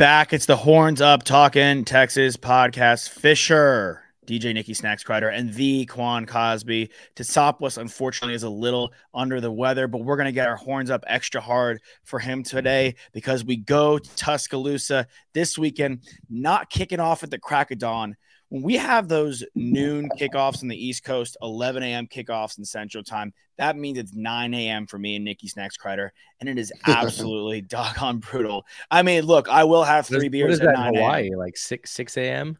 Back. 0.00 0.32
It's 0.32 0.46
the 0.46 0.56
Horns 0.56 1.02
Up 1.02 1.24
Talking 1.24 1.84
Texas 1.84 2.34
podcast. 2.34 3.10
Fisher, 3.10 4.02
DJ 4.26 4.54
Nikki 4.54 4.72
Snacks 4.72 5.04
Crider, 5.04 5.28
and 5.28 5.52
the 5.52 5.84
Quan 5.84 6.24
Cosby. 6.24 6.88
Tosopoulos, 7.16 7.76
unfortunately, 7.76 8.32
is 8.32 8.42
a 8.42 8.48
little 8.48 8.94
under 9.12 9.42
the 9.42 9.52
weather, 9.52 9.88
but 9.88 9.98
we're 9.98 10.16
going 10.16 10.24
to 10.24 10.32
get 10.32 10.48
our 10.48 10.56
horns 10.56 10.90
up 10.90 11.04
extra 11.06 11.38
hard 11.38 11.82
for 12.02 12.18
him 12.18 12.42
today 12.42 12.94
because 13.12 13.44
we 13.44 13.58
go 13.58 13.98
to 13.98 14.16
Tuscaloosa 14.16 15.06
this 15.34 15.58
weekend, 15.58 16.00
not 16.30 16.70
kicking 16.70 16.98
off 16.98 17.22
at 17.22 17.30
the 17.30 17.38
crack 17.38 17.70
of 17.70 17.76
dawn 17.76 18.16
when 18.50 18.62
we 18.62 18.76
have 18.76 19.08
those 19.08 19.44
noon 19.54 20.10
kickoffs 20.18 20.62
on 20.62 20.68
the 20.68 20.76
East 20.76 21.04
Coast, 21.04 21.36
11 21.40 21.82
a.m. 21.82 22.06
kickoffs 22.06 22.58
in 22.58 22.64
Central 22.64 23.02
Time, 23.02 23.32
that 23.56 23.76
means 23.76 23.96
it's 23.96 24.12
9 24.12 24.52
a.m. 24.54 24.86
for 24.86 24.98
me 24.98 25.16
and 25.16 25.24
Nikki 25.24 25.46
Snacks 25.48 25.76
Crider, 25.76 26.12
and 26.40 26.48
it 26.48 26.58
is 26.58 26.72
absolutely 26.86 27.62
doggone 27.62 28.18
brutal. 28.18 28.66
I 28.90 29.02
mean, 29.02 29.24
look, 29.24 29.48
I 29.48 29.64
will 29.64 29.84
have 29.84 30.06
three 30.06 30.24
what 30.24 30.32
beers 30.32 30.54
is 30.54 30.60
at 30.60 30.66
that 30.66 30.74
9 30.74 30.88
in 30.88 30.94
Hawaii, 30.96 31.28
a.m. 31.30 31.38
like 31.38 31.56
six 31.56 31.92
six 31.92 32.16
a.m. 32.16 32.58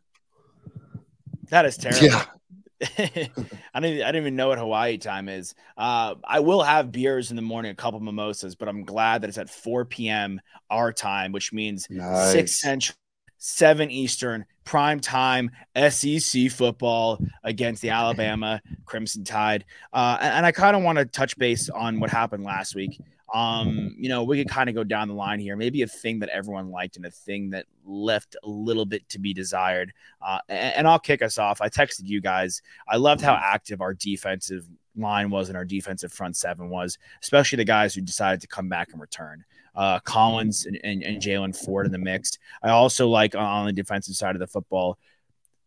That 1.51 1.67
is 1.67 1.77
terrible. 1.77 2.07
Yeah. 2.07 2.25
I 2.99 3.01
didn't. 3.05 3.45
I 3.75 3.81
didn't 3.81 4.17
even 4.17 4.37
know 4.37 4.49
what 4.49 4.59
Hawaii 4.59 4.97
time 4.97 5.29
is. 5.29 5.55
Uh, 5.77 6.15
I 6.25 6.41
will 6.41 6.63
have 6.63 6.91
beers 6.91 7.29
in 7.31 7.37
the 7.37 7.43
morning, 7.43 7.73
a 7.73 7.75
couple 7.75 8.01
mimosas, 8.01 8.55
but 8.55 8.69
I'm 8.69 8.85
glad 8.85 9.21
that 9.21 9.29
it's 9.29 9.37
at 9.37 9.51
4 9.51 9.85
p.m. 9.85 10.41
our 10.71 10.91
time, 10.91 11.33
which 11.33 11.53
means 11.53 11.87
Nice. 11.91 12.33
six 12.33 12.59
central, 12.59 12.97
seven 13.41 13.91
Eastern, 13.91 14.45
prime 14.65 15.01
time 15.01 15.51
SEC 15.89 16.51
football 16.51 17.19
against 17.43 17.83
the 17.83 17.91
Alabama 17.91 18.63
Crimson 18.85 19.25
Tide. 19.25 19.65
Uh, 19.93 20.19
and, 20.21 20.35
and 20.35 20.47
I 20.47 20.53
kind 20.53 20.77
of 20.77 20.83
want 20.83 20.99
to 20.99 21.07
touch 21.07 21.37
base 21.37 21.69
on 21.69 21.99
what 21.99 22.11
happened 22.11 22.45
last 22.45 22.77
week. 22.77 23.01
Um, 23.33 23.95
you 23.97 24.09
know, 24.09 24.25
we 24.25 24.39
could 24.39 24.49
kind 24.49 24.69
of 24.69 24.75
go 24.75 24.85
down 24.85 25.09
the 25.09 25.15
line 25.15 25.39
here. 25.39 25.57
Maybe 25.57 25.83
a 25.83 25.87
thing 25.87 26.19
that 26.19 26.29
everyone 26.29 26.71
liked 26.71 26.97
and 26.97 27.07
a 27.07 27.11
thing 27.11 27.51
that 27.51 27.67
left 27.85 28.37
a 28.43 28.49
little 28.49 28.85
bit 28.85 29.09
to 29.09 29.19
be 29.19 29.33
desired. 29.33 29.93
Uh, 30.21 30.39
and, 30.49 30.75
and 30.77 30.89
I'll 30.89 30.99
kick 30.99 31.23
us 31.23 31.39
off. 31.39 31.61
I 31.61 31.69
texted 31.69 32.07
you 32.07 32.21
guys. 32.21 32.61
I 32.89 32.97
loved 32.97 33.23
how 33.23 33.35
active 33.35 33.81
our 33.81 33.95
defensive 33.95 34.67
line 34.97 35.31
was 35.31 35.49
and 35.49 35.57
our 35.57 35.65
defensive 35.65 36.13
front 36.13 36.37
seven 36.37 36.69
was, 36.69 36.99
especially 37.23 37.57
the 37.57 37.65
guys 37.65 37.95
who 37.95 38.01
decided 38.01 38.41
to 38.41 38.49
come 38.49 38.69
back 38.69 38.91
and 38.93 39.01
return. 39.01 39.45
Uh, 39.81 39.99
Collins 40.01 40.67
and, 40.67 40.79
and, 40.85 41.03
and 41.03 41.23
Jaylan 41.23 41.57
Ford 41.57 41.87
in 41.87 41.93
the 41.93 41.97
mix. 41.99 42.37
I 42.63 42.69
also 42.69 43.09
like 43.09 43.35
on 43.35 43.65
the 43.65 43.73
defensive 43.73 44.15
side 44.15 44.37
of 44.37 44.41
the 44.41 44.47
football, 44.47 44.99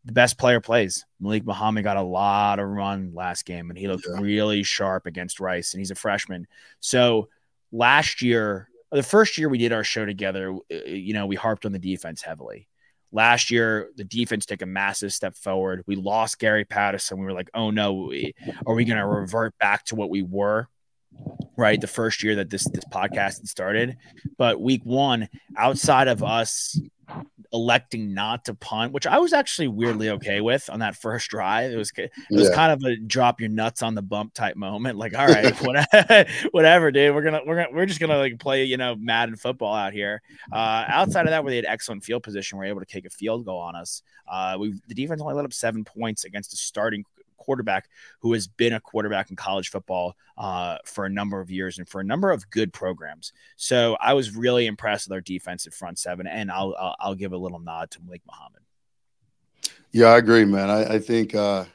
the 0.06 0.11
best 0.14 0.38
player 0.38 0.61
plays. 0.61 1.03
Malik 1.19 1.44
Muhammad 1.45 1.83
got 1.83 1.97
a 1.97 2.02
lot 2.03 2.59
of 2.59 2.67
run 2.67 3.11
last 3.16 3.44
game, 3.44 3.72
and 3.72 3.80
he 3.80 3.88
looked 3.88 4.06
Yeah. 4.08 4.22
really 4.22 4.61
sharp 4.61 5.08
against 5.08 5.39
Rice, 5.39 5.73
and 5.73 5.80
he's 5.81 5.89
a 5.89 5.95
freshman. 5.95 6.45
So 6.80 7.30
last 7.72 8.22
year, 8.22 8.69
the 8.91 9.02
first 9.02 9.39
year 9.39 9.50
we 9.50 9.58
did 9.58 9.73
our 9.73 9.84
show 9.84 10.06
together, 10.06 10.53
uh, 10.53 10.75
you 10.85 11.16
know, 11.16 11.25
we 11.25 11.35
harped 11.35 11.66
on 11.66 11.72
the 11.72 11.79
defense 11.79 12.22
heavily. 12.22 12.68
Last 13.12 13.50
year, 13.50 13.90
the 13.96 14.03
defense 14.03 14.46
took 14.46 14.62
a 14.62 14.68
massive 14.68 15.12
step 15.12 15.35
forward. 15.35 15.84
We 15.88 15.96
lost 15.96 16.38
Gary 16.38 16.66
Patterson. 16.66 17.18
We 17.18 17.25
were 17.25 17.34
like, 17.34 17.50
oh 17.56 17.72
no, 17.72 17.94
we, 17.94 18.35
are 18.68 18.75
we 18.75 18.85
going 18.85 19.00
to 19.00 19.07
revert 19.07 19.57
back 19.57 19.85
to 19.85 19.96
what 19.96 20.12
we 20.12 20.22
were? 20.22 20.68
Right, 21.56 21.79
the 21.79 21.88
first 21.88 22.24
year 22.24 22.35
that 22.35 22.50
this 22.50 22.68
this 22.69 22.84
podcast 22.85 23.38
had 23.38 23.47
started, 23.47 23.97
but 24.38 24.59
week 24.59 24.81
one, 24.85 25.29
outside 25.56 26.07
of 26.07 26.24
us 26.24 26.79
electing 27.51 28.16
not 28.16 28.46
to 28.46 28.56
punt, 28.56 28.91
which 28.91 29.06
I 29.06 29.19
was 29.19 29.31
actually 29.34 29.68
weirdly 29.68 30.09
okay 30.09 30.41
with 30.41 30.68
on 30.72 30.79
that 30.79 30.96
first 30.96 31.29
drive. 31.29 31.72
It 31.72 31.75
was 31.75 31.91
it 31.96 32.09
was 32.31 32.50
Yeah. 32.50 32.56
kind 32.56 32.72
of 32.72 32.81
a 32.84 32.96
drop 32.96 33.40
your 33.40 33.50
nuts 33.50 33.84
on 33.84 33.94
the 33.94 34.02
bump 34.02 34.34
type 34.34 34.56
moment. 34.56 34.97
Like, 34.97 35.16
all 35.16 35.28
right, 35.28 35.53
whatever, 35.62 36.25
whatever, 36.52 36.91
dude. 36.91 37.13
We're 37.13 37.22
gonna 37.22 37.41
we're 37.46 37.57
gonna 37.57 37.68
we're 37.72 37.85
just 37.85 38.00
gonna 38.00 38.18
like 38.18 38.40
play 38.40 38.63
you 38.63 38.78
know 38.78 38.96
Madden 38.96 39.35
football 39.35 39.75
out 39.75 39.94
here. 39.94 40.23
Uh, 40.52 40.85
outside 40.88 41.28
of 41.28 41.29
that, 41.29 41.44
where 41.44 41.52
they 41.52 41.57
had 41.57 41.66
excellent 41.66 42.03
field 42.03 42.23
position, 42.23 42.57
we 42.57 42.66
are 42.66 42.69
able 42.69 42.79
to 42.81 42.88
take 42.88 43.06
a 43.06 43.12
field 43.12 43.46
goal 43.46 43.59
on 43.59 43.75
us. 43.75 44.02
Uh, 44.28 44.57
we 44.59 44.73
the 44.88 44.96
defense 44.96 45.22
only 45.22 45.35
let 45.35 45.46
up 45.46 45.53
seven 45.53 45.84
points 45.85 46.23
against 46.23 46.52
a 46.53 46.57
starting 46.57 47.06
quarterback 47.44 47.90
who 48.20 48.34
has 48.34 48.48
been 48.48 48.74
a 48.74 48.80
quarterback 48.80 49.30
in 49.30 49.36
college 49.36 49.70
football 49.70 50.16
uh, 50.38 50.78
for 50.86 51.06
a 51.06 51.09
number 51.09 51.40
of 51.40 51.52
years 51.52 51.78
and 51.78 51.88
for 51.88 52.02
a 52.02 52.04
number 52.04 52.31
of 52.31 52.50
good 52.50 52.72
programs. 52.72 53.34
So 53.56 53.98
I 54.00 54.14
was 54.14 54.36
really 54.36 54.66
impressed 54.66 55.08
with 55.08 55.14
our 55.14 55.22
defensive 55.22 55.74
front 55.74 56.00
seven, 56.00 56.28
and 56.28 56.52
I'll 56.52 56.76
I'll, 56.80 56.96
I'll 57.00 57.16
give 57.16 57.34
a 57.34 57.38
little 57.38 57.59
nod 57.59 57.92
to 57.92 58.00
Malik 58.03 58.22
Muhammad. 58.28 58.62
Yeah, 59.92 60.08
I 60.08 60.18
agree, 60.18 60.44
man. 60.44 60.70
I, 60.72 60.96
I 60.96 61.00
think, 61.00 61.36
uh, 61.36 61.66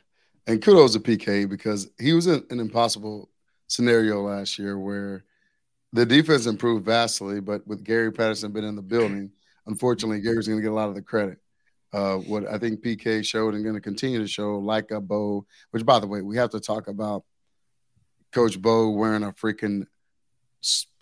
and 0.48 0.60
kudos 0.60 0.94
to 0.94 1.00
PK 1.00 1.48
because 1.48 1.88
he 2.00 2.12
was 2.12 2.26
in 2.26 2.44
an 2.50 2.58
impossible 2.58 3.30
scenario 3.68 4.22
last 4.22 4.58
year 4.58 4.76
where 4.76 5.24
the 5.92 6.04
defense 6.04 6.46
improved 6.46 6.84
vastly, 6.84 7.40
but 7.40 7.66
with 7.66 7.84
Gary 7.84 8.10
Patterson 8.12 8.52
been 8.52 8.64
in 8.64 8.76
the 8.76 8.82
building, 8.82 9.30
unfortunately, 9.66 10.20
Gary's 10.20 10.48
going 10.48 10.58
to 10.58 10.62
get 10.62 10.72
a 10.72 10.74
lot 10.74 10.88
of 10.88 10.94
the 10.94 11.02
credit. 11.02 11.38
Uh, 11.92 12.16
what 12.16 12.46
I 12.46 12.58
think 12.58 12.82
PK 12.82 13.24
showed 13.24 13.54
and 13.54 13.64
going 13.64 13.74
to 13.74 13.80
continue 13.80 14.18
to 14.18 14.28
show, 14.28 14.58
like 14.58 14.90
a 14.90 15.00
Bo, 15.00 15.46
which 15.70 15.86
by 15.86 15.98
the 15.98 16.06
way, 16.06 16.20
we 16.20 16.36
have 16.36 16.50
to 16.50 16.60
talk 16.60 16.86
about 16.86 17.24
Coach 18.32 18.60
Bo 18.60 18.90
wearing 18.90 19.22
a 19.22 19.32
freaking 19.32 19.86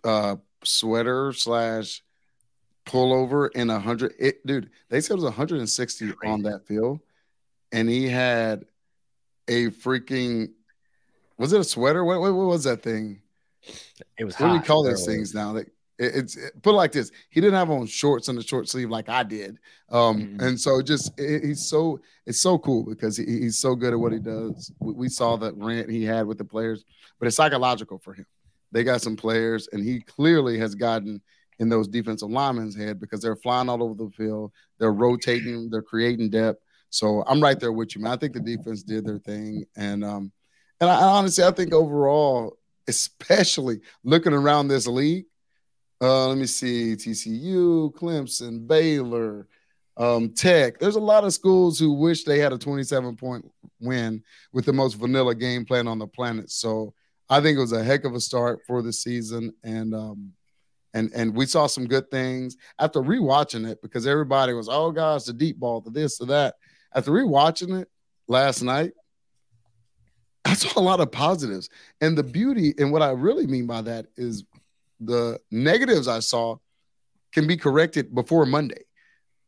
uh, 0.04 0.36
sweater 0.62 1.32
slash 1.32 2.02
pullover 2.86 3.50
in 3.54 3.68
a 3.70 3.80
hundred. 3.80 4.14
It, 4.18 4.46
dude, 4.46 4.70
they 4.88 5.00
said 5.00 5.14
it 5.14 5.16
was 5.16 5.24
160 5.24 6.12
on 6.24 6.42
that 6.42 6.66
field, 6.66 7.00
and 7.72 7.88
he 7.88 8.08
had 8.08 8.64
a 9.48 9.70
freaking. 9.70 10.52
Was 11.38 11.52
it 11.52 11.60
a 11.60 11.64
sweater? 11.64 12.04
What, 12.04 12.20
what, 12.20 12.32
what 12.34 12.46
was 12.46 12.64
that 12.64 12.82
thing? 12.82 13.20
It 14.18 14.24
was 14.24 14.36
What 14.36 14.48
do 14.48 14.52
we 14.54 14.60
call 14.60 14.84
those 14.84 15.04
things 15.04 15.34
now? 15.34 15.52
Like 15.52 15.66
it, 15.66 15.72
it's 15.98 16.36
it, 16.36 16.62
put 16.62 16.70
it 16.70 16.76
like 16.76 16.92
this: 16.92 17.10
he 17.30 17.40
didn't 17.40 17.54
have 17.54 17.70
on 17.70 17.86
shorts 17.86 18.28
and 18.28 18.38
a 18.38 18.42
short 18.42 18.68
sleeve 18.68 18.90
like 18.90 19.08
I 19.08 19.22
did, 19.22 19.58
um, 19.90 20.20
Mhm. 20.38 20.42
and 20.42 20.60
so 20.60 20.82
just 20.82 21.18
it, 21.18 21.44
he's 21.44 21.66
so 21.66 22.00
it's 22.26 22.40
so 22.40 22.58
cool 22.58 22.84
because 22.84 23.16
he, 23.16 23.24
he's 23.24 23.58
so 23.58 23.74
good 23.74 23.92
at 23.92 23.98
what 23.98 24.12
he 24.12 24.18
does. 24.18 24.70
We, 24.80 24.92
we 24.92 25.08
saw 25.08 25.36
that 25.36 25.56
rant 25.56 25.90
he 25.90 26.04
had 26.04 26.26
with 26.26 26.38
the 26.38 26.44
players, 26.44 26.84
but 27.18 27.26
it's 27.26 27.36
psychological 27.36 27.98
for 27.98 28.12
him. 28.14 28.26
They 28.72 28.84
got 28.84 29.00
some 29.02 29.16
players, 29.16 29.68
and 29.72 29.82
he 29.82 30.00
clearly 30.00 30.58
has 30.58 30.74
gotten 30.74 31.22
in 31.58 31.68
those 31.70 31.88
defensive 31.88 32.28
linemen's 32.28 32.76
head 32.76 33.00
because 33.00 33.20
they're 33.22 33.36
flying 33.36 33.68
all 33.70 33.82
over 33.82 33.94
the 33.94 34.10
field, 34.10 34.52
they're 34.78 34.92
rotating, 34.92 35.70
they're 35.70 35.80
creating 35.80 36.28
depth. 36.28 36.60
So 36.90 37.24
I'm 37.26 37.42
right 37.42 37.58
there 37.58 37.72
with 37.72 37.96
you, 37.96 38.02
man. 38.02 38.12
I 38.12 38.16
think 38.16 38.34
the 38.34 38.40
defense 38.40 38.82
did 38.82 39.06
their 39.06 39.18
thing, 39.18 39.64
and 39.76 40.04
um, 40.04 40.30
and 40.80 40.90
I 40.90 41.02
honestly 41.02 41.42
I 41.44 41.50
think 41.52 41.72
overall, 41.72 42.58
especially 42.86 43.80
looking 44.04 44.32
around 44.34 44.68
this 44.68 44.86
league, 44.86 45.24
uh, 46.00 46.28
let 46.28 46.38
me 46.38 46.46
see, 46.46 46.94
TCU, 46.94 47.92
Clemson, 47.94 48.66
Baylor, 48.66 49.46
um, 49.96 50.30
Tech. 50.30 50.78
There's 50.78 50.96
a 50.96 51.00
lot 51.00 51.24
of 51.24 51.32
schools 51.32 51.78
who 51.78 51.92
wish 51.94 52.24
they 52.24 52.38
had 52.38 52.52
a 52.52 52.58
27 52.58 53.16
point 53.16 53.50
win 53.80 54.22
with 54.52 54.66
the 54.66 54.72
most 54.72 54.94
vanilla 54.94 55.34
game 55.34 55.64
plan 55.64 55.88
on 55.88 55.98
the 55.98 56.06
planet. 56.06 56.50
So 56.50 56.92
I 57.28 57.40
think 57.40 57.56
it 57.56 57.60
was 57.60 57.72
a 57.72 57.82
heck 57.82 58.04
of 58.04 58.14
a 58.14 58.20
start 58.20 58.60
for 58.66 58.82
the 58.82 58.92
season, 58.92 59.52
and 59.64 59.94
um, 59.94 60.32
and 60.94 61.10
and 61.14 61.34
we 61.34 61.46
saw 61.46 61.66
some 61.66 61.86
good 61.86 62.10
things 62.10 62.56
after 62.78 63.00
rewatching 63.00 63.68
it 63.68 63.82
because 63.82 64.06
everybody 64.06 64.52
was, 64.52 64.68
oh 64.68 64.92
gosh, 64.92 65.24
the 65.24 65.32
deep 65.32 65.58
ball, 65.58 65.80
the 65.80 65.90
this, 65.90 66.18
to 66.18 66.26
that. 66.26 66.54
After 66.94 67.10
rewatching 67.10 67.80
it 67.80 67.88
last 68.28 68.62
night, 68.62 68.92
I 70.44 70.54
saw 70.54 70.78
a 70.78 70.82
lot 70.82 71.00
of 71.00 71.10
positives, 71.10 71.68
and 72.00 72.16
the 72.16 72.22
beauty 72.22 72.74
and 72.78 72.92
what 72.92 73.02
I 73.02 73.10
really 73.10 73.46
mean 73.46 73.66
by 73.66 73.82
that 73.82 74.06
is 74.16 74.44
the 75.00 75.38
negatives 75.50 76.08
I 76.08 76.20
saw 76.20 76.56
can 77.32 77.46
be 77.46 77.56
corrected 77.56 78.14
before 78.14 78.46
Monday. 78.46 78.82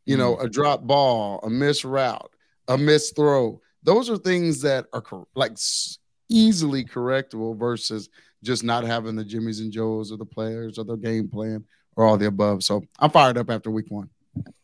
You 0.05 0.17
know, 0.17 0.37
a 0.37 0.49
drop 0.49 0.81
ball, 0.87 1.39
a 1.43 1.49
miss 1.49 1.85
route, 1.85 2.31
a 2.67 2.77
miss 2.77 3.11
throw. 3.11 3.61
Those 3.83 4.09
are 4.09 4.17
things 4.17 4.61
that 4.61 4.85
are 4.91 5.01
cor- 5.01 5.27
like 5.35 5.51
s- 5.51 5.99
easily 6.29 6.83
correctable 6.83 7.57
versus 7.57 8.09
just 8.43 8.63
not 8.63 8.83
having 8.85 9.15
the 9.15 9.23
Jimmys 9.23 9.59
and 9.59 9.71
Joes 9.71 10.11
or 10.11 10.17
the 10.17 10.25
players 10.25 10.79
or 10.79 10.85
the 10.85 10.95
game 10.95 11.27
plan 11.29 11.63
or 11.95 12.05
all 12.05 12.17
the 12.17 12.27
above. 12.27 12.63
So 12.63 12.83
I'm 12.99 13.11
fired 13.11 13.37
up 13.37 13.49
after 13.49 13.69
week 13.69 13.89
one. 13.89 14.09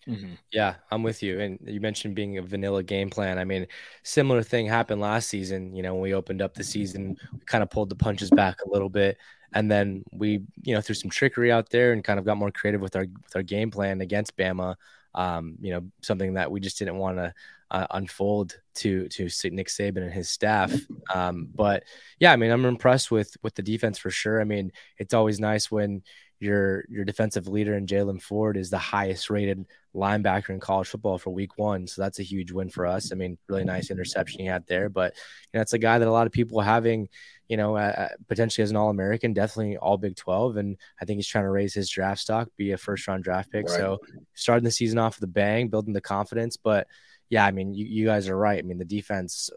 Mhm. 0.08 0.38
Yeah, 0.52 0.76
I'm 0.92 1.04
with 1.04 1.22
you. 1.24 1.40
And 1.40 1.60
you 1.66 1.82
mentioned 1.82 2.16
being 2.16 2.38
a 2.38 2.42
vanilla 2.42 2.84
game 2.84 3.10
plan. 3.10 3.38
I 3.40 3.44
mean, 3.44 3.68
similar 4.04 4.44
thing 4.44 4.68
happened 4.68 5.02
last 5.02 5.28
season. 5.28 5.76
You 5.76 5.84
know, 5.84 5.94
when 5.94 6.04
we 6.04 6.14
opened 6.14 6.42
up 6.42 6.54
the 6.54 6.64
season, 6.64 7.18
we 7.34 7.40
kind 7.46 7.64
of 7.64 7.70
pulled 7.70 7.90
the 7.90 7.96
punches 7.96 8.30
back 8.30 8.62
a 8.62 8.70
little 8.70 8.90
bit, 8.90 9.18
and 9.54 9.70
then 9.70 10.04
we, 10.12 10.42
you 10.64 10.76
know, 10.76 10.82
threw 10.82 10.96
some 10.96 11.10
trickery 11.10 11.52
out 11.52 11.70
there 11.70 11.94
and 11.94 12.04
kind 12.04 12.20
of 12.20 12.26
got 12.26 12.38
more 12.38 12.52
creative 12.52 12.82
with 12.82 12.96
our 12.96 13.06
with 13.06 13.36
our 13.36 13.44
game 13.44 13.72
plan 13.72 14.02
against 14.02 14.38
Bama. 14.38 14.76
Um, 15.14 15.56
you 15.62 15.72
know, 15.72 15.82
something 16.02 16.34
that 16.34 16.52
we 16.52 16.60
just 16.60 16.78
didn't 16.78 16.98
want 16.98 17.18
to 17.18 17.34
uh, 17.72 17.88
unfold 17.92 18.60
to 18.76 19.08
to 19.10 19.30
Nick 19.50 19.68
Saban 19.68 20.04
and 20.04 20.14
his 20.14 20.30
staff. 20.30 20.74
Um, 21.14 21.48
but 21.54 21.84
yeah, 22.20 22.34
I 22.34 22.36
mean, 22.36 22.52
I'm 22.52 22.66
impressed 22.66 23.12
with 23.12 23.38
with 23.44 23.54
the 23.56 23.62
defense 23.62 23.98
for 24.00 24.10
sure. 24.10 24.42
I 24.42 24.44
mean, 24.44 24.72
it's 24.98 25.14
always 25.14 25.40
nice 25.40 25.70
when 25.70 26.02
your 26.40 26.86
your 26.90 27.06
defensive 27.06 27.48
leader 27.48 27.76
in 27.76 27.88
Jaylan 27.88 28.22
Ford 28.22 28.58
is 28.58 28.70
the 28.70 28.78
highest 28.78 29.30
rated 29.30 29.66
linebacker 29.96 30.50
in 30.50 30.60
college 30.60 30.88
football 30.88 31.18
for 31.18 31.30
week 31.30 31.58
one. 31.58 31.88
So 31.88 32.02
that's 32.02 32.20
a 32.20 32.24
huge 32.24 32.52
win 32.52 32.70
for 32.70 32.86
us. 32.86 33.12
I 33.12 33.16
mean, 33.16 33.38
really 33.48 33.64
nice 33.64 33.90
interception 33.90 34.42
he 34.42 34.46
had 34.46 34.68
there. 34.68 34.90
But 34.90 35.14
you 35.54 35.58
know, 35.58 35.62
it's 35.62 35.74
a 35.74 35.80
guy 35.80 35.98
that 35.98 36.08
a 36.08 36.12
lot 36.12 36.28
of 36.28 36.34
people 36.34 36.60
having, 36.60 37.08
you 37.48 37.58
know, 37.58 37.78
uh, 37.78 38.10
potentially 38.28 38.64
as 38.64 38.72
an 38.72 38.78
All 38.78 38.90
American, 38.90 39.34
definitely 39.34 39.78
all 39.78 39.98
Big 39.98 40.16
12. 40.16 40.58
And 40.58 40.78
I 41.02 41.06
think 41.06 41.18
he's 41.18 41.28
trying 41.28 41.46
to 41.46 41.50
raise 41.52 41.74
his 41.74 41.90
draft 41.90 42.20
stock, 42.20 42.50
be 42.58 42.72
a 42.74 42.78
first 42.78 43.08
round 43.08 43.24
draft 43.24 43.52
pick. 43.52 43.68
Right. 43.68 43.78
So 43.78 44.00
starting 44.34 44.66
the 44.66 44.72
season 44.72 45.00
off 45.00 45.20
with 45.20 45.30
a 45.30 45.32
bang, 45.32 45.70
building 45.70 45.94
the 45.94 46.02
confidence. 46.02 46.58
But 46.58 46.88
yeah, 47.30 47.46
I 47.46 47.52
mean, 47.52 47.74
you, 47.74 47.86
you 47.86 48.06
guys 48.06 48.28
are 48.28 48.38
right. 48.38 48.60
I 48.60 48.64
mean, 48.68 48.78
the 48.78 48.86
defense, 48.86 49.50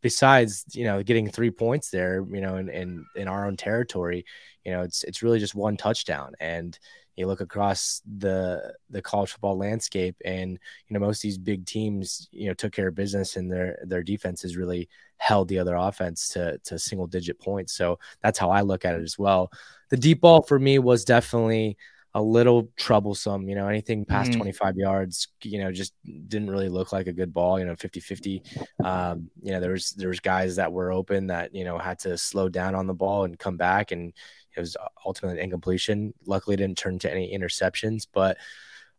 besides, 0.00 0.64
you 0.72 0.84
know, 0.84 1.02
getting 1.02 1.28
three 1.28 1.50
points 1.50 1.90
there, 1.90 2.24
you 2.32 2.40
know, 2.40 2.56
in, 2.56 2.68
in, 2.70 3.04
in 3.14 3.28
our 3.28 3.46
own 3.46 3.56
territory, 3.56 4.24
you 4.64 4.72
know, 4.72 4.82
it's, 4.82 5.04
it's 5.04 5.22
really 5.22 5.38
just 5.38 5.54
one 5.54 5.76
touchdown. 5.76 6.32
And, 6.40 6.78
you 7.16 7.26
look 7.26 7.42
across 7.42 8.00
the 8.18 8.72
the 8.88 9.02
college 9.02 9.30
football 9.32 9.58
landscape 9.58 10.16
and 10.24 10.52
you 10.88 10.94
know 10.94 11.00
most 11.00 11.18
of 11.18 11.22
these 11.22 11.36
big 11.36 11.66
teams 11.66 12.28
you 12.32 12.48
know 12.48 12.54
took 12.54 12.72
care 12.72 12.88
of 12.88 12.94
business 12.94 13.36
and 13.36 13.52
their 13.52 13.78
their 13.84 14.02
defenses 14.02 14.56
really 14.56 14.88
held 15.18 15.46
the 15.48 15.58
other 15.58 15.74
offense 15.74 16.28
to 16.28 16.56
to 16.64 16.78
single 16.78 17.06
digit 17.06 17.38
points 17.38 17.74
so 17.74 17.98
that's 18.22 18.38
how 18.38 18.48
i 18.50 18.62
look 18.62 18.86
at 18.86 18.94
it 18.94 19.02
as 19.02 19.18
well 19.18 19.50
the 19.90 19.98
deep 19.98 20.22
ball 20.22 20.40
for 20.40 20.58
me 20.58 20.78
was 20.78 21.04
definitely 21.04 21.76
a 22.14 22.22
little 22.22 22.68
troublesome 22.76 23.48
you 23.48 23.54
know 23.54 23.68
anything 23.68 24.04
past 24.04 24.32
Mhm. 24.32 24.36
25 24.36 24.76
yards 24.76 25.28
you 25.42 25.58
know 25.62 25.70
just 25.70 25.92
didn't 26.26 26.50
really 26.50 26.68
look 26.70 26.90
like 26.90 27.06
a 27.06 27.12
good 27.12 27.32
ball 27.34 27.58
you 27.58 27.66
know 27.66 27.76
50 27.76 28.00
50 28.00 28.42
um 28.82 29.30
you 29.42 29.52
know 29.52 29.60
there 29.60 29.72
was 29.72 29.90
there 29.90 30.08
was 30.08 30.20
guys 30.20 30.56
that 30.56 30.72
were 30.72 30.90
open 30.90 31.26
that 31.28 31.54
you 31.54 31.64
know 31.64 31.78
had 31.78 31.98
to 32.00 32.16
slow 32.16 32.48
down 32.48 32.74
on 32.74 32.86
the 32.86 32.94
ball 32.94 33.24
and 33.24 33.38
come 33.38 33.56
back 33.56 33.92
and 33.92 34.12
it 34.56 34.60
was 34.60 34.76
ultimately 35.04 35.38
an 35.38 35.44
incompletion. 35.44 36.14
Luckily, 36.26 36.56
didn't 36.56 36.78
turn 36.78 36.98
to 37.00 37.10
any 37.10 37.36
interceptions, 37.36 38.06
but 38.12 38.36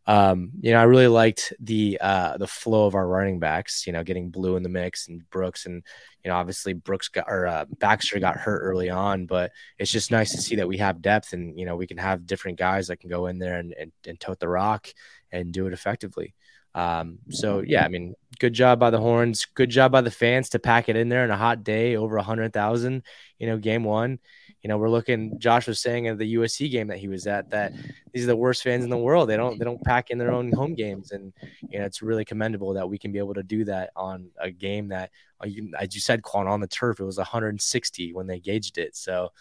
um, 0.06 0.50
you 0.60 0.72
know, 0.72 0.80
I 0.80 0.84
really 0.84 1.06
liked 1.06 1.52
the 1.60 1.98
uh, 2.00 2.36
the 2.36 2.46
flow 2.46 2.86
of 2.86 2.94
our 2.96 3.06
running 3.06 3.38
backs. 3.38 3.86
You 3.86 3.92
know, 3.92 4.02
getting 4.02 4.30
Blue 4.30 4.56
in 4.56 4.64
the 4.64 4.68
mix 4.68 5.08
and 5.08 5.28
Brooks, 5.30 5.66
and 5.66 5.82
you 6.24 6.30
know, 6.30 6.36
obviously 6.36 6.72
Brooks 6.72 7.08
got 7.08 7.26
or 7.28 7.46
uh, 7.46 7.66
Baxter 7.78 8.18
got 8.18 8.36
hurt 8.36 8.60
early 8.60 8.90
on, 8.90 9.26
but 9.26 9.52
it's 9.78 9.92
just 9.92 10.10
nice 10.10 10.32
to 10.32 10.40
see 10.40 10.56
that 10.56 10.66
we 10.66 10.78
have 10.78 11.02
depth, 11.02 11.34
and 11.34 11.58
you 11.58 11.66
know, 11.66 11.76
we 11.76 11.86
can 11.86 11.98
have 11.98 12.26
different 12.26 12.58
guys 12.58 12.88
that 12.88 12.98
can 12.98 13.10
go 13.10 13.26
in 13.26 13.38
there 13.38 13.58
and 13.58 13.74
and, 13.74 13.92
and 14.06 14.18
tote 14.18 14.40
the 14.40 14.48
rock 14.48 14.88
and 15.30 15.52
do 15.52 15.66
it 15.66 15.72
effectively. 15.72 16.34
Um, 16.74 17.18
so 17.30 17.62
yeah, 17.66 17.84
I 17.84 17.88
mean, 17.88 18.14
good 18.38 18.54
job 18.54 18.78
by 18.78 18.90
the 18.90 19.00
horns, 19.00 19.46
good 19.54 19.70
job 19.70 19.92
by 19.92 20.00
the 20.00 20.10
fans 20.10 20.50
to 20.50 20.58
pack 20.58 20.88
it 20.88 20.96
in 20.96 21.08
there 21.08 21.24
in 21.24 21.30
a 21.30 21.36
hot 21.36 21.64
day, 21.64 21.96
over 21.96 22.16
a 22.16 22.22
hundred 22.22 22.52
thousand. 22.52 23.02
You 23.38 23.46
know, 23.48 23.58
game 23.58 23.84
one 23.84 24.18
you 24.62 24.68
know, 24.68 24.78
we're 24.78 24.90
looking. 24.90 25.38
Josh 25.40 25.66
was 25.66 25.80
saying 25.80 26.06
at 26.06 26.18
the 26.18 26.34
USC 26.36 26.70
game 26.70 26.86
that 26.86 26.98
he 26.98 27.08
was 27.08 27.26
at 27.26 27.50
that 27.50 27.72
these 28.12 28.22
are 28.22 28.28
the 28.28 28.36
worst 28.36 28.62
fans 28.62 28.84
in 28.84 28.90
the 28.90 28.96
world. 28.96 29.28
They 29.28 29.36
don't 29.36 29.58
they 29.58 29.64
don't 29.64 29.82
pack 29.82 30.10
in 30.10 30.18
their 30.18 30.30
own 30.30 30.52
home 30.52 30.74
games, 30.74 31.10
and 31.10 31.32
you 31.68 31.80
know, 31.80 31.84
it's 31.84 32.00
really 32.00 32.24
commendable 32.24 32.74
that 32.74 32.88
we 32.88 32.96
can 32.96 33.10
be 33.10 33.18
able 33.18 33.34
to 33.34 33.42
do 33.42 33.64
that 33.64 33.90
on 33.96 34.30
a 34.38 34.52
game 34.52 34.88
that, 34.88 35.10
uh, 35.40 35.48
as 35.78 35.94
you 35.96 36.00
said, 36.00 36.22
Quan 36.22 36.46
on 36.46 36.60
the 36.60 36.68
turf, 36.68 37.00
it 37.00 37.04
was 37.04 37.18
160 37.18 38.12
when 38.12 38.28
they 38.28 38.38
gauged 38.38 38.78
it. 38.78 38.94
So, 38.94 39.32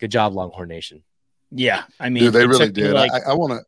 good 0.00 0.10
job, 0.10 0.34
Longhorn 0.34 0.68
Nation. 0.68 1.04
Yeah, 1.52 1.84
I 2.00 2.08
mean, 2.08 2.24
Dude, 2.24 2.32
they 2.32 2.46
really 2.46 2.72
did. 2.72 2.94
Like, 2.94 3.12
I, 3.12 3.30
I 3.30 3.34
want 3.34 3.52
to. 3.52 3.60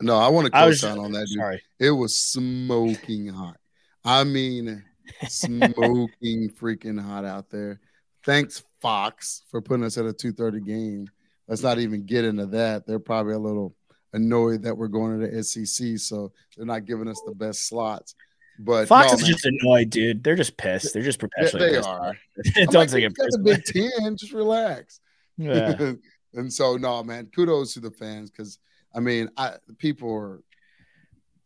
No, 0.00 0.16
I 0.16 0.28
want 0.28 0.52
to 0.52 0.66
was 0.66 0.80
co-sign 0.80 0.98
on 0.98 1.12
that, 1.12 1.26
dude. 1.26 1.38
sorry. 1.38 1.62
It 1.78 1.90
was 1.90 2.16
smoking 2.16 3.28
hot. 3.28 3.58
I 4.04 4.24
mean, 4.24 4.82
smoking 5.28 6.50
freaking 6.50 7.00
hot 7.00 7.24
out 7.24 7.50
there. 7.50 7.80
Thanks, 8.24 8.62
Fox, 8.80 9.42
for 9.50 9.60
putting 9.60 9.84
us 9.84 9.98
at 9.98 10.06
a 10.06 10.12
2:30 10.12 10.66
game. 10.66 11.08
Let's 11.48 11.62
not 11.62 11.78
even 11.78 12.06
get 12.06 12.24
into 12.24 12.46
that. 12.46 12.86
They're 12.86 12.98
probably 12.98 13.34
a 13.34 13.38
little 13.38 13.74
annoyed 14.12 14.62
that 14.62 14.76
we're 14.76 14.88
going 14.88 15.20
to 15.20 15.26
the 15.26 15.42
SEC, 15.42 15.98
so 15.98 16.32
they're 16.56 16.66
not 16.66 16.84
giving 16.84 17.08
us 17.08 17.20
the 17.26 17.34
best 17.34 17.66
slots. 17.66 18.14
But 18.58 18.88
Fox 18.88 19.08
no, 19.08 19.14
is 19.14 19.22
man, 19.22 19.30
just 19.30 19.46
annoyed, 19.46 19.90
dude. 19.90 20.22
They're 20.22 20.36
just 20.36 20.56
pissed. 20.56 20.92
They're 20.92 21.02
just 21.02 21.18
perpetually 21.18 21.70
they 21.70 21.76
pissed. 21.76 21.88
are. 21.88 22.16
Don't 22.54 22.74
like, 22.74 22.90
take 22.90 23.04
it 23.04 23.14
personally. 23.14 23.54
Big 23.54 23.64
Ten. 23.64 24.16
Just 24.16 24.32
relax. 24.32 25.00
Yeah. 25.38 25.92
and 26.34 26.52
so 26.52 26.76
no 26.76 27.02
man 27.02 27.26
kudos 27.34 27.74
to 27.74 27.80
the 27.80 27.90
fans 27.90 28.30
because 28.30 28.58
i 28.94 29.00
mean 29.00 29.30
i 29.36 29.52
people 29.78 30.12
are 30.12 30.42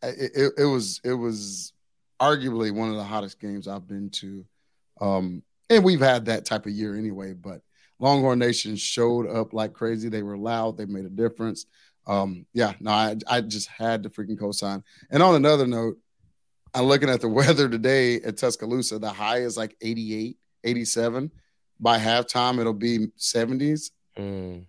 it, 0.03 0.31
it, 0.35 0.53
it 0.59 0.65
was 0.65 1.01
it 1.03 1.13
was 1.13 1.73
arguably 2.19 2.71
one 2.71 2.89
of 2.89 2.95
the 2.95 3.03
hottest 3.03 3.39
games 3.39 3.67
i've 3.67 3.87
been 3.87 4.09
to. 4.09 4.45
Um 5.01 5.43
and 5.69 5.83
we've 5.83 5.99
had 5.99 6.25
that 6.25 6.45
type 6.45 6.65
of 6.65 6.71
year 6.71 6.95
anyway 6.95 7.33
but 7.33 7.61
longhorn 7.99 8.39
nation 8.39 8.75
showed 8.75 9.27
up 9.27 9.53
like 9.53 9.73
crazy. 9.73 10.09
They 10.09 10.23
were 10.23 10.37
loud. 10.37 10.77
They 10.77 10.85
made 10.85 11.05
a 11.05 11.09
difference. 11.09 11.65
Um 12.07 12.45
yeah 12.53 12.73
no 12.79 12.91
i, 12.91 13.15
I 13.27 13.41
just 13.41 13.67
had 13.67 14.03
to 14.03 14.09
freaking 14.09 14.39
co-sign. 14.39 14.83
And 15.09 15.21
on 15.23 15.35
another 15.35 15.65
note 15.67 15.97
i'm 16.73 16.85
looking 16.85 17.09
at 17.09 17.21
the 17.21 17.29
weather 17.39 17.67
today 17.67 18.21
at 18.21 18.37
tuscaloosa 18.37 18.99
the 18.99 19.09
high 19.09 19.39
is 19.39 19.57
like 19.57 19.75
88 19.81 20.37
87 20.63 21.31
by 21.79 21.99
halftime 21.99 22.59
it'll 22.59 22.73
be 22.73 23.07
70s 23.17 23.91
Mm. 24.17 24.65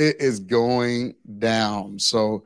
It 0.00 0.16
is 0.18 0.40
going 0.40 1.14
down. 1.38 1.98
So, 1.98 2.44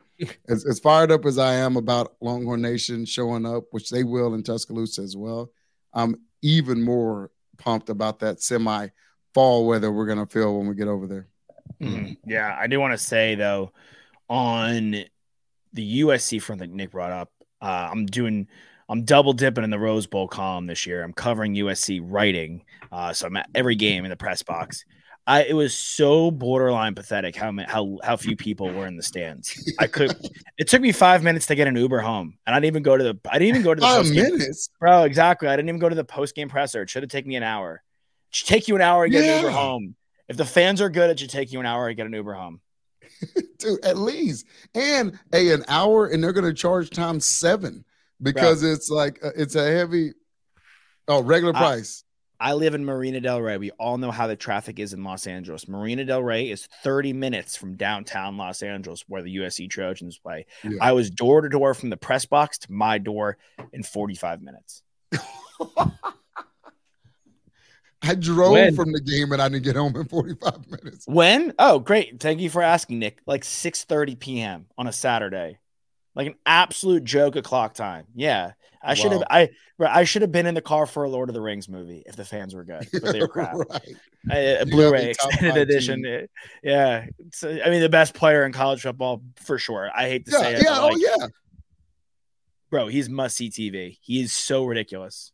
as, 0.49 0.67
as 0.67 0.81
fired 0.81 1.13
up 1.13 1.25
as 1.25 1.39
I 1.39 1.55
am 1.55 1.77
about 1.77 2.17
Longhorn 2.21 2.61
Nation 2.61 3.05
showing 3.05 3.47
up, 3.47 3.65
which 3.71 3.91
they 3.91 4.03
will 4.03 4.35
in 4.35 4.43
Tuscaloosa 4.43 5.03
as 5.03 5.17
well, 5.17 5.53
I'm 5.93 6.17
even 6.43 6.83
more 6.83 7.31
pumped 7.57 7.91
about 7.91 8.19
that 8.21 8.43
semi 8.43 8.89
fall 9.35 9.67
weather 9.67 9.93
we're 9.93 10.07
going 10.07 10.19
to 10.19 10.27
feel 10.27 10.59
when 10.59 10.67
we 10.67 10.75
get 10.75 10.89
over 10.89 11.07
there. 11.07 11.29
Mhm. 11.81 12.17
Yeah, 12.27 12.57
I 12.59 12.67
do 12.67 12.81
want 12.81 12.93
to 12.93 12.99
say 12.99 13.37
though, 13.37 13.73
on 14.29 15.05
the 15.73 16.01
USC 16.03 16.43
front 16.43 16.61
that 16.61 16.71
Nick 16.71 16.91
brought 16.91 17.13
up, 17.13 17.31
uh, 17.63 17.89
I'm 17.91 18.07
doing, 18.07 18.49
I'm 18.89 19.05
double 19.05 19.33
dipping 19.33 19.65
in 19.65 19.71
the 19.71 19.79
Rose 19.79 20.07
Bowl 20.07 20.27
column 20.27 20.67
this 20.67 20.87
year. 20.87 21.03
I'm 21.05 21.13
covering 21.13 21.55
USC 21.55 22.01
writing, 22.03 22.65
uh, 22.91 23.13
so 23.13 23.27
I'm 23.27 23.37
at 23.37 23.49
every 23.55 23.77
game 23.77 24.05
in 24.05 24.11
the 24.11 24.17
press 24.17 24.43
box. 24.43 24.85
I 25.27 25.45
it 25.45 25.55
was 25.55 25.77
so 25.77 26.31
borderline 26.31 26.95
pathetic 26.95 27.35
how 27.35 27.53
how 27.67 27.99
how 28.03 28.17
few 28.17 28.37
people 28.37 28.71
were 28.71 28.87
in 28.87 28.97
the 28.97 29.03
stands. 29.03 29.73
I 29.79 29.87
could. 29.87 30.15
it 30.59 30.69
took 30.69 30.83
me 30.83 30.93
five 30.93 31.23
minutes 31.23 31.47
to 31.47 31.55
get 31.55 31.67
an 31.67 31.77
Uber 31.77 32.01
home, 32.01 32.37
and 32.47 32.55
I 32.55 32.59
didn't 32.59 32.73
even 32.73 32.83
go 32.83 32.97
to 32.97 33.05
the. 33.05 33.19
I 33.31 33.39
didn't 33.39 33.49
even 33.49 33.63
go 33.63 33.75
to 33.75 33.81
the 33.81 33.87
Five 33.87 34.11
minutes. 34.11 34.69
bro. 34.79 35.05
Exactly. 35.05 35.49
I 35.49 35.57
didn't 35.57 35.69
even 35.69 35.81
go 35.81 35.89
to 35.89 35.95
the 35.95 36.05
post 36.05 36.35
game 36.35 36.49
presser. 36.49 36.83
It 36.83 36.91
should 36.91 37.03
have 37.03 37.11
taken 37.11 37.29
me 37.29 37.37
an 37.37 37.43
hour. 37.43 37.83
It 38.31 38.37
should 38.37 38.49
take 38.49 38.69
you 38.69 38.75
an 38.77 38.83
hour 38.83 39.07
to 39.07 39.11
get 39.11 39.25
an 39.25 39.43
Uber 39.43 39.51
home. 39.51 39.95
If 40.29 40.37
the 40.37 40.45
fans 40.45 40.81
are 40.81 40.91
good, 40.91 41.11
it 41.11 41.19
should 41.19 41.31
take 41.31 41.53
you 41.53 41.61
an 41.61 41.67
hour 41.67 41.89
to 41.89 41.95
get 41.95 42.07
an 42.07 42.13
Uber 42.13 42.35
home. 42.35 42.61
Dude, 43.59 43.85
at 43.85 43.97
least. 43.97 44.47
And 44.75 45.19
a 45.33 45.53
an 45.53 45.65
hour, 45.69 46.07
and 46.07 46.23
they're 46.23 46.33
going 46.33 46.47
to 46.47 46.55
charge 46.55 46.91
times 46.91 47.25
seven 47.25 47.85
because 48.23 48.63
it's 48.63 48.91
like, 48.91 49.23
uh, 49.23 49.31
it's 49.37 49.55
a 49.55 49.71
heavy, 49.71 50.13
oh, 51.09 51.23
regular 51.23 51.53
price. 51.53 52.05
I 52.07 52.14
live 52.41 52.75
in 52.75 52.85
Marina 52.85 53.21
Del 53.21 53.41
Rey. 53.41 53.57
We 53.57 53.71
all 53.73 53.99
know 53.99 54.11
how 54.11 54.27
the 54.27 54.37
traffic 54.37 54.79
is 54.79 54.93
in 54.93 55.05
Los 55.05 55.27
Angeles. 55.27 55.69
Marina 55.69 56.05
Del 56.05 56.23
Rey 56.23 56.51
is 56.51 56.69
30 56.83 57.13
minutes 57.13 57.57
from 57.57 57.77
downtown 57.77 58.37
Los 58.37 58.63
Angeles, 58.63 59.05
where 59.09 59.23
the 59.23 59.37
USC 59.37 59.71
Trojans 59.71 60.19
play. 60.19 60.47
Yeah. 60.63 60.79
I 60.81 60.93
was 60.93 61.11
door 61.11 61.41
to 61.41 61.49
door 61.49 61.75
from 61.75 61.91
the 61.91 61.97
press 61.97 62.25
box 62.27 62.59
to 62.59 62.73
my 62.73 62.99
door 62.99 63.39
in 63.73 63.83
45 63.83 64.43
minutes. 64.43 64.83
I 68.07 68.15
drove 68.15 68.53
When? 68.53 68.77
from 68.77 68.93
the 68.93 69.01
game 69.01 69.33
and 69.33 69.41
I 69.41 69.49
didn't 69.49 69.65
get 69.65 69.77
home 69.77 69.97
in 69.97 70.05
45 70.07 70.71
minutes. 70.71 71.07
When? 71.07 71.55
Oh, 71.59 71.79
great. 71.79 72.21
Thank 72.21 72.41
you 72.41 72.51
for 72.51 72.61
asking, 72.63 72.99
Nick. 72.99 73.21
Like 73.27 73.43
6:30 73.45 74.19
p.m. 74.19 74.67
on 74.77 74.87
a 74.87 74.93
Saturday. 74.93 75.59
Like 76.15 76.29
an 76.29 76.35
absolute 76.47 77.05
joke 77.05 77.37
of 77.37 77.45
clock 77.45 77.75
time. 77.75 78.07
Yeah. 78.15 78.53
I 78.87 78.93
should 78.95 79.13
have 79.13 79.23
I 79.31 79.49
I 79.81 80.05
should 80.05 80.21
have 80.23 80.31
been 80.31 80.45
in 80.45 80.55
the 80.55 80.61
car 80.61 80.85
for 80.87 81.05
a 81.05 81.09
Lord 81.09 81.31
of 81.31 81.35
the 81.35 81.41
Rings 81.41 81.71
movie 81.71 82.03
if 82.07 82.17
the 82.17 82.25
fans 82.25 82.55
were 82.55 82.65
good. 82.65 82.87
But 82.93 83.13
they 83.13 83.21
were 83.21 83.29
crap. 83.37 83.55
right. 83.57 83.97
Uh, 84.31 84.65
You 84.65 84.71
Blu-ray 84.71 84.91
gotta 84.91 85.07
be 85.07 85.15
top 85.15 85.31
extended 85.33 85.69
edition. 85.71 86.03
team. 86.03 86.25
Uh, 86.25 86.27
Yeah, 86.63 87.07
it's, 87.19 87.43
uh, 87.43 87.61
I 87.65 87.71
mean 87.71 87.81
the 87.81 87.89
best 87.89 88.13
player 88.15 88.45
in 88.45 88.53
college 88.53 88.83
football 88.83 89.23
for 89.37 89.59
sure. 89.59 89.91
I 89.95 90.09
hate 90.11 90.27
to 90.27 90.33
Yeah, 90.33 90.39
say 90.39 90.55
it, 90.55 90.63
yeah, 90.65 90.69
but, 90.81 90.93
oh 90.93 90.97
yeah. 90.97 91.27
bro, 92.71 92.89
he's 92.89 93.09
must 93.09 93.37
see 93.37 93.49
TV. 93.49 93.97
He 94.03 94.21
is 94.21 94.33
so 94.35 94.65
ridiculous. 94.67 95.33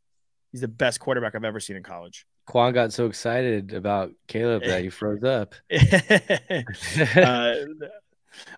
He's 0.52 0.60
the 0.60 0.68
best 0.68 1.00
quarterback 1.00 1.34
I've 1.34 1.44
ever 1.44 1.58
seen 1.60 1.76
in 1.76 1.82
college. 1.82 2.26
Quan 2.46 2.72
got 2.72 2.92
so 2.92 3.06
excited 3.06 3.75
about 3.75 4.12
Caleb 4.28 4.62
that 4.64 4.82
he 4.82 4.90
froze 4.90 5.22
up. 5.25 5.54
uh, 5.72 7.54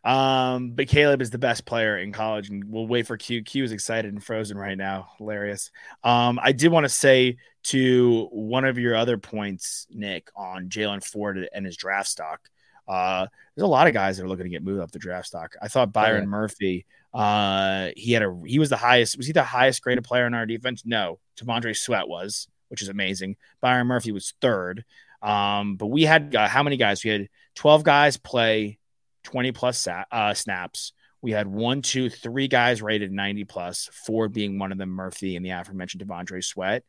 Um, 0.05 0.71
but 0.71 0.89
Caleb 0.89 1.23
is 1.23 1.31
the 1.31 1.39
best 1.39 1.65
player 1.65 1.99
in 1.99 2.13
college, 2.13 2.49
and 2.49 2.65
we'll 2.65 2.87
wait 2.87 3.07
for 3.07 3.17
Q. 3.17 3.43
Q 3.43 3.65
is 3.65 3.73
excited 3.73 4.13
and 4.13 4.23
frozen 4.23 4.59
right 4.59 4.77
now. 4.77 5.09
Hilarious. 5.19 5.71
Um, 6.05 6.39
I 6.43 6.53
did 6.53 6.73
want 6.73 6.85
to 6.85 6.89
say 6.89 7.37
to 7.65 8.29
one 8.33 8.65
of 8.65 8.79
your 8.79 8.97
other 8.97 9.19
points, 9.19 9.87
Nick, 9.91 10.31
on 10.35 10.69
Jaylan 10.69 11.05
Ford 11.05 11.49
and 11.53 11.65
his 11.65 11.77
draft 11.77 12.09
stock. 12.09 12.49
Uh, 12.89 13.27
there's 13.55 13.65
a 13.65 13.69
lot 13.69 13.87
of 13.87 13.95
guys 13.95 14.17
that 14.17 14.25
are 14.25 14.29
looking 14.29 14.45
to 14.45 14.51
get 14.51 14.65
moved 14.65 14.81
up 14.81 14.91
the 14.91 14.99
draft 14.99 15.29
stock. 15.29 15.55
I 15.63 15.69
thought 15.69 15.93
Byron 15.93 16.29
Murphy, 16.29 16.85
uh, 17.15 17.91
he 17.97 18.13
had 18.13 18.23
a 18.23 18.41
he 18.45 18.59
was 18.59 18.71
the 18.71 18.77
highest. 18.77 19.17
Was 19.17 19.27
he 19.27 19.33
the 19.33 19.45
highest 19.45 19.83
graded 19.83 20.05
player 20.05 20.27
in 20.27 20.35
our 20.35 20.47
defense? 20.47 20.83
No, 20.85 21.19
T'Vondre 21.37 21.77
Sweat 21.77 22.09
was, 22.09 22.49
which 22.69 22.83
is 22.83 22.89
amazing. 22.89 23.37
Byron 23.61 23.87
Murphy 23.87 24.13
was 24.13 24.35
third. 24.41 24.85
Um, 25.23 25.77
but 25.77 25.87
we 25.87 26.03
had 26.03 26.35
uh, 26.35 26.49
how 26.49 26.63
many 26.63 26.77
guys? 26.77 27.05
We 27.05 27.11
had 27.11 27.29
12 27.55 27.85
guys 27.85 28.17
play 28.17 28.79
20 29.25 29.53
plus 29.53 29.87
uh, 29.87 30.35
snaps. 30.35 30.93
We 31.21 31.31
had 31.31 31.47
one, 31.47 31.83
two, 31.83 32.11
three 32.11 32.49
guys 32.49 32.83
rated 32.83 33.13
90 33.13 33.45
plus, 33.45 33.89
four 34.07 34.29
being 34.29 34.59
one 34.59 34.73
of 34.73 34.79
them, 34.79 34.89
Murphy 34.91 35.37
and 35.37 35.45
the 35.47 35.51
aforementioned 35.51 36.03
T'Vondre 36.03 36.43
Sweat. 36.45 36.83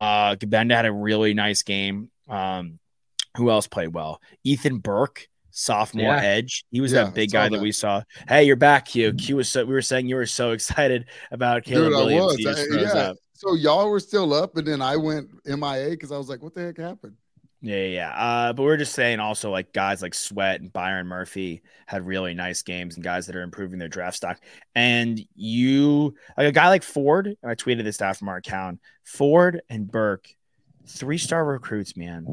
Uh, 0.00 0.34
Gbenda 0.34 0.74
had 0.74 0.86
a 0.86 0.92
really 0.92 1.34
nice 1.34 1.62
game. 1.62 2.10
Um, 2.28 2.80
who 3.36 3.48
else 3.50 3.68
played 3.68 3.88
well? 3.94 4.20
Ethan 4.42 4.78
Burke, 4.78 5.28
sophomore 5.50 6.14
Yeah. 6.14 6.20
edge. 6.22 6.64
He 6.72 6.80
was 6.80 6.92
Yeah, 6.92 7.04
that 7.04 7.14
big 7.14 7.30
guy 7.30 7.44
that. 7.48 7.56
that. 7.56 7.62
we 7.62 7.70
saw. 7.70 8.02
Hey, 8.28 8.42
you're 8.44 8.56
back, 8.56 8.86
Q. 8.86 9.12
Q 9.12 9.36
was 9.36 9.48
so 9.48 9.64
we 9.64 9.72
were 9.72 9.82
saying 9.82 10.08
you 10.08 10.16
were 10.16 10.26
so 10.26 10.50
excited 10.52 11.04
about 11.30 11.62
Caleb 11.62 11.90
Dude, 11.90 11.94
I 11.94 12.04
Williams. 12.04 12.36
was. 12.44 12.58
I- 12.58 12.80
yeah. 12.80 12.92
up. 13.10 13.16
So 13.34 13.54
y'all 13.54 13.88
were 13.90 14.00
still 14.00 14.32
up, 14.32 14.56
and 14.56 14.66
then 14.66 14.80
I 14.82 14.96
went 14.96 15.28
MIA 15.44 15.90
because 15.90 16.10
I 16.10 16.16
was 16.16 16.28
like, 16.30 16.42
"What 16.42 16.54
the 16.54 16.62
heck 16.62 16.78
happened?" 16.78 17.16
Yeah, 17.62 17.76
yeah, 17.76 17.86
yeah. 17.86 18.10
Uh, 18.10 18.52
but 18.52 18.62
we're 18.62 18.76
just 18.76 18.92
saying 18.94 19.18
also 19.18 19.50
like 19.50 19.72
guys 19.72 20.02
like 20.02 20.14
Sweat 20.14 20.60
and 20.60 20.72
Byron 20.72 21.06
Murphy 21.06 21.62
had 21.86 22.06
really 22.06 22.34
nice 22.34 22.62
games 22.62 22.94
and 22.96 23.02
guys 23.04 23.26
that 23.26 23.34
are 23.36 23.42
improving 23.42 23.78
their 23.78 23.88
draft 23.88 24.16
stock. 24.16 24.38
And 24.74 25.20
you 25.34 26.14
like 26.36 26.46
a 26.48 26.52
guy 26.52 26.68
like 26.68 26.82
Ford, 26.82 27.26
and 27.26 27.50
I 27.50 27.54
tweeted 27.54 27.84
this 27.84 28.00
out 28.02 28.16
from 28.18 28.28
our 28.28 28.36
account. 28.36 28.80
Ford 29.04 29.62
and 29.70 29.90
Burke, 29.90 30.28
three 30.86 31.18
star 31.18 31.44
recruits, 31.44 31.96
man, 31.96 32.26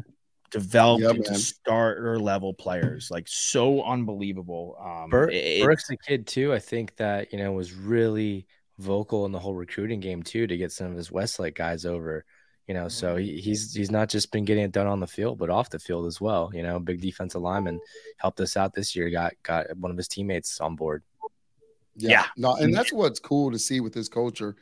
developed 0.50 1.02
Yeah, 1.02 1.10
into 1.10 1.30
man. 1.32 1.40
starter 1.40 2.18
level 2.20 2.52
players, 2.52 3.08
like 3.10 3.26
so 3.26 3.82
unbelievable. 3.82 4.76
Um, 4.78 5.10
Bur- 5.10 5.30
it- 5.30 5.64
Burke's 5.64 5.88
a 5.90 5.96
kid 5.96 6.26
too. 6.26 6.52
I 6.52 6.58
think 6.58 6.94
that 6.96 7.32
you 7.32 7.38
know 7.38 7.52
was 7.52 7.72
really 7.72 8.46
vocal 8.78 9.24
in 9.24 9.32
the 9.32 9.38
whole 9.38 9.54
recruiting 9.54 10.00
game 10.00 10.22
too 10.22 10.46
to 10.46 10.56
get 10.56 10.70
some 10.70 10.88
of 10.90 10.96
his 10.96 11.10
Westlake 11.10 11.54
guys 11.54 11.86
over. 11.86 12.24
You 12.66 12.74
know, 12.74 12.88
so 12.88 13.16
he, 13.16 13.40
he's 13.40 13.74
he's 13.74 13.90
not 13.90 14.08
just 14.08 14.32
been 14.32 14.44
getting 14.44 14.64
it 14.64 14.72
done 14.72 14.86
on 14.86 15.00
the 15.00 15.06
field, 15.06 15.38
but 15.38 15.50
off 15.50 15.68
the 15.68 15.78
field 15.78 16.06
as 16.06 16.20
well. 16.20 16.50
You 16.54 16.62
know, 16.62 16.78
big 16.78 17.00
defensive 17.00 17.42
lineman 17.42 17.78
helped 18.18 18.40
us 18.40 18.56
out 18.56 18.74
this 18.74 18.96
year. 18.96 19.10
Got 19.10 19.34
got 19.42 19.66
one 19.76 19.90
of 19.90 19.96
his 19.96 20.08
teammates 20.08 20.60
on 20.60 20.74
board. 20.74 21.02
Yeah. 21.96 22.26
No, 22.36 22.56
and 22.56 22.74
that's 22.74 22.92
what's 22.92 23.20
cool 23.20 23.50
to 23.52 23.58
see 23.58 23.80
with 23.80 23.92
this 23.92 24.08
culture. 24.08 24.56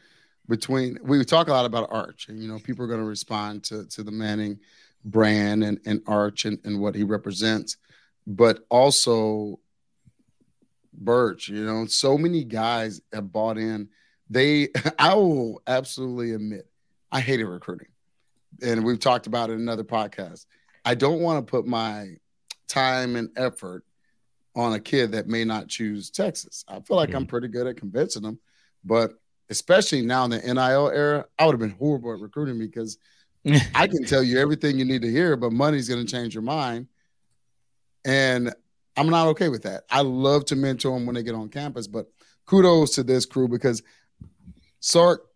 Between 0.48 0.98
we 1.02 1.24
talk 1.24 1.48
a 1.48 1.52
lot 1.52 1.64
about 1.64 1.88
Arch, 1.92 2.28
and 2.28 2.42
you 2.42 2.48
know, 2.48 2.58
people 2.58 2.84
are 2.84 2.88
going 2.88 3.00
to 3.00 3.06
respond 3.06 3.62
to 3.64 3.86
to 3.86 4.02
the 4.02 4.10
Manning 4.10 4.58
brand 5.04 5.62
and 5.62 5.78
and 5.86 6.02
Arch 6.06 6.44
and, 6.44 6.58
and 6.64 6.80
what 6.80 6.94
he 6.94 7.04
represents, 7.04 7.76
but 8.26 8.64
also 8.68 9.60
Birch. 10.92 11.48
You 11.48 11.64
know, 11.64 11.86
so 11.86 12.18
many 12.18 12.44
guys 12.44 13.00
have 13.12 13.32
bought 13.32 13.58
in. 13.58 13.88
They, 14.28 14.68
I 14.98 15.14
will 15.14 15.62
absolutely 15.66 16.32
admit, 16.32 16.66
I 17.10 17.20
hated 17.20 17.46
recruiting, 17.46 17.88
and 18.60 18.84
we've 18.84 19.00
talked 19.00 19.26
about 19.26 19.50
it 19.50 19.54
in 19.54 19.60
another 19.60 19.84
podcast. 19.84 20.46
I 20.84 20.94
don't 20.94 21.20
want 21.20 21.44
to 21.44 21.50
put 21.50 21.66
my 21.66 22.16
time 22.68 23.16
and 23.16 23.30
effort 23.36 23.84
on 24.54 24.74
a 24.74 24.80
kid 24.80 25.12
that 25.12 25.28
may 25.28 25.44
not 25.44 25.68
choose 25.68 26.10
Texas. 26.10 26.64
I 26.68 26.80
feel 26.80 26.96
like 26.96 27.10
I'm 27.10 27.22
mm-hmm. 27.22 27.28
pretty 27.28 27.48
good 27.48 27.66
at 27.66 27.76
convincing 27.76 28.22
them, 28.22 28.38
but 28.84 29.12
especially 29.48 30.02
now 30.02 30.24
in 30.24 30.30
the 30.30 30.38
NIL 30.38 30.90
era, 30.90 31.26
I 31.38 31.46
would 31.46 31.52
have 31.52 31.60
been 31.60 31.76
horrible 31.78 32.12
at 32.12 32.20
recruiting 32.20 32.58
me 32.58 32.66
because 32.66 32.98
I 33.74 33.86
can 33.86 34.04
tell 34.04 34.22
you 34.22 34.38
everything 34.38 34.78
you 34.78 34.84
need 34.84 35.02
to 35.02 35.10
hear, 35.10 35.36
but 35.36 35.52
money's 35.52 35.88
going 35.88 36.04
to 36.04 36.10
change 36.10 36.34
your 36.34 36.42
mind. 36.42 36.88
And 38.04 38.52
I'm 38.96 39.08
not 39.08 39.28
okay 39.28 39.48
with 39.48 39.62
that. 39.62 39.84
I 39.90 40.02
love 40.02 40.44
to 40.46 40.56
mentor 40.56 40.96
them 40.98 41.06
when 41.06 41.14
they 41.14 41.22
get 41.22 41.34
on 41.34 41.48
campus, 41.48 41.86
but 41.86 42.06
kudos 42.46 42.96
to 42.96 43.02
this 43.02 43.26
crew 43.26 43.48
because 43.48 43.82
Sark 44.80 45.26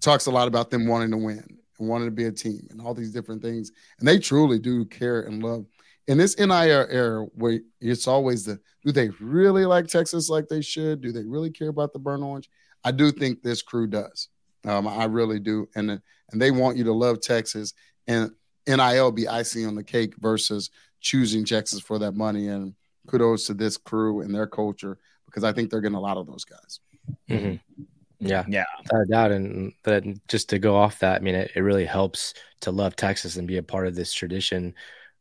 talks 0.00 0.26
a 0.26 0.30
lot 0.30 0.48
about 0.48 0.70
them 0.70 0.86
wanting 0.86 1.10
to 1.10 1.16
win 1.16 1.57
and 1.78 1.88
wanting 1.88 2.08
to 2.08 2.12
be 2.12 2.24
a 2.24 2.32
team 2.32 2.66
and 2.70 2.80
all 2.80 2.94
these 2.94 3.12
different 3.12 3.42
things. 3.42 3.72
And 3.98 4.08
they 4.08 4.18
truly 4.18 4.58
do 4.58 4.84
care 4.84 5.22
and 5.22 5.42
love. 5.42 5.66
In 6.06 6.16
this 6.16 6.38
NIL 6.38 6.50
era 6.50 7.26
where 7.34 7.60
it's 7.80 8.08
always 8.08 8.44
the 8.44 8.58
do 8.84 8.92
they 8.92 9.10
really 9.20 9.66
like 9.66 9.86
Texas 9.86 10.30
like 10.30 10.48
they 10.48 10.62
should? 10.62 11.02
Do 11.02 11.12
they 11.12 11.24
really 11.24 11.50
care 11.50 11.68
about 11.68 11.92
the 11.92 11.98
burn 11.98 12.22
orange? 12.22 12.48
I 12.82 12.92
do 12.92 13.10
think 13.10 13.42
this 13.42 13.60
crew 13.60 13.86
does. 13.86 14.28
Um, 14.64 14.88
I 14.88 15.04
really 15.04 15.38
do. 15.38 15.68
And 15.74 15.90
and 15.90 16.42
they 16.42 16.50
want 16.50 16.76
you 16.76 16.84
to 16.84 16.92
love 16.92 17.20
Texas 17.20 17.74
and 18.06 18.30
NIL 18.66 19.12
be 19.12 19.28
icing 19.28 19.66
on 19.66 19.74
the 19.74 19.84
cake 19.84 20.14
versus 20.18 20.70
choosing 21.00 21.44
Texas 21.44 21.80
for 21.80 21.98
that 21.98 22.12
money. 22.12 22.48
And 22.48 22.74
kudos 23.06 23.46
to 23.46 23.54
this 23.54 23.76
crew 23.76 24.20
and 24.20 24.34
their 24.34 24.46
culture 24.46 24.98
because 25.26 25.44
I 25.44 25.52
think 25.52 25.70
they're 25.70 25.80
getting 25.80 25.96
a 25.96 26.00
lot 26.00 26.16
of 26.16 26.26
those 26.26 26.44
guys. 26.44 26.80
Mm-hmm. 27.28 27.82
Yeah, 28.20 28.44
Yeah. 28.48 28.64
without 28.82 29.02
a 29.02 29.06
doubt. 29.06 29.32
And 29.32 29.72
that 29.84 30.04
just 30.28 30.48
to 30.50 30.58
go 30.58 30.76
off 30.76 30.98
that, 31.00 31.20
I 31.20 31.24
mean, 31.24 31.34
it, 31.34 31.52
it 31.54 31.60
really 31.60 31.84
helps 31.84 32.34
to 32.62 32.70
love 32.70 32.96
Texas 32.96 33.36
and 33.36 33.46
be 33.46 33.58
a 33.58 33.62
part 33.62 33.86
of 33.86 33.94
this 33.94 34.12
tradition 34.12 34.74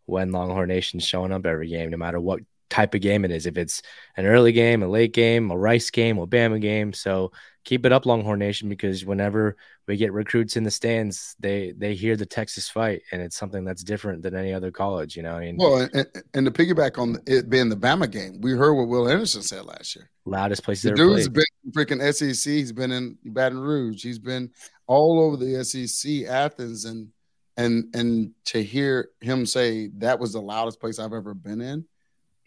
when 0.05 0.31
Longhorn 0.31 0.69
Nation's 0.69 1.05
showing 1.05 1.31
up 1.31 1.45
every 1.45 1.67
game, 1.69 1.89
no 1.91 1.97
matter 1.97 2.19
what 2.19 2.39
type 2.69 2.95
of 2.95 3.01
game 3.01 3.23
it 3.25 3.31
is. 3.31 3.45
If 3.45 3.57
it's 3.57 3.81
an 4.15 4.25
early 4.25 4.51
game, 4.51 4.83
a 4.83 4.87
late 4.87 5.13
game, 5.13 5.51
a 5.51 5.57
Rice 5.57 5.89
game, 5.91 6.17
a 6.17 6.27
Bama 6.27 6.59
game. 6.61 6.93
So 6.93 7.31
keep 7.67 7.86
it 7.86 7.91
up, 7.91 8.05
Longhorn 8.05 8.39
Nation, 8.39 8.69
because 8.69 9.03
whenever 9.05 9.57
we 9.88 9.97
get 9.97 10.13
recruits 10.13 10.55
in 10.55 10.63
the 10.63 10.71
stands, 10.71 11.36
they 11.39 11.74
they 11.77 11.93
hear 11.93 12.15
the 12.15 12.25
Texas 12.25 12.69
fight, 12.69 13.01
and 13.12 13.21
it's 13.21 13.36
something 13.36 13.65
that's 13.65 13.83
different 13.83 14.24
than 14.24 14.36
any 14.36 14.53
other 14.53 14.71
college. 14.71 15.17
You 15.17 15.24
know, 15.24 15.33
I 15.36 15.39
mean, 15.41 15.57
Well, 15.59 15.88
and, 15.93 16.07
and 16.33 16.45
to 16.45 16.51
piggyback 16.51 16.97
on 16.97 17.17
it 17.27 17.50
being 17.50 17.67
the 17.69 17.75
Bama 17.75 18.09
game, 18.09 18.39
we 18.41 18.53
heard 18.53 18.74
what 18.74 18.88
Will 18.88 19.09
Anderson 19.09 19.41
said 19.43 19.65
last 19.65 19.95
year. 19.95 20.09
loudest 20.25 20.63
place 20.63 20.81
The 20.81 20.89
ever 20.89 20.95
dude's 20.95 21.27
played. 21.29 21.45
been 21.63 21.71
freaking 22.00 22.13
SEC. 22.13 22.51
He's 22.51 22.71
been 22.71 22.91
in 22.91 23.17
Baton 23.25 23.59
Rouge. 23.59 24.01
He's 24.01 24.19
been 24.19 24.50
all 24.88 25.19
over 25.19 25.36
the 25.38 25.63
SEC, 25.65 26.24
Athens, 26.24 26.86
and 26.86 27.09
and 27.57 27.93
and 27.93 28.31
to 28.45 28.63
hear 28.63 29.09
him 29.19 29.45
say 29.45 29.89
that 29.97 30.19
was 30.19 30.31
the 30.31 30.41
loudest 30.41 30.79
place 30.79 31.00
I've 31.00 31.13
ever 31.13 31.33
been 31.33 31.59
in, 31.59 31.86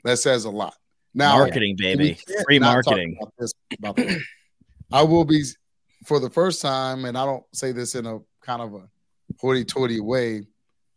that 0.03 0.19
says 0.19 0.47
a 0.47 0.51
lot. 0.51 0.75
Now, 1.13 1.39
marketing, 1.39 1.77
baby. 1.77 2.19
Free 2.47 2.59
marketing. 2.61 3.19
about 3.21 3.35
this, 3.39 3.53
by 3.81 3.93
the 3.93 4.03
way. 4.03 4.17
I 4.93 5.03
will 5.03 5.25
be 5.25 5.43
for 6.05 6.19
the 6.19 6.31
first 6.31 6.61
time, 6.63 7.05
and 7.05 7.17
I 7.17 7.25
don't 7.25 7.45
say 7.53 7.73
this 7.73 7.95
in 7.95 8.07
a 8.07 8.19
kind 8.41 8.63
of 8.63 8.75
a 8.75 8.89
hoity-toity 9.41 10.01
way. 10.01 10.43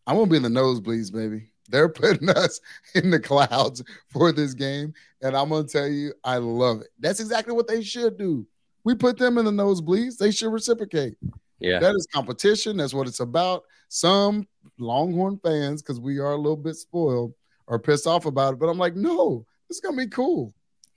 I'm 0.07 0.15
gonna 0.17 0.29
be 0.29 0.37
in 0.37 0.43
the 0.43 0.49
nosebleeds, 0.49 1.11
baby. 1.11 1.49
They're 1.69 1.89
putting 2.03 2.29
us 2.29 2.59
in 2.95 3.09
the 3.09 3.19
clouds 3.19 3.83
for 4.09 4.31
this 4.31 4.53
game, 4.53 4.93
and 5.21 5.35
I'm 5.35 5.49
gonna 5.49 5.67
tell 5.67 5.87
you, 5.87 6.13
I 6.23 6.37
love 6.37 6.81
it. 6.81 6.87
That's 6.99 7.19
exactly 7.19 7.53
what 7.53 7.67
they 7.67 7.81
should 7.83 8.17
do. 8.17 8.45
We 8.83 8.95
put 8.95 9.17
them 9.17 9.37
in 9.37 9.45
the 9.45 9.51
nosebleeds; 9.51 10.17
they 10.17 10.31
should 10.31 10.51
reciprocate. 10.51 11.15
Yeah, 11.59 11.79
That 11.79 11.95
is 11.95 12.07
competition. 12.13 12.75
That's 12.77 12.93
what 12.93 13.07
it's 13.07 13.21
about. 13.21 13.63
Some 13.87 14.47
Longhorn 14.79 15.39
fans, 15.43 15.81
because 15.81 15.99
we 15.99 16.19
are 16.19 16.33
a 16.33 16.37
little 16.37 16.57
bit 16.57 16.75
spoiled, 16.75 17.33
are 17.69 17.79
pissed 17.79 18.07
off 18.07 18.25
about 18.25 18.53
it. 18.55 18.59
But 18.59 18.67
I'm 18.67 18.77
like, 18.77 18.95
no, 18.95 19.45
this 19.69 19.77
is 19.77 19.81
gonna 19.81 19.95
be 19.97 20.07
cool. 20.07 20.53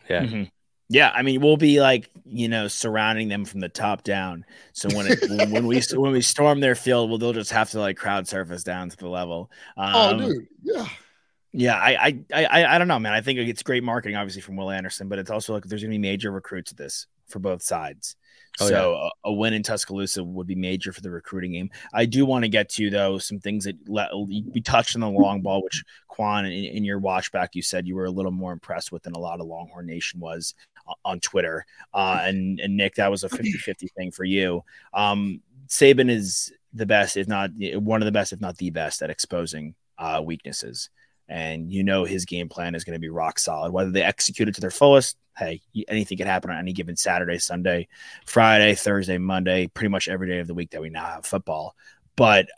yeah. 0.08 0.24
Mhm. 0.24 0.50
Yeah, 0.88 1.10
I 1.12 1.22
mean, 1.22 1.40
we'll 1.40 1.56
be 1.56 1.80
like 1.80 2.10
you 2.24 2.48
know 2.48 2.68
surrounding 2.68 3.28
them 3.28 3.44
from 3.44 3.60
the 3.60 3.68
top 3.68 4.02
down. 4.04 4.44
So 4.72 4.88
when 4.94 5.06
it 5.06 5.18
when, 5.28 5.50
when 5.50 5.66
we 5.66 5.82
when 5.94 6.12
we 6.12 6.20
storm 6.20 6.60
their 6.60 6.74
field, 6.74 7.10
well, 7.10 7.18
they'll 7.18 7.32
just 7.32 7.52
have 7.52 7.70
to 7.70 7.80
like 7.80 7.96
crowd 7.96 8.28
surface 8.28 8.62
down 8.62 8.90
to 8.90 8.96
the 8.96 9.08
level. 9.08 9.50
Um, 9.76 9.94
oh, 9.94 10.18
dude, 10.18 10.46
yeah. 10.62 10.88
Yeah, 11.52 11.76
I, 11.76 12.22
I 12.30 12.44
I 12.44 12.74
I 12.74 12.78
don't 12.78 12.86
know, 12.86 12.98
man. 12.98 13.14
I 13.14 13.22
think 13.22 13.38
it's 13.38 13.62
great 13.62 13.82
marketing, 13.82 14.14
obviously 14.16 14.42
from 14.42 14.56
Will 14.56 14.70
Anderson, 14.70 15.08
but 15.08 15.18
it's 15.18 15.30
also 15.30 15.54
like 15.54 15.64
there's 15.64 15.82
gonna 15.82 15.92
be 15.92 15.98
major 15.98 16.30
recruits 16.30 16.70
at 16.70 16.76
this 16.76 17.06
for 17.28 17.38
both 17.38 17.62
sides. 17.62 18.16
Oh, 18.60 18.68
so 18.68 18.94
a, 18.94 19.10
a 19.28 19.32
win 19.32 19.52
in 19.52 19.62
Tuscaloosa 19.62 20.24
would 20.24 20.46
be 20.46 20.54
major 20.54 20.92
for 20.92 21.02
the 21.02 21.10
recruiting 21.10 21.52
game. 21.52 21.70
I 21.92 22.06
do 22.06 22.24
want 22.24 22.44
to 22.44 22.48
get 22.48 22.68
to 22.70 22.90
though 22.90 23.18
some 23.18 23.38
things 23.38 23.64
that 23.64 23.76
let, 23.88 24.10
we 24.16 24.60
touched 24.62 24.94
on 24.96 25.00
the 25.00 25.10
long 25.10 25.42
ball, 25.42 25.62
which 25.62 25.84
Quan 26.08 26.46
in, 26.46 26.52
in 26.52 26.84
your 26.84 26.98
watch 26.98 27.32
back 27.32 27.54
you 27.54 27.62
said 27.62 27.86
you 27.86 27.96
were 27.96 28.06
a 28.06 28.10
little 28.10 28.32
more 28.32 28.52
impressed 28.52 28.92
with 28.92 29.02
than 29.02 29.14
a 29.14 29.18
lot 29.18 29.40
of 29.40 29.46
Longhorn 29.46 29.86
Nation 29.86 30.20
was 30.20 30.54
on 31.04 31.20
Twitter. 31.20 31.64
Uh, 31.92 32.20
and 32.24 32.60
and 32.60 32.76
Nick, 32.76 32.96
that 32.96 33.10
was 33.10 33.24
a 33.24 33.28
50-50 33.28 33.92
thing 33.92 34.10
for 34.10 34.24
you. 34.24 34.62
Um, 34.92 35.40
Saban 35.68 36.10
is 36.10 36.52
the 36.72 36.86
best, 36.86 37.16
if 37.16 37.26
not 37.26 37.50
one 37.74 38.02
of 38.02 38.06
the 38.06 38.12
best, 38.12 38.32
if 38.32 38.40
not 38.40 38.56
the 38.58 38.70
best, 38.70 39.02
at 39.02 39.10
exposing 39.10 39.74
uh, 39.98 40.22
weaknesses 40.24 40.90
and 41.28 41.72
you 41.72 41.82
know 41.82 42.04
his 42.04 42.24
game 42.24 42.48
plan 42.48 42.74
is 42.74 42.84
going 42.84 42.94
to 42.94 43.00
be 43.00 43.08
rock 43.08 43.38
solid. 43.38 43.72
Whether 43.72 43.90
they 43.90 44.02
execute 44.02 44.48
it 44.48 44.54
to 44.54 44.60
their 44.60 44.70
fullest, 44.70 45.16
hey, 45.36 45.60
anything 45.88 46.18
can 46.18 46.26
happen 46.26 46.50
on 46.50 46.58
any 46.58 46.72
given 46.72 46.96
Saturday, 46.96 47.38
Sunday, 47.38 47.88
Friday, 48.26 48.74
Thursday, 48.74 49.18
Monday, 49.18 49.66
pretty 49.68 49.90
much 49.90 50.08
every 50.08 50.28
day 50.28 50.38
of 50.38 50.46
the 50.46 50.54
week 50.54 50.70
that 50.70 50.80
we 50.80 50.90
now 50.90 51.04
have 51.04 51.26
football. 51.26 51.74
But 52.14 52.48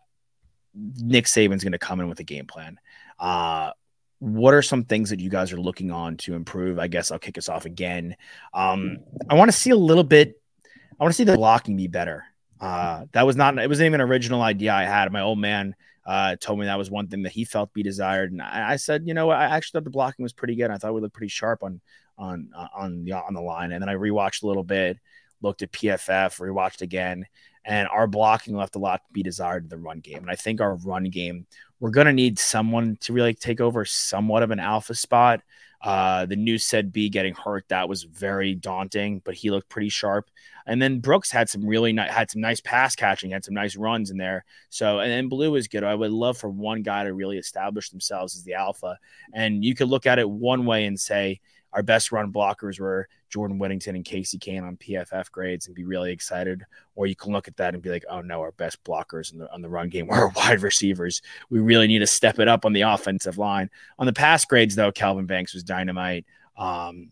Nick 0.74 1.24
Saban's 1.24 1.64
going 1.64 1.72
to 1.72 1.78
come 1.78 2.00
in 2.00 2.08
with 2.08 2.20
a 2.20 2.24
game 2.24 2.46
plan. 2.46 2.78
Uh, 3.18 3.72
what 4.20 4.54
are 4.54 4.62
some 4.62 4.84
things 4.84 5.10
that 5.10 5.20
you 5.20 5.30
guys 5.30 5.52
are 5.52 5.60
looking 5.60 5.90
on 5.90 6.16
to 6.18 6.34
improve? 6.34 6.78
I 6.78 6.88
guess 6.88 7.10
I'll 7.10 7.18
kick 7.18 7.38
us 7.38 7.48
off 7.48 7.64
again. 7.66 8.16
Um, 8.52 8.98
I 9.28 9.34
want 9.34 9.50
to 9.50 9.56
see 9.56 9.70
a 9.70 9.76
little 9.76 10.04
bit. 10.04 10.40
I 10.64 11.04
want 11.04 11.12
to 11.12 11.16
see 11.16 11.24
the 11.24 11.36
blocking 11.36 11.76
be 11.76 11.86
better. 11.86 12.24
Uh, 12.60 13.04
that 13.12 13.24
was 13.24 13.36
not. 13.36 13.56
It 13.58 13.68
wasn't 13.68 13.86
even 13.86 14.00
an 14.00 14.08
original 14.08 14.42
idea 14.42 14.72
I 14.72 14.84
had. 14.84 15.12
My 15.12 15.20
old 15.20 15.38
man 15.38 15.76
uh, 16.04 16.36
told 16.36 16.58
me 16.58 16.66
that 16.66 16.78
was 16.78 16.90
one 16.90 17.06
thing 17.06 17.22
that 17.22 17.32
he 17.32 17.44
felt 17.44 17.72
be 17.72 17.82
desired, 17.82 18.32
and 18.32 18.42
I, 18.42 18.72
I 18.72 18.76
said, 18.76 19.06
you 19.06 19.14
know, 19.14 19.30
I 19.30 19.44
actually 19.44 19.78
thought 19.78 19.84
the 19.84 19.90
blocking 19.90 20.24
was 20.24 20.32
pretty 20.32 20.56
good. 20.56 20.70
I 20.70 20.78
thought 20.78 20.94
we 20.94 21.00
looked 21.00 21.14
pretty 21.14 21.28
sharp 21.28 21.62
on 21.62 21.80
on 22.16 22.50
on 22.74 23.04
the 23.04 23.12
on 23.12 23.34
the 23.34 23.40
line, 23.40 23.70
and 23.70 23.80
then 23.80 23.88
I 23.88 23.94
rewatched 23.94 24.42
a 24.42 24.46
little 24.46 24.64
bit, 24.64 24.98
looked 25.42 25.62
at 25.62 25.70
PFF, 25.70 26.40
rewatched 26.40 26.82
again, 26.82 27.26
and 27.64 27.86
our 27.88 28.06
blocking 28.06 28.56
left 28.56 28.76
a 28.76 28.78
lot 28.78 29.02
to 29.06 29.12
be 29.12 29.22
desired 29.22 29.64
in 29.64 29.68
the 29.68 29.76
run 29.76 30.00
game. 30.00 30.18
And 30.18 30.30
I 30.30 30.34
think 30.34 30.60
our 30.60 30.76
run 30.76 31.04
game, 31.04 31.46
we're 31.80 31.90
going 31.90 32.06
to 32.06 32.12
need 32.12 32.38
someone 32.38 32.96
to 33.00 33.12
really 33.12 33.34
take 33.34 33.60
over 33.60 33.84
somewhat 33.84 34.42
of 34.42 34.50
an 34.50 34.60
alpha 34.60 34.94
spot. 34.94 35.42
Uh, 35.80 36.26
the 36.26 36.34
new 36.34 36.58
said 36.58 36.92
B 36.92 37.08
getting 37.08 37.34
hurt, 37.34 37.64
that 37.68 37.88
was 37.88 38.02
very 38.02 38.54
daunting, 38.54 39.22
but 39.24 39.34
he 39.34 39.50
looked 39.50 39.68
pretty 39.68 39.88
sharp. 39.88 40.28
And 40.66 40.82
then 40.82 40.98
Brooks 40.98 41.30
had 41.30 41.48
some 41.48 41.64
really 41.64 41.92
nice, 41.92 42.10
had 42.10 42.30
some 42.30 42.40
nice 42.40 42.60
pass 42.60 42.96
catching, 42.96 43.30
had 43.30 43.44
some 43.44 43.54
nice 43.54 43.76
runs 43.76 44.10
in 44.10 44.18
there. 44.18 44.44
So, 44.70 44.98
and 44.98 45.10
then 45.10 45.28
Blue 45.28 45.54
is 45.54 45.68
good. 45.68 45.84
I 45.84 45.94
would 45.94 46.10
love 46.10 46.36
for 46.36 46.50
one 46.50 46.82
guy 46.82 47.04
to 47.04 47.14
really 47.14 47.38
establish 47.38 47.90
themselves 47.90 48.36
as 48.36 48.42
the 48.42 48.54
alpha. 48.54 48.98
And 49.32 49.64
you 49.64 49.74
could 49.74 49.88
look 49.88 50.04
at 50.04 50.18
it 50.18 50.28
one 50.28 50.66
way 50.66 50.84
and 50.84 50.98
say, 50.98 51.40
our 51.78 51.82
best 51.84 52.10
run 52.10 52.32
blockers 52.32 52.80
were 52.80 53.08
Jordan 53.28 53.56
Whittington 53.56 53.94
and 53.94 54.04
Casey 54.04 54.36
Cain 54.36 54.64
on 54.64 54.76
PFF 54.76 55.30
grades 55.30 55.68
and 55.68 55.76
be 55.76 55.84
really 55.84 56.10
excited. 56.10 56.64
Or 56.96 57.06
you 57.06 57.14
can 57.14 57.30
look 57.30 57.46
at 57.46 57.56
that 57.58 57.72
and 57.72 57.80
be 57.80 57.88
like, 57.88 58.04
oh 58.10 58.20
no, 58.20 58.40
our 58.40 58.50
best 58.50 58.82
blockers 58.82 59.32
the, 59.38 59.48
on 59.52 59.62
the 59.62 59.68
run 59.68 59.90
game 59.90 60.10
are 60.10 60.32
wide 60.34 60.62
receivers. 60.62 61.22
We 61.50 61.60
really 61.60 61.86
need 61.86 62.00
to 62.00 62.06
step 62.08 62.40
it 62.40 62.48
up 62.48 62.64
on 62.64 62.72
the 62.72 62.80
offensive 62.80 63.38
line. 63.38 63.70
On 63.96 64.06
the 64.06 64.12
pass 64.12 64.44
grades, 64.44 64.74
though, 64.74 64.90
Kelvin 64.90 65.26
Banks 65.26 65.54
was 65.54 65.62
dynamite. 65.62 66.26
Um, 66.56 67.10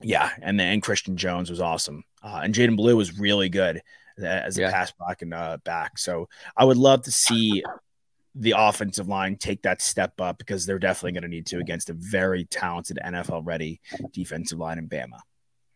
yeah, 0.00 0.30
and 0.40 0.58
then 0.58 0.80
Christian 0.80 1.18
Jones 1.18 1.50
was 1.50 1.60
awesome. 1.60 2.04
Uh, 2.22 2.40
and 2.42 2.54
Jaydon 2.54 2.76
Blue 2.76 2.96
was 2.96 3.18
really 3.18 3.50
good 3.50 3.82
as 4.16 4.56
a 4.56 4.62
yeah. 4.62 4.70
pass 4.70 4.92
blocking 4.92 5.34
uh, 5.34 5.58
back. 5.58 5.98
So 5.98 6.30
I 6.56 6.64
would 6.64 6.78
love 6.78 7.02
to 7.02 7.12
see 7.12 7.62
the 8.34 8.54
offensive 8.56 9.08
line 9.08 9.36
take 9.36 9.62
that 9.62 9.80
step 9.80 10.20
up 10.20 10.38
because 10.38 10.66
they're 10.66 10.78
definitely 10.78 11.12
going 11.12 11.22
to 11.22 11.28
need 11.28 11.46
to 11.46 11.58
against 11.58 11.90
a 11.90 11.94
very 11.94 12.44
talented 12.46 12.98
NFL 13.04 13.46
ready 13.46 13.80
defensive 14.12 14.58
line 14.58 14.78
in 14.78 14.88
Bama. 14.88 15.20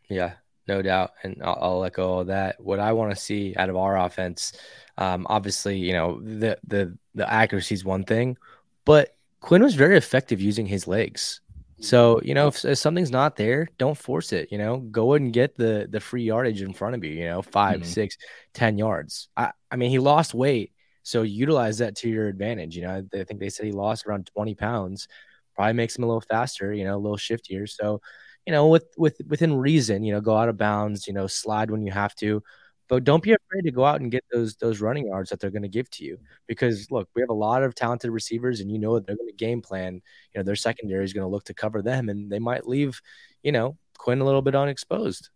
Yeah, 0.09 0.33
no 0.67 0.83
doubt. 0.83 1.13
And 1.23 1.41
I'll, 1.43 1.59
I'll 1.61 1.85
echo 1.85 2.09
all 2.09 2.25
that. 2.25 2.61
What 2.61 2.81
I 2.81 2.93
want 2.93 3.11
to 3.11 3.17
see 3.17 3.55
out 3.57 3.71
of 3.71 3.77
our 3.77 3.97
offense, 3.97 4.53
um, 4.97 5.27
obviously, 5.31 5.79
you 5.79 5.93
know, 5.93 6.21
the, 6.21 6.59
the, 6.67 6.97
the 7.15 7.33
accuracy 7.33 7.75
is 7.75 7.85
one 7.85 8.05
thing, 8.05 8.37
but 8.85 9.15
Quinn 9.41 9.63
was 9.63 9.75
very 9.75 9.97
effective 9.97 10.41
using 10.41 10.67
his 10.67 10.89
legs. 10.89 11.41
So, 11.81 12.21
you 12.25 12.35
know, 12.35 12.49
if, 12.49 12.65
if, 12.65 12.79
something's 12.79 13.13
not 13.13 13.37
there, 13.37 13.69
don't 13.79 13.97
force 13.97 14.33
it. 14.33 14.51
You 14.51 14.59
know, 14.59 14.79
go 14.79 15.15
and 15.15 15.33
get 15.33 15.55
the 15.55 15.87
the 15.89 16.01
free 16.01 16.25
yardage 16.25 16.61
in 16.61 16.73
front 16.73 16.97
of 16.97 17.05
you, 17.05 17.13
you 17.13 17.27
know, 17.27 17.41
5 17.41 17.77
mm-hmm. 17.77 17.85
six, 17.85 18.19
ten 18.53 18.79
yards. 18.79 19.29
I, 19.37 19.53
I 19.71 19.77
mean, 19.77 19.91
he 19.91 20.01
lost 20.01 20.35
weight 20.35 20.73
so 21.09 21.23
utilize 21.23 21.79
that 21.79 21.97
to 21.97 22.09
your 22.11 22.29
advantage. 22.29 22.77
You 22.77 22.83
know, 22.83 23.03
I 23.15 23.25
think 23.25 23.41
they 23.41 23.49
said 23.49 23.65
he 23.65 23.73
lost 23.73 24.07
around 24.07 24.27
20 24.27 24.55
pounds. 24.55 25.09
Probably 25.55 25.73
makes 25.73 25.97
him 25.97 26.05
a 26.05 26.07
little 26.07 26.21
faster, 26.21 26.75
you 26.75 26.85
know, 26.85 26.97
a 26.97 26.99
little 26.99 27.17
shiftier. 27.17 27.67
So, 27.67 28.03
you 28.45 28.53
know, 28.53 28.69
with 28.69 28.85
with 28.99 29.17
within 29.27 29.57
reason, 29.57 30.05
you 30.05 30.13
know, 30.13 30.21
go 30.21 30.37
out 30.37 30.51
of 30.51 30.59
bounds, 30.59 31.07
you 31.07 31.15
know, 31.15 31.27
slide 31.27 31.71
when 31.71 31.81
you 31.81 31.91
have 31.93 32.15
to. 32.17 32.43
But 32.89 33.05
don't 33.05 33.23
be 33.23 33.33
afraid 33.33 33.63
to 33.63 33.71
go 33.71 33.87
out 33.87 34.03
and 34.03 34.11
get 34.11 34.23
those 34.31 34.57
those 34.57 34.83
running 34.83 35.07
yards 35.07 35.31
that 35.31 35.41
they're 35.41 35.51
going 35.51 35.63
to 35.63 35.69
give 35.69 35.89
to 35.93 36.05
you. 36.05 36.19
Because 36.47 36.91
look, 36.91 37.09
we 37.15 37.23
have 37.23 37.31
a 37.31 37.35
lot 37.35 37.63
of 37.63 37.75
talented 37.75 38.11
receivers, 38.11 38.61
and 38.61 38.71
you 38.71 38.79
know 38.79 38.99
they're 38.99 39.17
going 39.17 39.31
to 39.31 39.35
game 39.35 39.63
plan. 39.63 39.95
You 40.35 40.41
know, 40.41 40.43
their 40.43 40.57
secondary 40.57 41.07
is 41.07 41.15
going 41.15 41.25
to 41.25 41.33
look 41.33 41.45
to 41.45 41.55
cover 41.55 41.81
them, 41.81 42.11
and 42.11 42.31
they 42.31 42.39
might 42.39 42.69
leave, 42.69 43.01
you 43.43 43.53
know, 43.53 43.79
Quinn 43.97 44.21
a 44.21 44.27
little 44.27 44.43
bit 44.43 44.55
unexposed. 44.55 45.31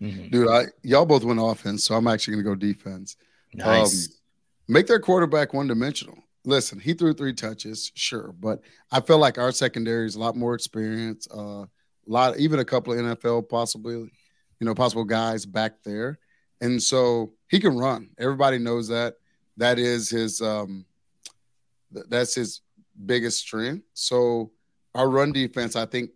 Mm-hmm. 0.00 0.28
Dude, 0.28 0.48
I 0.48 0.66
y'all 0.82 1.04
both 1.04 1.24
went 1.24 1.40
offense, 1.42 1.82
so 1.82 1.96
I'm 1.96 2.06
actually 2.06 2.34
going 2.34 2.44
to 2.44 2.50
go 2.50 2.54
defense. 2.54 3.16
Nice. 3.54 4.06
Um, 4.06 4.14
Make 4.68 4.86
their 4.86 5.00
quarterback 5.00 5.54
one 5.54 5.66
dimensional. 5.66 6.18
Listen, 6.44 6.78
he 6.78 6.92
threw 6.94 7.14
three 7.14 7.32
touches, 7.32 7.90
sure, 7.94 8.34
but 8.38 8.60
I 8.92 9.00
feel 9.00 9.18
like 9.18 9.38
our 9.38 9.52
secondary 9.52 10.06
is 10.06 10.14
a 10.14 10.20
lot 10.20 10.36
more 10.36 10.54
experience. 10.54 11.26
Uh, 11.34 11.64
a 11.64 11.68
lot, 12.06 12.38
even 12.38 12.58
a 12.58 12.64
couple 12.64 12.92
of 12.92 12.98
NFL 12.98 13.48
possibly, 13.48 13.94
you 13.94 14.10
know, 14.66 14.74
possible 14.74 15.04
guys 15.04 15.44
back 15.46 15.82
there, 15.84 16.18
and 16.60 16.82
so 16.82 17.32
he 17.48 17.60
can 17.60 17.76
run. 17.76 18.10
Everybody 18.18 18.58
knows 18.58 18.88
that. 18.88 19.14
That 19.56 19.78
is 19.78 20.10
his. 20.10 20.40
Um, 20.40 20.84
that's 21.90 22.34
his 22.34 22.60
biggest 23.06 23.40
strength. 23.40 23.84
So 23.94 24.52
our 24.94 25.08
run 25.08 25.32
defense, 25.32 25.76
I 25.76 25.86
think, 25.86 26.10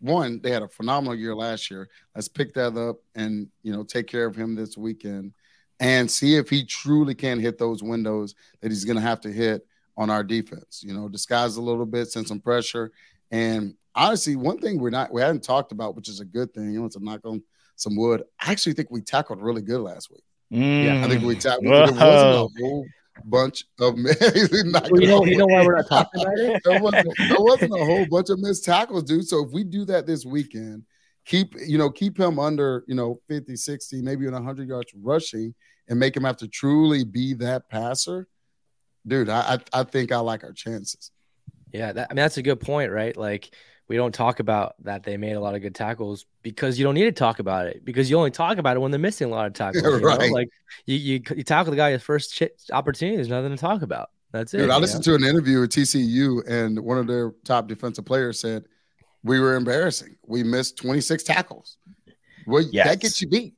one 0.00 0.40
they 0.40 0.50
had 0.50 0.62
a 0.62 0.68
phenomenal 0.68 1.14
year 1.14 1.34
last 1.34 1.70
year. 1.70 1.88
Let's 2.14 2.28
pick 2.28 2.54
that 2.54 2.76
up 2.76 2.98
and 3.14 3.48
you 3.62 3.72
know 3.72 3.82
take 3.82 4.06
care 4.06 4.26
of 4.26 4.36
him 4.36 4.54
this 4.54 4.76
weekend 4.76 5.32
and 5.80 6.10
see 6.10 6.36
if 6.36 6.48
he 6.48 6.64
truly 6.64 7.14
can 7.14 7.38
hit 7.38 7.58
those 7.58 7.82
windows 7.82 8.34
that 8.60 8.70
he's 8.70 8.84
going 8.84 8.96
to 8.96 9.02
have 9.02 9.20
to 9.22 9.30
hit 9.30 9.66
on 9.96 10.10
our 10.10 10.24
defense. 10.24 10.82
You 10.84 10.94
know, 10.94 11.08
disguise 11.08 11.56
a 11.56 11.62
little 11.62 11.86
bit, 11.86 12.08
send 12.08 12.26
some 12.26 12.40
pressure. 12.40 12.92
And 13.30 13.74
honestly, 13.94 14.36
one 14.36 14.58
thing 14.58 14.78
we're 14.78 14.90
not 14.90 15.12
we 15.12 15.20
haven't 15.20 15.42
talked 15.42 15.72
about, 15.72 15.96
which 15.96 16.08
is 16.08 16.20
a 16.20 16.24
good 16.24 16.52
thing, 16.54 16.72
you 16.72 16.80
know, 16.80 16.88
to 16.88 17.04
knock 17.04 17.20
on 17.24 17.42
some 17.76 17.96
wood. 17.96 18.22
I 18.40 18.52
actually 18.52 18.74
think 18.74 18.90
we 18.90 19.00
tackled 19.00 19.42
really 19.42 19.62
good 19.62 19.80
last 19.80 20.10
week. 20.10 20.24
Mm. 20.52 20.84
Yeah, 20.84 21.04
I 21.04 21.08
think 21.08 21.22
we 21.22 21.36
tackled. 21.36 21.66
There 21.66 21.80
wasn't 21.82 22.00
a 22.00 22.48
whole 22.60 22.86
bunch 23.24 23.64
of 23.80 23.94
well, 23.98 25.00
you 25.00 25.08
know, 25.08 25.24
you 25.24 25.36
know 25.36 25.46
why 25.46 25.64
we're 25.64 25.76
not 25.76 25.88
talking 25.88 26.22
about 26.22 26.38
it. 26.38 26.62
there, 26.64 26.80
wasn't, 26.80 27.08
there 27.18 27.36
wasn't 27.40 27.72
a 27.72 27.84
whole 27.84 28.06
bunch 28.06 28.30
of 28.30 28.38
missed 28.38 28.64
tackles, 28.64 29.02
dude. 29.04 29.26
So 29.26 29.44
if 29.44 29.52
we 29.52 29.64
do 29.64 29.84
that 29.86 30.06
this 30.06 30.24
weekend, 30.24 30.84
keep 31.28 31.54
you 31.64 31.76
know 31.76 31.90
keep 31.90 32.18
him 32.18 32.38
under 32.38 32.84
you 32.88 32.94
know 32.94 33.20
50 33.28 33.54
60 33.54 34.02
maybe 34.02 34.26
in 34.26 34.32
100 34.32 34.66
yards 34.66 34.92
rushing 34.94 35.54
and 35.88 36.00
make 36.00 36.16
him 36.16 36.24
have 36.24 36.38
to 36.38 36.48
truly 36.48 37.04
be 37.04 37.34
that 37.34 37.68
passer 37.68 38.26
dude 39.06 39.28
i 39.28 39.54
i, 39.54 39.80
I 39.80 39.84
think 39.84 40.10
i 40.10 40.18
like 40.18 40.42
our 40.42 40.52
chances 40.52 41.12
yeah 41.70 41.92
that, 41.92 42.08
i 42.10 42.14
mean 42.14 42.22
that's 42.22 42.38
a 42.38 42.42
good 42.42 42.60
point 42.60 42.90
right 42.90 43.16
like 43.16 43.54
we 43.88 43.96
don't 43.96 44.14
talk 44.14 44.40
about 44.40 44.74
that 44.84 45.02
they 45.02 45.16
made 45.16 45.32
a 45.32 45.40
lot 45.40 45.54
of 45.54 45.62
good 45.62 45.74
tackles 45.74 46.26
because 46.42 46.78
you 46.78 46.84
don't 46.84 46.94
need 46.94 47.04
to 47.04 47.12
talk 47.12 47.38
about 47.38 47.66
it 47.66 47.84
because 47.84 48.10
you 48.10 48.16
only 48.16 48.30
talk 48.30 48.58
about 48.58 48.76
it 48.76 48.80
when 48.80 48.90
they're 48.90 49.00
missing 49.00 49.28
a 49.28 49.30
lot 49.30 49.46
of 49.46 49.52
tackles. 49.54 50.02
right. 50.02 50.30
Like 50.30 50.50
you, 50.84 50.96
you, 50.96 51.22
you 51.36 51.42
tackle 51.42 51.70
the 51.70 51.76
guy 51.78 51.92
his 51.92 52.02
first 52.02 52.34
ch- 52.34 52.70
opportunity, 52.70 53.16
there's 53.16 53.28
nothing 53.28 53.50
to 53.50 53.56
talk 53.56 53.80
about. 53.80 54.10
That's 54.30 54.52
it. 54.52 54.58
Dude, 54.58 54.70
I 54.70 54.76
listened 54.76 55.06
know? 55.06 55.16
to 55.16 55.24
an 55.24 55.28
interview 55.28 55.60
with 55.60 55.70
TCU, 55.70 56.46
and 56.46 56.78
one 56.80 56.98
of 56.98 57.06
their 57.06 57.32
top 57.44 57.66
defensive 57.66 58.04
players 58.04 58.38
said 58.38 58.64
we 59.24 59.40
were 59.40 59.56
embarrassing. 59.56 60.16
We 60.26 60.42
missed 60.42 60.76
26 60.78 61.22
tackles. 61.24 61.76
Well, 62.46 62.62
yes. 62.62 62.86
that 62.86 63.00
gets 63.00 63.20
you 63.20 63.28
beat. 63.28 63.54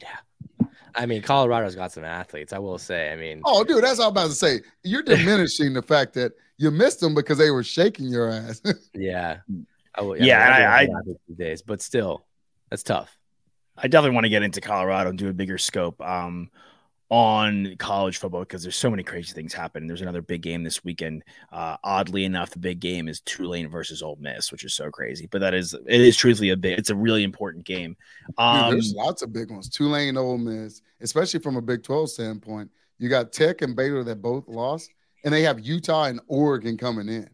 Yeah. 0.00 0.66
I 0.94 1.06
mean, 1.06 1.22
Colorado's 1.22 1.74
got 1.74 1.92
some 1.92 2.04
athletes, 2.04 2.52
I 2.52 2.58
will 2.58 2.78
say. 2.78 3.12
I 3.12 3.16
mean, 3.16 3.42
oh, 3.44 3.64
dude, 3.64 3.82
that's 3.82 3.98
all 3.98 4.06
I'm 4.06 4.12
about 4.12 4.28
to 4.28 4.34
say. 4.34 4.60
You're 4.82 5.02
diminishing 5.04 5.72
the 5.72 5.82
fact 5.82 6.14
that 6.14 6.32
you 6.56 6.70
missed 6.70 7.00
them 7.00 7.14
because 7.14 7.38
they 7.38 7.50
were 7.50 7.64
shaking 7.64 8.08
your 8.08 8.30
ass. 8.30 8.62
yeah. 8.94 9.38
Oh, 9.98 10.14
yeah. 10.14 10.24
yeah 10.24 10.72
I, 10.72 10.82
I, 10.82 10.88
these 11.04 11.36
days, 11.36 11.62
but 11.62 11.82
still, 11.82 12.26
that's 12.70 12.82
tough. 12.82 13.16
I 13.76 13.88
definitely 13.88 14.14
want 14.14 14.24
to 14.24 14.30
get 14.30 14.42
into 14.42 14.60
Colorado 14.60 15.10
and 15.10 15.18
do 15.18 15.28
a 15.28 15.32
bigger 15.32 15.58
scope. 15.58 16.00
Um, 16.00 16.50
on 17.14 17.76
college 17.78 18.18
football 18.18 18.40
because 18.40 18.64
there's 18.64 18.74
so 18.74 18.90
many 18.90 19.04
crazy 19.04 19.32
things 19.32 19.54
happening. 19.54 19.86
There's 19.86 20.02
another 20.02 20.20
big 20.20 20.42
game 20.42 20.64
this 20.64 20.82
weekend. 20.82 21.22
Uh, 21.52 21.76
oddly 21.84 22.24
enough, 22.24 22.50
the 22.50 22.58
big 22.58 22.80
game 22.80 23.06
is 23.06 23.20
Tulane 23.20 23.68
versus 23.68 24.02
Ole 24.02 24.18
Miss, 24.20 24.50
which 24.50 24.64
is 24.64 24.74
so 24.74 24.90
crazy. 24.90 25.28
But 25.30 25.40
that 25.40 25.54
is 25.54 25.74
it 25.74 26.00
is 26.00 26.16
truthfully 26.16 26.50
a 26.50 26.56
big. 26.56 26.76
It's 26.76 26.90
a 26.90 26.96
really 26.96 27.22
important 27.22 27.64
game. 27.64 27.96
Um, 28.36 28.64
Dude, 28.64 28.78
there's 28.78 28.94
lots 28.94 29.22
of 29.22 29.32
big 29.32 29.52
ones. 29.52 29.68
Tulane, 29.68 30.16
Ole 30.16 30.38
Miss, 30.38 30.82
especially 31.02 31.38
from 31.38 31.54
a 31.54 31.62
Big 31.62 31.84
12 31.84 32.10
standpoint. 32.10 32.68
You 32.98 33.08
got 33.08 33.32
Tech 33.32 33.62
and 33.62 33.76
Baylor 33.76 34.02
that 34.02 34.20
both 34.20 34.48
lost, 34.48 34.90
and 35.24 35.32
they 35.32 35.42
have 35.42 35.60
Utah 35.60 36.06
and 36.06 36.20
Oregon 36.26 36.76
coming 36.76 37.08
in. 37.08 37.30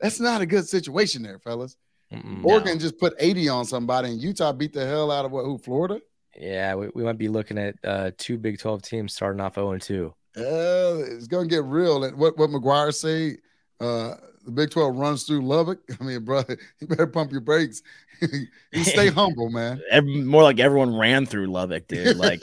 That's 0.00 0.20
not 0.20 0.40
a 0.40 0.46
good 0.46 0.66
situation 0.66 1.22
there, 1.22 1.38
fellas. 1.38 1.76
Mm-mm, 2.10 2.42
Oregon 2.46 2.74
no. 2.74 2.78
just 2.78 2.96
put 2.96 3.12
80 3.18 3.50
on 3.50 3.64
somebody, 3.66 4.08
and 4.08 4.22
Utah 4.22 4.52
beat 4.52 4.72
the 4.72 4.86
hell 4.86 5.10
out 5.10 5.26
of 5.26 5.32
what? 5.32 5.44
Who? 5.44 5.58
Florida? 5.58 6.00
Yeah, 6.40 6.74
we, 6.76 6.88
we 6.94 7.02
might 7.02 7.18
be 7.18 7.28
looking 7.28 7.58
at 7.58 7.74
uh, 7.84 8.10
two 8.16 8.38
Big 8.38 8.58
12 8.58 8.82
teams 8.82 9.14
starting 9.14 9.40
off 9.40 9.56
0 9.56 9.78
2. 9.78 10.14
Uh, 10.36 10.40
it's 10.40 11.26
going 11.26 11.48
to 11.48 11.54
get 11.54 11.64
real. 11.64 12.04
And 12.04 12.16
what, 12.16 12.38
what 12.38 12.50
McGuire 12.50 12.94
say, 12.94 13.38
uh, 13.80 14.14
the 14.44 14.52
Big 14.52 14.70
12 14.70 14.96
runs 14.96 15.24
through 15.24 15.42
Lubbock. 15.42 15.80
I 16.00 16.04
mean, 16.04 16.24
brother, 16.24 16.56
you 16.80 16.86
better 16.86 17.06
pump 17.06 17.32
your 17.32 17.40
brakes. 17.40 17.82
you 18.20 18.84
stay 18.84 19.08
humble, 19.08 19.50
man. 19.50 19.80
More 20.26 20.42
like 20.42 20.60
everyone 20.60 20.96
ran 20.96 21.26
through 21.26 21.46
Lubbock, 21.46 21.88
dude. 21.88 22.16
Like, 22.16 22.40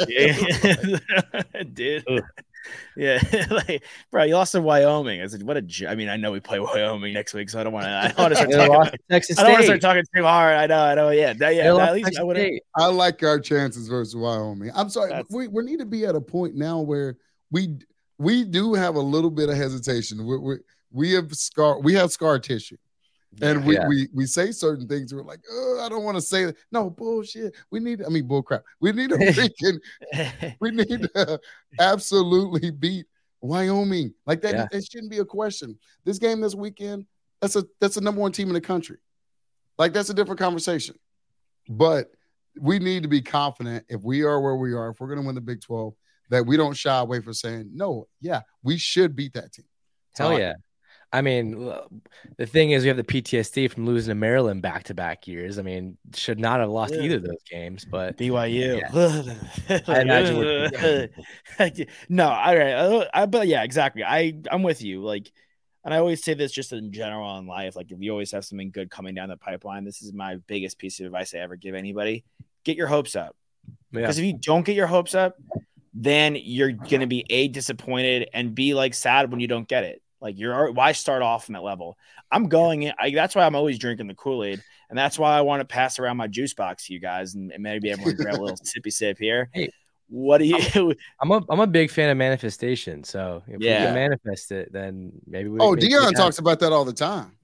dude. 1.74 2.24
Yeah, 2.96 3.22
like, 3.52 3.84
bro, 4.12 4.24
you 4.24 4.36
lost 4.36 4.54
to 4.54 4.62
Wyoming. 4.62 5.22
I 5.22 5.28
said, 5.28 5.44
what 5.44 5.58
a. 5.58 5.62
J-. 5.62 5.88
I 5.88 5.96
mean, 5.96 6.10
I 6.10 6.18
know 6.18 6.32
we 6.32 6.40
play 6.40 6.60
Wyoming 6.62 7.14
next 7.14 7.34
week, 7.34 7.50
so 7.50 7.60
I 7.60 7.64
don't 7.64 7.74
want 7.74 7.86
to. 7.86 7.90
I 7.90 8.08
don't 8.08 8.18
want 8.18 8.32
to 8.36 8.54
start 8.54 8.72
talking. 8.72 9.00
Texas 9.10 9.38
I 9.38 9.44
don't 9.44 9.52
want 9.52 9.62
to 9.62 9.66
start 9.66 9.82
talking 9.82 10.04
too 10.16 10.24
hard. 10.24 10.56
I 10.56 10.68
know, 10.68 10.84
I 10.84 10.96
know. 10.96 11.10
Yeah, 11.10 11.34
that, 11.34 11.56
yeah. 11.56 11.76
At 11.76 11.94
least 11.94 12.18
I 12.18 12.24
would. 12.24 12.38
I 12.76 12.88
like 12.88 13.24
our 13.24 13.40
chances 13.40 13.88
versus 13.88 14.16
Wyoming. 14.16 14.72
I'm 14.74 14.90
sorry, 14.90 15.24
we, 15.30 15.48
we 15.48 15.64
need 15.64 15.80
to 15.80 15.86
be 15.86 16.06
at 16.06 16.16
a 16.16 16.22
point 16.22 16.56
now 16.56 16.80
where 16.80 17.18
we 17.52 17.78
we 18.18 18.44
do 18.46 18.74
have 18.74 18.96
a 18.96 19.02
little 19.02 19.32
bit 19.32 19.50
of 19.50 19.56
hesitation. 19.56 20.26
We 20.26 20.38
we 20.38 20.56
we 20.92 21.12
have 21.14 21.34
scar 21.36 21.80
we 21.80 21.94
have 21.94 22.12
scar 22.12 22.40
tissue. 22.40 22.78
And 23.42 23.66
we, 23.66 23.76
Yeah. 23.76 23.88
we 23.88 24.08
we 24.14 24.26
say 24.26 24.52
certain 24.52 24.88
things. 24.88 25.14
We're 25.14 25.24
like, 25.24 25.42
oh, 25.52 25.82
I 25.86 25.90
don't 25.90 26.04
want 26.04 26.16
to 26.16 26.22
say 26.22 26.46
that. 26.46 26.56
No 26.72 26.90
bullshit. 26.90 27.54
We 27.72 27.80
need. 27.80 28.04
I 28.04 28.10
mean, 28.10 28.28
bullcrap. 28.28 28.62
We 28.80 28.92
need 28.92 29.10
to 29.10 29.16
freaking. 30.14 30.56
we 30.60 30.72
need 30.72 31.10
to 31.14 31.40
absolutely 31.80 32.72
beat 32.72 33.06
Wyoming. 33.42 34.14
Like 34.26 34.42
that. 34.42 34.54
Yeah. 34.54 34.68
It 34.72 34.86
shouldn't 34.90 35.12
be 35.12 35.20
a 35.20 35.26
question. 35.26 35.78
This 36.06 36.18
game 36.18 36.42
this 36.42 36.56
weekend. 36.56 37.06
That's 37.42 37.56
a 37.56 37.66
that's 37.82 37.96
the 37.96 38.02
number 38.02 38.22
one 38.22 38.32
team 38.32 38.48
in 38.48 38.54
the 38.54 38.62
country. 38.62 38.98
Like 39.78 39.92
that's 39.94 40.10
a 40.10 40.14
different 40.14 40.40
conversation. 40.40 40.96
But 41.68 42.12
we 42.60 42.80
need 42.80 43.04
to 43.04 43.10
be 43.10 43.22
confident 43.22 43.86
if 43.90 44.02
we 44.04 44.24
are 44.24 44.40
where 44.40 44.56
we 44.56 44.74
are, 44.74 44.90
if 44.90 45.00
we're 45.00 45.08
going 45.08 45.20
to 45.20 45.26
win 45.26 45.36
the 45.36 45.42
Big 45.42 45.62
12, 45.62 45.94
that 46.30 46.46
we 46.46 46.56
don't 46.58 46.76
shy 46.76 46.98
away 47.00 47.20
from 47.20 47.34
saying, 47.34 47.70
no, 47.74 48.08
yeah, 48.22 48.42
we 48.64 48.78
should 48.78 49.16
beat 49.16 49.34
that 49.34 49.52
team. 49.52 49.66
Hell 50.18 50.40
yeah. 50.40 50.54
I 51.16 51.22
mean, 51.22 51.72
the 52.38 52.46
thing 52.46 52.72
is, 52.72 52.84
we 52.84 52.90
have 52.90 52.98
the 52.98 53.04
PTSD 53.04 53.72
from 53.72 53.86
losing 53.86 54.12
to 54.12 54.16
Maryland 54.16 54.62
back 54.62 54.84
to 54.86 54.94
back 54.94 55.28
years. 55.28 55.58
I 55.58 55.62
mean, 55.62 55.98
should 56.14 56.40
not 56.40 56.60
have 56.60 56.70
lost 56.70 56.94
Yeah. 56.94 57.02
either 57.04 57.16
of 57.18 57.24
those 57.24 57.44
games, 57.50 57.86
but 57.86 58.18
BYU. 58.18 58.82
I 59.88 60.02
imagine 60.02 61.10
no, 62.10 62.28
all 62.30 62.56
right. 62.58 63.08
I, 63.14 63.26
but 63.26 63.48
yeah, 63.48 63.64
exactly. 63.64 64.04
I 64.04 64.34
I'm 64.52 64.64
with 64.64 64.82
you. 64.82 65.04
Like, 65.04 65.32
and 65.84 65.94
I 65.94 65.98
always 66.00 66.24
say 66.24 66.34
this 66.34 66.52
just 66.52 66.74
in 66.74 66.92
general 66.92 67.38
in 67.38 67.48
life. 67.48 67.76
Like, 67.76 67.92
if 67.92 68.02
you 68.02 68.12
always 68.12 68.32
have 68.32 68.44
something 68.44 68.72
good 68.72 68.90
coming 68.90 69.16
down 69.16 69.30
the 69.30 69.38
pipeline, 69.38 69.86
this 69.86 70.02
is 70.02 70.14
my 70.14 70.36
biggest 70.48 70.78
piece 70.78 71.00
of 71.00 71.06
advice 71.06 71.34
I 71.34 71.38
ever 71.40 71.56
give 71.56 71.76
anybody: 71.76 72.26
get 72.64 72.76
your 72.76 72.88
hopes 72.88 73.16
up. 73.16 73.36
yeah. 73.92 74.02
Because 74.02 74.18
if 74.20 74.26
you 74.26 74.38
don't 74.38 74.66
get 74.66 74.76
your 74.76 74.88
hopes 74.88 75.16
up, 75.16 75.38
then 75.94 76.36
you're 76.38 76.72
gonna 76.74 77.08
be 77.08 77.26
a 77.30 77.48
disappointed 77.48 78.28
and 78.34 78.54
be 78.54 78.74
like 78.74 78.94
sad 78.94 79.32
when 79.32 79.40
you 79.40 79.48
don't 79.48 79.68
get 79.68 79.84
it. 79.86 80.02
Like 80.22 80.38
you're 80.38 80.72
why 80.72 80.94
start 80.94 81.22
off 81.22 81.46
from 81.46 81.54
that 81.54 81.64
level? 81.64 81.98
I'm 82.32 82.48
going 82.50 82.84
in. 82.84 82.94
I, 83.00 83.12
that's 83.12 83.36
why 83.36 83.46
I'm 83.46 83.56
always 83.56 83.78
drinking 83.78 84.08
the 84.08 84.16
Kool 84.16 84.44
Aid, 84.44 84.62
and 84.90 84.98
that's 84.98 85.20
why 85.20 85.38
I 85.38 85.42
want 85.42 85.62
to 85.62 85.66
pass 85.66 86.00
around 86.00 86.18
my 86.18 86.28
juice 86.28 86.54
box 86.54 86.88
to 86.88 86.94
you 86.94 87.00
guys, 87.00 87.36
and, 87.36 87.52
and 87.52 87.62
maybe 87.62 87.92
everyone 87.92 88.16
grab 88.20 88.40
a 88.40 88.42
little 88.42 88.58
sippy 88.58 88.92
sip 88.92 89.18
here. 89.20 89.50
Hey. 89.54 89.70
What 90.08 90.38
do 90.38 90.46
you? 90.46 90.94
I'm 91.20 91.32
a 91.32 91.42
I'm 91.50 91.60
a 91.60 91.68
big 91.68 91.90
fan 91.90 92.10
of 92.10 92.18
manifestation. 92.18 93.04
So 93.04 93.44
if 93.48 93.58
we 93.58 93.66
Yeah. 93.66 93.86
can 93.86 93.94
manifest 93.94 94.52
it, 94.52 94.72
then 94.72 95.12
maybe 95.26 95.50
we. 95.50 95.60
Oh, 95.62 95.74
maybe 95.74 95.88
Deion 95.88 96.16
talks 96.16 96.38
about 96.38 96.60
that 96.60 96.72
all 96.72 96.86
the 96.86 96.94
time. 96.94 97.38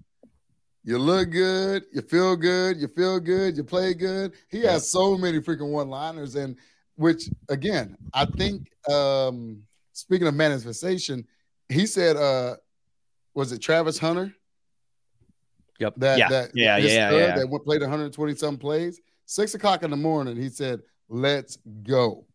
You 0.84 0.98
look 0.98 1.32
good, 1.32 1.84
you 1.94 2.02
feel 2.02 2.36
good, 2.36 2.78
you 2.78 2.88
feel 2.88 3.20
good, 3.20 3.56
you 3.56 3.64
play 3.64 3.94
good. 3.94 4.34
He 4.50 4.62
has 4.62 4.90
so 4.90 5.16
many 5.16 5.40
freaking 5.40 5.72
one-liners, 5.72 6.36
and 6.36 6.56
which 6.96 7.30
again, 7.50 7.98
I 8.14 8.26
think 8.26 8.68
um 8.90 9.62
speaking 9.94 10.28
of 10.28 10.34
manifestation, 10.34 11.28
he 11.72 11.86
said 11.86 12.18
uh 12.18 12.56
was 13.34 13.52
it 13.52 13.60
Travis 13.60 13.98
Hunter? 13.98 14.34
Yep. 15.80 15.94
That 15.98 16.20
Yeah. 16.20 16.30
that 16.30 16.52
Yeah, 16.54 16.78
his 16.80 16.94
yeah, 16.94 17.12
yeah. 17.12 17.36
that 17.38 17.50
went, 17.50 17.64
played 17.66 17.82
120 17.82 18.36
some 18.36 18.58
plays. 18.58 19.00
Six 19.26 19.56
o'clock 19.56 19.84
in 19.84 19.92
the 19.92 19.98
morning, 19.98 20.36
he 20.36 20.50
said, 20.50 20.82
Let's 21.10 21.58
go. 21.84 22.26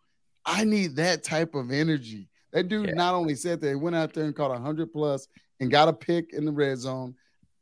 I 0.45 0.65
need 0.65 0.97
that 0.97 1.23
type 1.25 1.55
of 1.55 1.71
energy. 1.71 2.29
That 2.53 2.69
dude 2.69 2.89
Yeah. 2.89 2.95
not 2.95 3.15
only 3.15 3.35
said 3.35 3.61
that 3.61 3.69
he 3.69 3.75
went 3.75 3.97
out 3.97 4.13
there 4.15 4.25
and 4.25 4.35
caught 4.35 4.51
100 4.51 4.93
plus 4.93 5.29
and 5.61 5.71
got 5.71 5.89
a 5.89 5.93
pick 5.93 6.33
in 6.33 6.45
the 6.45 6.53
red 6.53 6.79
zone. 6.79 7.15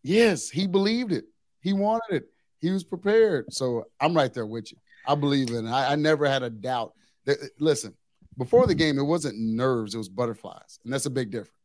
Yes, 0.03 0.51
he 0.51 0.67
believed 0.67 1.13
it. 1.13 1.25
He 1.61 1.73
wanted 1.73 2.11
it. 2.17 2.25
He 2.61 2.71
was 2.71 2.85
prepared. 2.85 3.53
So 3.53 3.85
I'm 4.01 4.15
right 4.15 4.33
there 4.33 4.47
with 4.47 4.71
you. 4.73 4.79
I 5.07 5.15
believe 5.15 5.51
in 5.51 5.67
it. 5.67 5.71
I, 5.71 5.93
I 5.93 5.97
never 5.97 6.27
had 6.27 6.43
a 6.43 6.51
doubt. 6.51 6.93
That, 7.27 7.39
listen, 7.59 7.95
before 8.39 8.67
the 8.67 8.75
game, 8.75 8.99
it 8.99 9.03
wasn't 9.03 9.39
nerves, 9.39 9.95
it 9.95 9.99
was 9.99 10.09
butterflies. 10.09 10.79
And 10.85 10.93
that's 10.93 11.07
a 11.07 11.11
big 11.11 11.31
difference. 11.31 11.64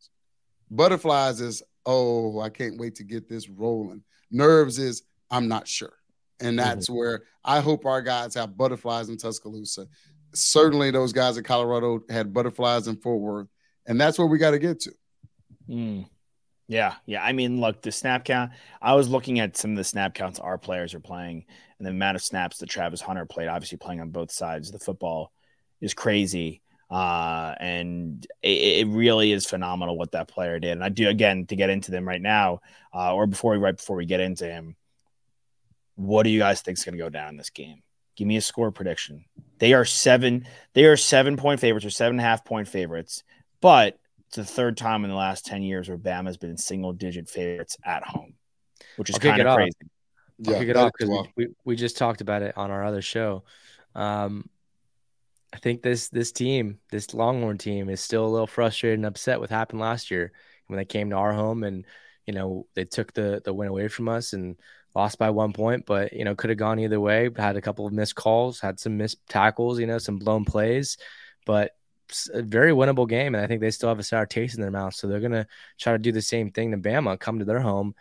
Butterflies 0.72 1.42
is, 1.42 1.64
oh, 1.86 2.40
I 2.40 2.50
can't 2.50 2.78
wait 2.78 2.96
to 2.96 3.04
get 3.04 3.28
this 3.28 3.50
rolling. 3.50 4.04
Nerves 4.32 4.78
is, 4.80 5.04
I'm 5.32 5.48
not 5.48 5.68
sure. 5.68 5.94
And 6.42 6.58
that's 6.58 6.90
where 6.90 7.24
I 7.44 7.60
hope 7.60 7.86
our 7.86 8.02
guys 8.02 8.34
have 8.36 8.56
butterflies 8.56 9.10
in 9.10 9.18
Tuscaloosa. 9.18 9.88
Certainly, 10.34 10.92
those 10.92 11.12
guys 11.12 11.38
in 11.38 11.44
Colorado 11.44 12.02
had 12.10 12.34
butterflies 12.34 12.88
in 12.88 12.96
Fort 12.98 13.20
Worth. 13.20 13.48
And 13.86 14.00
that's 14.00 14.18
where 14.18 14.28
we 14.28 14.38
got 14.38 14.52
to 14.52 14.60
get 14.60 14.80
to. 14.82 14.94
Hmm. 15.68 16.02
Yeah, 16.70 16.94
yeah. 17.08 17.24
I 17.24 17.34
mean, 17.34 17.60
look, 17.60 17.82
the 17.82 17.92
snap 17.92 18.24
count. 18.26 18.52
I 18.80 18.94
was 18.94 19.10
looking 19.10 19.40
at 19.40 19.58
some 19.58 19.72
of 19.72 19.78
the 19.78 19.84
snap 19.84 20.14
counts 20.14 20.40
our 20.40 20.60
players 20.60 20.94
are 20.94 21.00
playing, 21.00 21.46
and 21.80 21.86
the 21.86 21.90
amount 21.90 22.16
of 22.16 22.22
snaps 22.22 22.60
that 22.60 22.70
Travis 22.70 23.02
Hunter 23.02 23.26
played, 23.26 23.48
obviously 23.48 23.80
playing 23.80 24.02
on 24.02 24.12
both 24.12 24.32
sides 24.32 24.70
of 24.70 24.74
the 24.74 24.86
football, 24.86 25.34
is 25.82 25.96
crazy. 25.96 26.62
Uh, 26.90 27.54
and 27.60 28.26
it, 28.42 28.88
it 28.88 28.88
really 28.88 29.32
is 29.32 29.46
phenomenal 29.46 29.98
what 29.98 30.12
that 30.14 30.28
player 30.28 30.60
did. 30.60 30.72
And 30.72 30.84
I 30.84 30.90
do 30.90 31.08
again 31.08 31.46
to 31.48 31.56
get 31.56 31.70
into 31.70 31.92
them 31.92 32.08
right 32.08 32.22
now, 32.22 32.62
uh, 32.94 33.14
or 33.14 33.28
before 33.28 33.52
we 33.52 33.58
right 33.58 33.78
before 33.78 33.96
we 33.96 34.06
get 34.06 34.20
into 34.20 34.46
him. 34.46 34.76
What 35.96 36.24
do 36.24 36.30
you 36.30 36.40
guys 36.40 36.62
think 36.62 36.78
is 36.78 36.86
going 36.86 36.98
to 36.98 37.04
go 37.04 37.10
down 37.10 37.30
in 37.30 37.38
this 37.38 37.50
game? 37.50 37.84
Give 38.16 38.28
me 38.28 38.38
a 38.38 38.42
score 38.42 38.72
prediction. 38.72 39.26
They 39.60 39.74
are 39.74 39.86
seven. 39.86 40.48
They 40.74 40.86
are 40.86 40.98
seven 40.98 41.38
point 41.38 41.60
favorites 41.60 41.86
or 41.86 41.90
seven 41.90 42.14
and 42.14 42.22
a 42.22 42.24
half 42.24 42.46
point 42.46 42.68
favorites, 42.68 43.24
but 43.62 44.00
it's 44.30 44.38
the 44.38 44.46
third 44.46 44.78
time 44.78 45.04
in 45.04 45.10
the 45.10 45.16
last 45.16 45.46
10 45.48 45.64
years 45.64 45.90
where 45.90 45.98
Bama's 45.98 46.38
been 46.38 46.56
single 46.56 46.94
digit 46.94 47.28
favorites 47.28 47.78
at 47.84 48.04
home, 48.04 48.36
which 48.96 49.10
is 49.10 49.16
I'll 49.16 49.22
kind 49.22 49.42
of 49.42 49.48
off. 49.48 49.56
crazy. 49.56 49.72
I'll 50.48 50.54
kick 50.54 50.70
it 50.70 50.78
off 50.78 50.92
because 50.96 51.10
wild. 51.10 51.30
we, 51.36 51.48
we, 51.48 51.54
we 51.66 51.76
just 51.76 51.98
talked 51.98 52.22
about 52.22 52.44
it 52.44 52.56
on 52.56 52.70
our 52.70 52.86
other 52.86 53.02
show. 53.02 53.44
Um, 53.96 54.48
I 55.54 55.58
think 55.58 55.82
this 55.82 56.10
this 56.10 56.32
team, 56.32 56.80
this 56.92 57.14
Longhorn 57.14 57.58
team, 57.58 57.90
is 57.90 58.02
still 58.02 58.26
a 58.26 58.28
little 58.28 58.48
frustrated 58.48 59.00
and 59.00 59.06
upset 59.06 59.40
with 59.40 59.52
what 59.52 59.58
happened 59.58 59.82
last 59.82 60.12
year 60.12 60.32
when 60.68 60.78
they 60.78 60.86
came 60.86 61.10
to 61.10 61.16
our 61.16 61.34
home 61.34 61.64
and 61.64 61.86
you 62.26 62.34
know 62.34 62.68
they 62.76 62.86
took 62.86 63.14
the 63.14 63.42
the 63.44 63.54
win 63.54 63.70
away 63.70 63.88
from 63.88 64.08
us 64.10 64.34
and 64.34 64.58
lost 64.96 65.18
by 65.18 65.30
one 65.30 65.54
point, 65.54 65.86
but 65.86 66.14
you 66.14 66.24
know 66.26 66.36
could 66.36 66.50
have 66.50 66.60
gone 66.60 66.80
either 66.80 67.00
way. 67.00 67.30
Had 67.36 67.56
a 67.56 67.62
couple 67.62 67.88
of 67.88 67.94
missed 67.94 68.16
calls, 68.16 68.60
had 68.60 68.80
some 68.80 68.98
missed 68.98 69.18
tackles, 69.28 69.80
you 69.80 69.88
know, 69.88 69.98
some 69.98 70.18
blown 70.18 70.46
plays, 70.46 70.98
but 71.46 71.72
a 72.34 72.42
very 72.42 72.72
winnable 72.72 73.08
game, 73.08 73.36
and 73.36 73.44
I 73.44 73.48
think 73.48 73.62
they 73.62 73.72
still 73.72 73.90
have 73.90 74.00
a 74.00 74.04
sour 74.04 74.26
taste 74.26 74.56
in 74.56 74.62
their 74.62 74.72
mouth. 74.72 74.94
So 74.94 75.08
they're 75.08 75.20
gonna 75.20 75.48
try 75.80 75.94
to 75.94 76.00
do 76.00 76.12
the 76.12 76.22
same 76.22 76.52
thing 76.52 76.72
to 76.72 76.78
Bama, 76.78 77.20
come 77.20 77.40
to 77.40 77.46
their 77.46 77.60
home, 77.60 77.96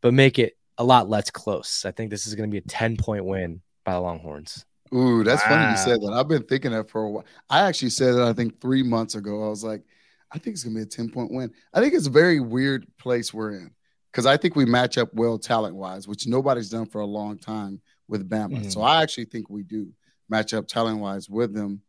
but 0.00 0.14
make 0.14 0.38
it 0.38 0.56
a 0.78 0.84
lot 0.84 1.08
less 1.08 1.30
close. 1.30 1.84
I 1.84 1.92
think 1.92 2.10
this 2.10 2.26
is 2.26 2.34
to 2.34 2.46
be 2.46 2.58
a 2.58 2.62
10 2.62 2.96
point 2.96 3.24
win 3.24 3.62
by 3.84 3.92
the 3.92 4.00
Longhorns. 4.00 4.64
Ooh, 4.94 5.24
that's 5.24 5.42
funny 5.42 5.70
you 5.70 5.76
said 5.76 6.02
that. 6.02 6.12
I've 6.12 6.28
been 6.28 6.42
thinking 6.42 6.72
that 6.72 6.90
for 6.90 7.02
a 7.02 7.10
while. 7.10 7.24
I 7.48 7.60
actually 7.60 7.90
said 7.90 8.14
that 8.14 8.28
I 8.28 8.32
think 8.32 8.60
three 8.60 8.82
months 8.82 9.14
ago. 9.14 9.44
I 9.44 9.48
was 9.48 9.64
like, 9.64 9.82
I 10.30 10.38
think 10.38 10.54
it's 10.54 10.64
gonna 10.64 10.76
be 10.76 10.82
a 10.82 10.86
10 10.86 11.10
point 11.10 11.32
win. 11.32 11.50
I 11.72 11.80
think 11.80 11.94
it's 11.94 12.06
a 12.06 12.10
very 12.10 12.40
weird 12.40 12.86
place 12.98 13.32
we're 13.32 13.52
in 13.52 13.70
because 14.10 14.26
I 14.26 14.36
think 14.36 14.54
we 14.54 14.64
match 14.64 14.98
up 14.98 15.08
well 15.14 15.38
talent 15.38 15.74
wise, 15.74 16.06
which 16.06 16.26
nobody's 16.26 16.68
done 16.68 16.86
for 16.86 17.00
a 17.00 17.06
long 17.06 17.38
time 17.38 17.80
with 18.08 18.28
Bama. 18.28 18.70
So 18.70 18.80
mm-hmm. 18.80 18.88
I 18.88 19.02
actually 19.02 19.26
think 19.26 19.48
we 19.48 19.62
do 19.62 19.88
match 20.28 20.52
up 20.52 20.66
talent 20.66 20.98
wise 20.98 21.28
with 21.28 21.54
them. 21.54 21.82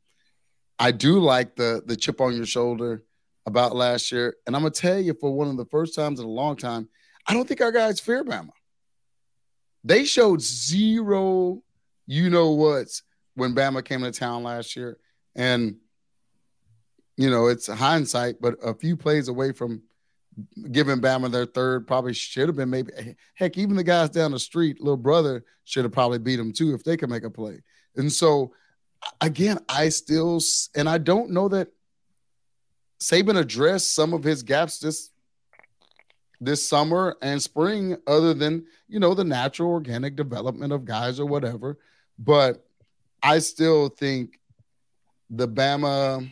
I 0.79 0.91
do 0.91 1.19
like 1.19 1.55
the 1.55 1.83
the 1.85 1.95
chip 1.95 2.21
on 2.21 2.35
your 2.35 2.45
shoulder 2.45 3.03
about 3.45 3.75
last 3.75 4.11
year, 4.11 4.35
and 4.47 4.55
I'm 4.55 4.61
gonna 4.61 4.71
tell 4.71 4.99
you 4.99 5.13
for 5.13 5.31
one 5.31 5.49
of 5.49 5.57
the 5.57 5.65
first 5.65 5.95
times 5.95 6.19
in 6.19 6.25
a 6.25 6.29
long 6.29 6.55
time, 6.55 6.87
I 7.27 7.33
don't 7.33 7.47
think 7.47 7.61
our 7.61 7.71
guys 7.71 7.99
fear 7.99 8.23
Bama. 8.23 8.49
They 9.83 10.05
showed 10.05 10.41
zero 10.41 11.61
you 12.05 12.29
know 12.29 12.51
what's 12.51 13.03
when 13.35 13.55
Bama 13.55 13.83
came 13.83 14.01
to 14.01 14.11
town 14.11 14.43
last 14.43 14.75
year. 14.75 14.97
And, 15.35 15.77
you 17.17 17.29
know, 17.29 17.47
it's 17.47 17.67
hindsight, 17.67 18.35
but 18.41 18.55
a 18.63 18.73
few 18.73 18.95
plays 18.95 19.27
away 19.27 19.51
from 19.51 19.81
giving 20.71 20.99
Bama 20.99 21.31
their 21.31 21.45
third 21.45 21.87
probably 21.87 22.13
should 22.13 22.49
have 22.49 22.55
been 22.55 22.69
maybe 22.69 22.91
heck, 23.35 23.57
even 23.57 23.75
the 23.75 23.83
guys 23.83 24.09
down 24.09 24.31
the 24.31 24.39
street, 24.39 24.81
little 24.81 24.97
brother 24.97 25.43
should 25.63 25.85
have 25.85 25.91
probably 25.91 26.19
beat 26.19 26.37
them 26.37 26.51
too 26.51 26.73
if 26.73 26.83
they 26.83 26.97
could 26.97 27.09
make 27.09 27.23
a 27.23 27.29
play. 27.29 27.61
And 27.95 28.11
so 28.11 28.53
again, 29.21 29.59
I 29.69 29.89
still 29.89 30.39
and 30.75 30.89
I 30.89 30.97
don't 30.97 31.31
know 31.31 31.47
that 31.49 31.69
Saban 32.99 33.37
addressed 33.37 33.93
some 33.93 34.13
of 34.13 34.23
his 34.23 34.43
gaps 34.43 34.79
this 34.79 35.09
this 36.41 36.67
summer 36.67 37.15
and 37.21 37.41
spring, 37.41 37.95
other 38.05 38.33
than 38.33 38.65
you 38.87 38.99
know 38.99 39.13
the 39.13 39.23
natural 39.23 39.71
organic 39.71 40.15
development 40.15 40.73
of 40.73 40.85
guys 40.85 41.19
or 41.19 41.25
whatever. 41.25 41.77
But 42.19 42.65
I 43.21 43.39
still 43.39 43.89
think 43.89 44.39
the 45.29 45.47
Bama 45.47 46.29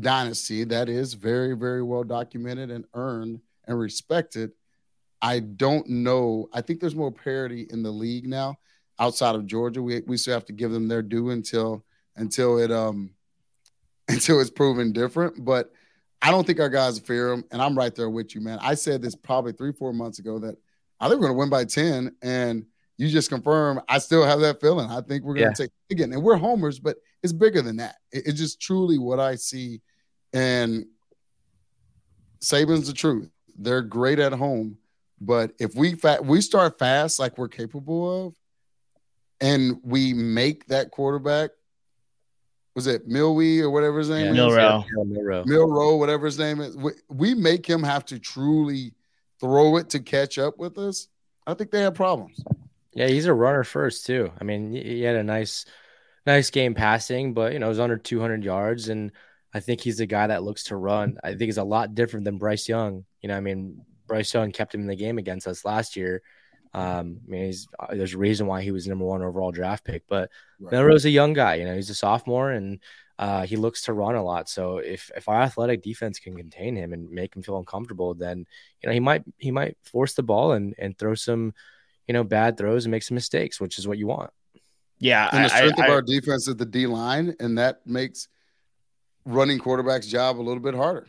dynasty 0.00 0.64
that 0.64 0.88
is 0.88 1.14
very, 1.14 1.54
very 1.54 1.82
well 1.82 2.04
documented 2.04 2.70
and 2.70 2.84
earned 2.94 3.40
and 3.66 3.78
respected. 3.78 4.52
I 5.20 5.40
don't 5.40 5.88
know. 5.88 6.48
I 6.52 6.60
think 6.60 6.80
there's 6.80 6.96
more 6.96 7.12
parity 7.12 7.66
in 7.70 7.82
the 7.82 7.90
league 7.90 8.26
now 8.26 8.56
outside 8.98 9.34
of 9.34 9.46
Georgia. 9.46 9.82
We 9.82 10.02
we 10.06 10.16
still 10.16 10.34
have 10.34 10.46
to 10.46 10.52
give 10.52 10.72
them 10.72 10.88
their 10.88 11.02
due 11.02 11.30
until 11.30 11.84
until 12.16 12.58
it 12.58 12.72
um 12.72 13.10
until 14.08 14.40
it's 14.40 14.50
proven 14.50 14.92
different. 14.92 15.44
But 15.44 15.72
I 16.20 16.30
don't 16.30 16.46
think 16.46 16.60
our 16.60 16.68
guys 16.68 16.98
fear 16.98 17.30
them, 17.30 17.44
and 17.50 17.60
I'm 17.60 17.76
right 17.76 17.94
there 17.94 18.10
with 18.10 18.34
you, 18.34 18.40
man. 18.40 18.58
I 18.62 18.74
said 18.74 19.02
this 19.02 19.14
probably 19.14 19.52
three, 19.52 19.72
four 19.72 19.92
months 19.92 20.18
ago 20.18 20.38
that 20.40 20.56
I 21.00 21.08
think 21.08 21.20
we're 21.20 21.28
going 21.28 21.36
to 21.36 21.38
win 21.38 21.50
by 21.50 21.64
ten, 21.64 22.14
and 22.22 22.66
you 23.02 23.08
just 23.08 23.28
confirm. 23.30 23.80
I 23.88 23.98
still 23.98 24.24
have 24.24 24.40
that 24.40 24.60
feeling. 24.60 24.88
I 24.88 25.00
think 25.00 25.24
we're 25.24 25.34
going 25.34 25.46
Yeah. 25.48 25.52
to 25.52 25.62
take 25.64 25.70
again, 25.90 26.12
and 26.12 26.22
we're 26.22 26.36
homers, 26.36 26.78
but 26.78 26.96
it's 27.22 27.32
bigger 27.32 27.60
than 27.62 27.76
that. 27.76 27.96
It- 28.12 28.26
it's 28.28 28.38
just 28.38 28.60
truly 28.60 28.98
what 28.98 29.18
I 29.18 29.34
see, 29.34 29.80
and 30.32 30.86
Saban's 32.40 32.86
the 32.86 32.92
truth. 32.92 33.30
They're 33.58 33.82
great 33.82 34.18
at 34.18 34.32
home, 34.32 34.78
But 35.24 35.52
if 35.60 35.76
we 35.76 35.94
fa- 35.94 36.18
we 36.20 36.40
start 36.40 36.80
fast 36.80 37.20
like 37.20 37.38
we're 37.38 37.46
capable 37.46 38.26
of, 38.26 38.34
and 39.40 39.78
we 39.84 40.12
make 40.12 40.66
that 40.66 40.90
quarterback, 40.90 41.50
was 42.74 42.88
it 42.88 43.08
Milwee 43.08 43.60
or 43.60 43.70
whatever 43.70 43.98
his 44.00 44.08
name 44.10 44.34
Yeah, 44.34 44.48
is? 44.48 44.56
Milroe. 44.56 44.84
Milroe. 45.04 45.44
Milroe, 45.46 45.96
whatever 45.96 46.26
his 46.26 46.40
name 46.40 46.60
is. 46.60 46.76
We, 46.76 46.90
we 47.08 47.34
make 47.34 47.64
him 47.64 47.84
have 47.84 48.04
to 48.06 48.18
truly 48.18 48.94
throw 49.38 49.76
it 49.76 49.90
to 49.90 50.00
catch 50.00 50.38
up 50.38 50.58
with 50.58 50.76
us. 50.76 51.06
I 51.46 51.54
think 51.54 51.70
they 51.70 51.82
have 51.82 51.94
problems. 51.94 52.40
Yeah, 52.94 53.08
he's 53.08 53.26
a 53.26 53.34
runner 53.34 53.64
first 53.64 54.06
too. 54.06 54.30
I 54.40 54.44
mean, 54.44 54.72
he 54.72 55.02
had 55.02 55.16
a 55.16 55.22
nice, 55.24 55.64
nice 56.26 56.50
game 56.50 56.74
passing, 56.74 57.34
but 57.34 57.52
you 57.52 57.58
know, 57.58 57.66
it 57.66 57.70
was 57.70 57.80
under 57.80 57.96
200 57.96 58.44
yards, 58.44 58.88
and 58.88 59.12
I 59.54 59.60
think 59.60 59.80
he's 59.80 59.98
the 59.98 60.06
guy 60.06 60.26
that 60.26 60.42
looks 60.42 60.64
to 60.64 60.76
run. 60.76 61.18
I 61.22 61.30
think 61.30 61.42
he's 61.42 61.58
a 61.58 61.64
lot 61.64 61.94
different 61.94 62.24
than 62.24 62.38
Bryce 62.38 62.68
Young. 62.68 63.04
You 63.22 63.28
know, 63.28 63.36
I 63.36 63.40
mean, 63.40 63.84
Bryce 64.06 64.32
Young 64.34 64.52
kept 64.52 64.74
him 64.74 64.82
in 64.82 64.86
the 64.86 64.96
game 64.96 65.18
against 65.18 65.46
us 65.46 65.64
last 65.64 65.96
year. 65.96 66.22
Um, 66.74 67.20
I 67.26 67.30
mean, 67.30 67.44
he's, 67.46 67.68
there's 67.90 68.14
a 68.14 68.18
reason 68.18 68.46
why 68.46 68.62
he 68.62 68.70
was 68.70 68.86
number 68.86 69.04
one 69.04 69.22
overall 69.22 69.52
draft 69.52 69.84
pick, 69.84 70.04
but 70.08 70.30
Right. 70.58 70.72
Milroe's 70.72 71.04
a 71.04 71.10
young 71.10 71.32
guy. 71.32 71.56
You 71.56 71.64
know, 71.64 71.74
he's 71.74 71.90
a 71.90 71.94
sophomore 71.94 72.50
and 72.52 72.80
uh, 73.18 73.44
he 73.44 73.56
looks 73.56 73.82
to 73.82 73.92
run 73.92 74.14
a 74.14 74.22
lot. 74.22 74.48
So 74.48 74.78
if 74.78 75.10
if 75.16 75.28
our 75.28 75.40
athletic 75.42 75.82
defense 75.82 76.18
can 76.18 76.36
contain 76.36 76.76
him 76.76 76.92
and 76.92 77.10
make 77.10 77.34
him 77.36 77.42
feel 77.42 77.58
uncomfortable, 77.58 78.14
then 78.14 78.46
you 78.80 78.86
know 78.86 78.92
he 78.92 79.00
might 79.00 79.24
he 79.38 79.50
might 79.50 79.76
force 79.82 80.14
the 80.14 80.22
ball 80.22 80.52
and 80.52 80.74
and 80.78 80.96
throw 80.96 81.14
some 81.14 81.52
you 82.08 82.12
know 82.14 82.24
bad 82.24 82.56
throws 82.56 82.84
and 82.84 82.90
make 82.90 83.02
some 83.02 83.14
mistakes, 83.14 83.60
which 83.60 83.78
is 83.78 83.86
what 83.88 83.98
you 83.98 84.06
want. 84.06 84.30
Yeah, 84.98 85.28
And 85.32 85.44
the 85.44 85.48
strength 85.48 85.78
I- 85.80 85.84
of 85.86 85.90
I- 85.90 85.94
our 85.94 86.02
defense 86.02 86.46
is 86.48 86.56
the 86.56 86.64
D 86.66 86.86
line, 86.86 87.34
and 87.40 87.58
that 87.58 87.86
makes 87.86 88.28
running 89.24 89.58
quarterback's 89.58 90.06
job 90.06 90.38
a 90.38 90.42
little 90.42 90.62
bit 90.62 90.74
harder. 90.74 91.06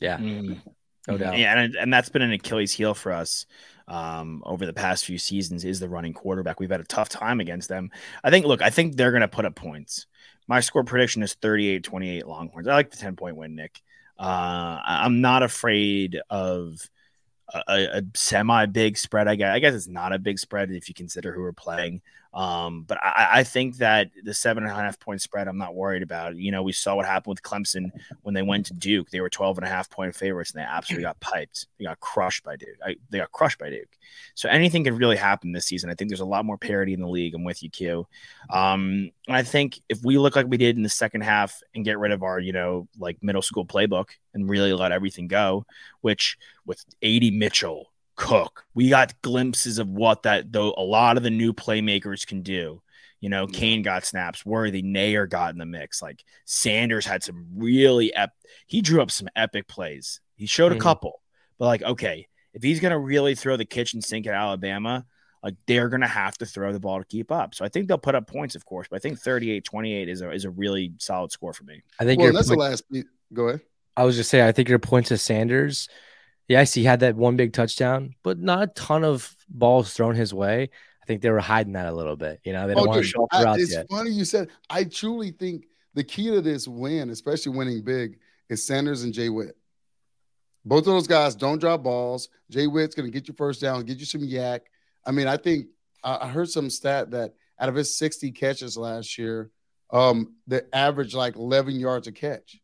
Yeah, 0.00 0.18
Mm. 0.18 0.60
no 1.08 1.18
doubt. 1.18 1.38
Yeah, 1.38 1.58
and, 1.60 1.74
and 1.76 1.92
that's 1.92 2.08
been 2.08 2.22
an 2.22 2.32
Achilles 2.32 2.72
heel 2.72 2.94
for 2.94 3.12
us 3.12 3.46
um, 3.86 4.42
over 4.46 4.64
the 4.64 4.72
past 4.72 5.04
few 5.04 5.18
seasons 5.18 5.64
is 5.64 5.78
the 5.78 5.88
running 5.88 6.14
quarterback. 6.14 6.58
We've 6.58 6.70
had 6.70 6.80
a 6.80 6.84
tough 6.84 7.10
time 7.10 7.38
against 7.40 7.68
them. 7.68 7.90
I 8.22 8.30
think, 8.30 8.46
look, 8.46 8.62
I 8.62 8.70
think 8.70 8.96
they're 8.96 9.10
going 9.12 9.20
to 9.20 9.28
put 9.28 9.44
up 9.44 9.54
points. 9.54 10.06
My 10.46 10.60
score 10.60 10.84
prediction 10.84 11.22
is 11.22 11.34
38 11.34 11.84
28 11.84 12.26
Longhorns. 12.26 12.66
I 12.68 12.72
like 12.74 12.90
the 12.90 12.96
10 12.96 13.16
point 13.16 13.36
win, 13.36 13.54
Nick. 13.54 13.80
Uh, 14.18 14.78
I'm 14.84 15.20
not 15.20 15.42
afraid 15.42 16.18
of 16.30 16.78
a, 17.52 17.98
a, 17.98 18.02
semi 18.14 18.66
big 18.66 18.96
spread. 18.96 19.28
I 19.28 19.36
guess, 19.36 19.54
I 19.54 19.58
guess 19.58 19.74
it's 19.74 19.88
not 19.88 20.12
a 20.12 20.18
big 20.18 20.38
spread 20.38 20.70
if 20.70 20.88
you 20.88 20.94
consider 20.94 21.32
who 21.32 21.42
we're 21.42 21.52
playing. 21.52 22.00
Um, 22.34 22.82
but 22.82 22.98
I, 23.02 23.28
I 23.32 23.44
think 23.44 23.76
that 23.76 24.10
the 24.24 24.34
seven 24.34 24.64
and 24.64 24.72
a 24.72 24.74
half 24.74 24.98
point 24.98 25.22
spread, 25.22 25.46
I'm 25.46 25.56
not 25.56 25.76
worried 25.76 26.02
about. 26.02 26.36
You 26.36 26.50
know, 26.50 26.64
we 26.64 26.72
saw 26.72 26.96
what 26.96 27.06
happened 27.06 27.30
with 27.30 27.42
Clemson 27.42 27.92
when 28.22 28.34
they 28.34 28.42
went 28.42 28.66
to 28.66 28.74
Duke. 28.74 29.10
They 29.10 29.20
were 29.20 29.30
12 29.30 29.58
and 29.58 29.66
a 29.66 29.70
half 29.70 29.88
point 29.88 30.16
favorites 30.16 30.50
and 30.50 30.60
they 30.60 30.66
absolutely 30.66 31.04
got 31.04 31.20
piped. 31.20 31.68
They 31.78 31.84
got 31.84 32.00
crushed 32.00 32.42
by 32.42 32.56
Duke. 32.56 32.76
I, 32.84 32.96
they 33.08 33.18
got 33.18 33.30
crushed 33.30 33.58
by 33.58 33.70
Duke. 33.70 33.96
So 34.34 34.48
anything 34.48 34.82
can 34.82 34.96
really 34.96 35.16
happen 35.16 35.52
this 35.52 35.66
season. 35.66 35.90
I 35.90 35.94
think 35.94 36.10
there's 36.10 36.20
a 36.20 36.24
lot 36.24 36.44
more 36.44 36.58
parity 36.58 36.92
in 36.92 37.00
the 37.00 37.08
league. 37.08 37.34
I'm 37.34 37.44
with 37.44 37.62
you, 37.62 37.70
Q. 37.70 38.06
Um, 38.50 39.12
and 39.28 39.36
I 39.36 39.44
think 39.44 39.80
if 39.88 40.02
we 40.02 40.18
look 40.18 40.34
like 40.34 40.46
we 40.48 40.56
did 40.56 40.76
in 40.76 40.82
the 40.82 40.88
second 40.88 41.20
half 41.20 41.62
and 41.72 41.84
get 41.84 42.00
rid 42.00 42.10
of 42.10 42.24
our, 42.24 42.40
you 42.40 42.52
know, 42.52 42.88
like 42.98 43.22
middle 43.22 43.42
school 43.42 43.64
playbook 43.64 44.08
and 44.34 44.48
really 44.50 44.72
let 44.72 44.90
everything 44.90 45.28
go, 45.28 45.66
which 46.00 46.36
with 46.66 46.84
80 47.00 47.30
Mitchell, 47.30 47.92
Cook, 48.16 48.64
we 48.74 48.88
got 48.88 49.20
glimpses 49.22 49.78
of 49.78 49.88
what 49.88 50.22
that 50.22 50.52
though 50.52 50.74
a 50.76 50.82
lot 50.82 51.16
of 51.16 51.22
the 51.22 51.30
new 51.30 51.52
playmakers 51.52 52.26
can 52.26 52.42
do. 52.42 52.80
You 53.20 53.30
know, 53.30 53.46
Cain 53.46 53.82
got 53.82 54.04
snaps, 54.04 54.44
Worthy, 54.44 54.82
Nayer 54.82 55.28
got 55.28 55.52
in 55.52 55.58
the 55.58 55.64
mix. 55.66 56.02
Like 56.02 56.22
Sanders 56.44 57.06
had 57.06 57.22
some 57.22 57.46
really 57.56 58.14
ep- 58.14 58.34
he 58.66 58.82
drew 58.82 59.00
up 59.00 59.10
some 59.10 59.28
epic 59.34 59.66
plays. 59.66 60.20
He 60.36 60.46
showed 60.46 60.72
a 60.72 60.74
Mhm. 60.76 60.80
couple, 60.80 61.22
but 61.58 61.66
like, 61.66 61.82
okay, 61.82 62.28
if 62.52 62.62
he's 62.62 62.80
gonna 62.80 62.98
really 62.98 63.34
throw 63.34 63.56
the 63.56 63.64
kitchen 63.64 64.00
sink 64.02 64.26
at 64.26 64.34
Alabama, 64.34 65.06
like 65.42 65.54
they're 65.66 65.88
gonna 65.88 66.06
have 66.06 66.36
to 66.38 66.46
throw 66.46 66.72
the 66.72 66.80
ball 66.80 66.98
to 67.00 67.04
keep 67.06 67.32
up. 67.32 67.54
So 67.54 67.64
I 67.64 67.68
think 67.68 67.88
they'll 67.88 67.98
put 67.98 68.14
up 68.14 68.26
points, 68.26 68.54
of 68.54 68.64
course, 68.66 68.88
but 68.90 68.96
I 68.96 68.98
think 69.00 69.18
38-28 69.18 70.08
is 70.08 70.20
a 70.20 70.30
is 70.30 70.44
a 70.44 70.50
really 70.50 70.92
solid 70.98 71.32
score 71.32 71.52
for 71.54 71.64
me. 71.64 71.82
I 71.98 72.04
think 72.04 72.18
Well, 72.18 72.26
your 72.26 72.34
that's 72.34 72.48
the 72.48 72.56
last. 72.56 72.84
Go 73.32 73.48
ahead. 73.48 73.60
I 73.96 74.04
was 74.04 74.16
just 74.16 74.28
saying, 74.28 74.44
I 74.44 74.52
think 74.52 74.68
your 74.68 74.78
point 74.78 75.06
to 75.06 75.16
Sanders. 75.18 75.88
Yes, 76.48 76.74
he 76.74 76.84
had 76.84 77.00
that 77.00 77.16
one 77.16 77.36
big 77.36 77.52
touchdown, 77.52 78.14
but 78.22 78.38
not 78.38 78.62
a 78.62 78.66
ton 78.68 79.04
of 79.04 79.34
balls 79.48 79.94
thrown 79.94 80.14
his 80.14 80.34
way. 80.34 80.68
I 81.02 81.06
think 81.06 81.22
they 81.22 81.30
were 81.30 81.40
hiding 81.40 81.72
that 81.74 81.86
a 81.86 81.92
little 81.92 82.16
bit. 82.16 82.40
You 82.44 82.52
know, 82.52 82.66
they 82.66 82.74
don't 82.74 82.84
Oh, 82.84 82.86
want 82.90 82.98
to 82.98 83.02
dude, 83.02 83.10
show 83.10 83.22
off 83.22 83.28
I- 83.46 83.54
it's 83.58 83.72
yet. 83.72 83.86
funny 83.90 84.10
you 84.10 84.24
said. 84.24 84.48
I 84.70 84.84
truly 84.84 85.30
think 85.30 85.66
the 85.94 86.04
key 86.04 86.30
to 86.30 86.40
this 86.40 86.66
win, 86.68 87.10
especially 87.10 87.56
winning 87.56 87.82
big, 87.82 88.18
is 88.48 88.66
Sanders 88.66 89.04
and 89.04 89.12
Jay 89.12 89.28
Witt. 89.28 89.56
Both 90.64 90.80
of 90.80 90.94
those 90.94 91.06
guys 91.06 91.34
don't 91.34 91.58
drop 91.58 91.82
balls. 91.82 92.28
Jay 92.50 92.66
Witt's 92.66 92.94
going 92.94 93.10
to 93.10 93.12
get 93.12 93.28
you 93.28 93.34
first 93.34 93.60
down, 93.60 93.84
get 93.84 93.98
you 93.98 94.06
some 94.06 94.24
yak. 94.24 94.62
I 95.04 95.10
mean, 95.12 95.26
I 95.26 95.36
think 95.36 95.66
I 96.02 96.18
I 96.22 96.28
heard 96.28 96.48
some 96.50 96.70
stat 96.70 97.10
that 97.10 97.34
out 97.58 97.68
of 97.68 97.74
his 97.74 97.96
60 97.98 98.32
catches 98.32 98.76
last 98.76 99.18
year, 99.18 99.50
um, 99.90 100.34
the 100.46 100.64
average 100.74 101.14
like 101.14 101.36
11 101.36 101.78
yards 101.78 102.06
a 102.08 102.12
catch. 102.12 102.58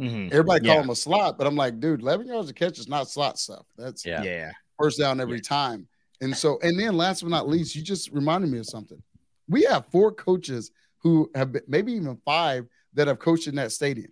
Mm-hmm. 0.00 0.28
Everybody 0.32 0.66
call 0.66 0.76
Yeah. 0.76 0.82
him 0.82 0.90
a 0.90 0.96
slot, 0.96 1.36
but 1.38 1.46
I'm 1.46 1.56
like, 1.56 1.78
dude, 1.80 2.00
11 2.00 2.26
yards 2.26 2.48
a 2.48 2.54
catch 2.54 2.78
is 2.78 2.88
not 2.88 3.08
slot 3.10 3.38
stuff. 3.38 3.66
That's 3.76 4.04
Yeah. 4.06 4.22
Yeah. 4.22 4.50
first 4.78 4.98
down 4.98 5.20
every 5.20 5.40
time. 5.40 5.86
And 6.22 6.36
so, 6.36 6.58
and 6.62 6.78
then 6.78 6.96
last 6.96 7.22
but 7.22 7.30
not 7.30 7.48
least, 7.48 7.74
you 7.74 7.82
just 7.82 8.10
reminded 8.12 8.50
me 8.50 8.58
of 8.58 8.66
something. 8.66 9.02
We 9.48 9.64
have 9.64 9.86
four 9.90 10.12
coaches 10.12 10.70
who 11.02 11.30
have 11.34 11.52
been, 11.52 11.62
maybe 11.68 11.92
even 11.92 12.16
five 12.24 12.66
that 12.94 13.08
have 13.08 13.18
coached 13.18 13.46
in 13.46 13.54
that 13.56 13.72
stadium. 13.72 14.10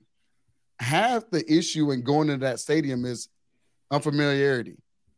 Half 0.80 1.30
the 1.30 1.44
issue 1.52 1.90
in 1.90 2.02
going 2.02 2.28
into 2.28 2.44
that 2.46 2.60
stadium 2.60 3.04
is 3.04 3.28
unfamiliarity. 3.90 4.76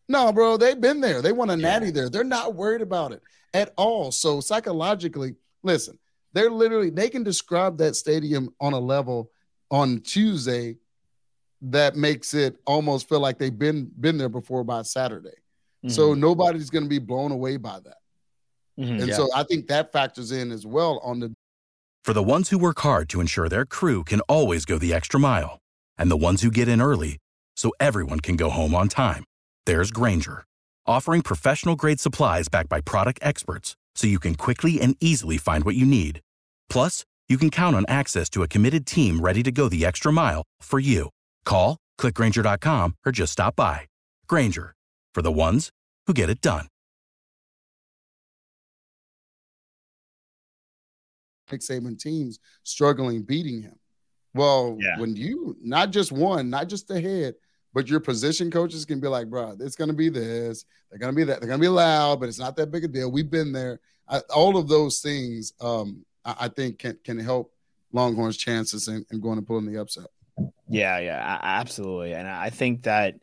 No, 0.08 0.32
bro, 0.32 0.56
they've 0.56 0.80
been 0.80 1.00
there. 1.00 1.22
They 1.22 1.32
want 1.32 1.50
a 1.50 1.56
natty 1.56 1.90
there. 1.90 2.08
They're 2.08 2.24
not 2.24 2.54
worried 2.54 2.82
about 2.82 3.12
it 3.12 3.22
at 3.54 3.72
all. 3.76 4.10
So 4.10 4.40
psychologically, 4.40 5.36
listen, 5.62 5.98
they're 6.32 6.50
literally 6.50 6.90
they 6.90 7.08
can 7.08 7.22
describe 7.22 7.78
that 7.78 7.94
stadium 7.96 8.52
on 8.60 8.72
a 8.72 8.78
level 8.80 9.30
on 9.70 10.00
Tuesday 10.00 10.76
that 11.62 11.94
makes 11.96 12.34
it 12.34 12.56
almost 12.66 13.08
feel 13.08 13.20
like 13.20 13.38
they've 13.38 13.58
been 13.58 13.90
been 14.00 14.16
there 14.18 14.28
before 14.28 14.64
by 14.64 14.82
Saturday. 14.82 15.34
So 15.88 16.12
nobody's 16.12 16.68
going 16.68 16.84
to 16.84 16.90
be 16.90 16.98
blown 16.98 17.32
away 17.32 17.56
by 17.56 17.80
that. 17.80 17.98
Mhm. 18.78 19.00
And 19.00 19.08
Yeah. 19.08 19.16
so 19.16 19.30
I 19.34 19.44
think 19.44 19.66
that 19.68 19.92
factors 19.92 20.30
in 20.30 20.52
as 20.52 20.66
well 20.66 20.98
on 20.98 21.20
the 21.20 21.32
For 22.04 22.12
the 22.12 22.22
ones 22.22 22.48
who 22.50 22.58
work 22.58 22.80
hard 22.80 23.08
to 23.10 23.20
ensure 23.20 23.48
their 23.48 23.64
crew 23.66 24.04
can 24.04 24.20
always 24.22 24.64
go 24.66 24.78
the 24.78 24.92
extra 24.92 25.18
mile, 25.20 25.58
and 25.98 26.10
the 26.10 26.16
ones 26.18 26.42
who 26.42 26.50
get 26.50 26.68
in 26.68 26.80
early 26.82 27.18
so 27.56 27.72
everyone 27.80 28.20
can 28.20 28.36
go 28.36 28.48
home 28.50 28.74
on 28.74 28.88
time, 28.88 29.24
there's 29.66 29.90
Grainger, 29.90 30.44
offering 30.86 31.20
professional 31.22 31.76
grade 31.76 32.00
supplies 32.00 32.48
backed 32.48 32.68
by 32.70 32.80
product 32.80 33.18
experts 33.22 33.74
so 33.94 34.06
you 34.06 34.18
can 34.18 34.34
quickly 34.34 34.80
and 34.80 34.96
easily 35.00 35.36
find 35.38 35.64
what 35.64 35.76
you 35.76 35.84
need. 35.86 36.20
Plus, 36.70 37.04
you 37.30 37.38
can 37.38 37.48
count 37.48 37.76
on 37.76 37.86
access 37.88 38.28
to 38.30 38.42
a 38.42 38.48
committed 38.48 38.84
team 38.86 39.20
ready 39.20 39.42
to 39.44 39.52
go 39.52 39.68
the 39.68 39.86
extra 39.86 40.12
mile 40.12 40.42
for 40.60 40.80
you. 40.80 41.08
Call, 41.44 41.78
clickgrainger.com, 41.98 42.96
or 43.06 43.12
just 43.12 43.32
stop 43.32 43.54
by. 43.56 43.86
Grainger, 44.26 44.74
for 45.14 45.22
the 45.22 45.32
ones 45.32 45.70
who 46.06 46.12
get 46.12 46.28
it 46.28 46.40
done. 46.40 46.66
Nick 51.50 51.60
Saban 51.62 51.98
teams 51.98 52.38
struggling 52.62 53.22
beating 53.22 53.62
him. 53.62 53.74
Well, 54.34 54.76
Yeah. 54.80 55.00
when 55.00 55.16
you 55.16 55.56
not 55.60 55.90
just 55.90 56.12
one, 56.12 56.48
not 56.50 56.68
just 56.68 56.86
the 56.86 57.00
head, 57.00 57.34
but 57.72 57.88
your 57.88 57.98
position 58.00 58.50
coaches 58.50 58.84
can 58.84 59.00
be 59.00 59.08
like, 59.08 59.28
bro, 59.28 59.56
it's 59.58 59.74
going 59.76 59.88
to 59.90 59.94
be 59.94 60.08
this, 60.08 60.64
they're 60.90 60.98
going 60.98 61.12
to 61.12 61.16
be 61.16 61.24
that, 61.24 61.40
they're 61.40 61.48
going 61.48 61.58
to 61.60 61.64
be 61.64 61.68
loud, 61.68 62.20
but 62.20 62.28
it's 62.28 62.38
not 62.38 62.54
that 62.56 62.70
big 62.70 62.84
a 62.84 62.88
deal. 62.88 63.10
We've 63.10 63.30
been 63.30 63.52
there. 63.52 63.80
I, 64.08 64.18
all 64.34 64.56
of 64.56 64.68
those 64.68 65.00
things, 65.00 65.52
um, 65.60 66.04
I, 66.24 66.34
I 66.40 66.48
think 66.48 66.78
can 66.78 66.98
can 67.04 67.18
help 67.18 67.52
Longhorns' 67.92 68.36
chances 68.36 68.88
in, 68.88 69.04
in 69.10 69.20
going 69.20 69.38
and 69.38 69.46
pulling 69.46 69.70
the 69.70 69.80
upset. 69.80 70.06
Yeah, 70.68 70.98
yeah, 70.98 71.38
absolutely. 71.42 72.14
And 72.14 72.28
I 72.28 72.50
think 72.50 72.82
that 72.84 73.16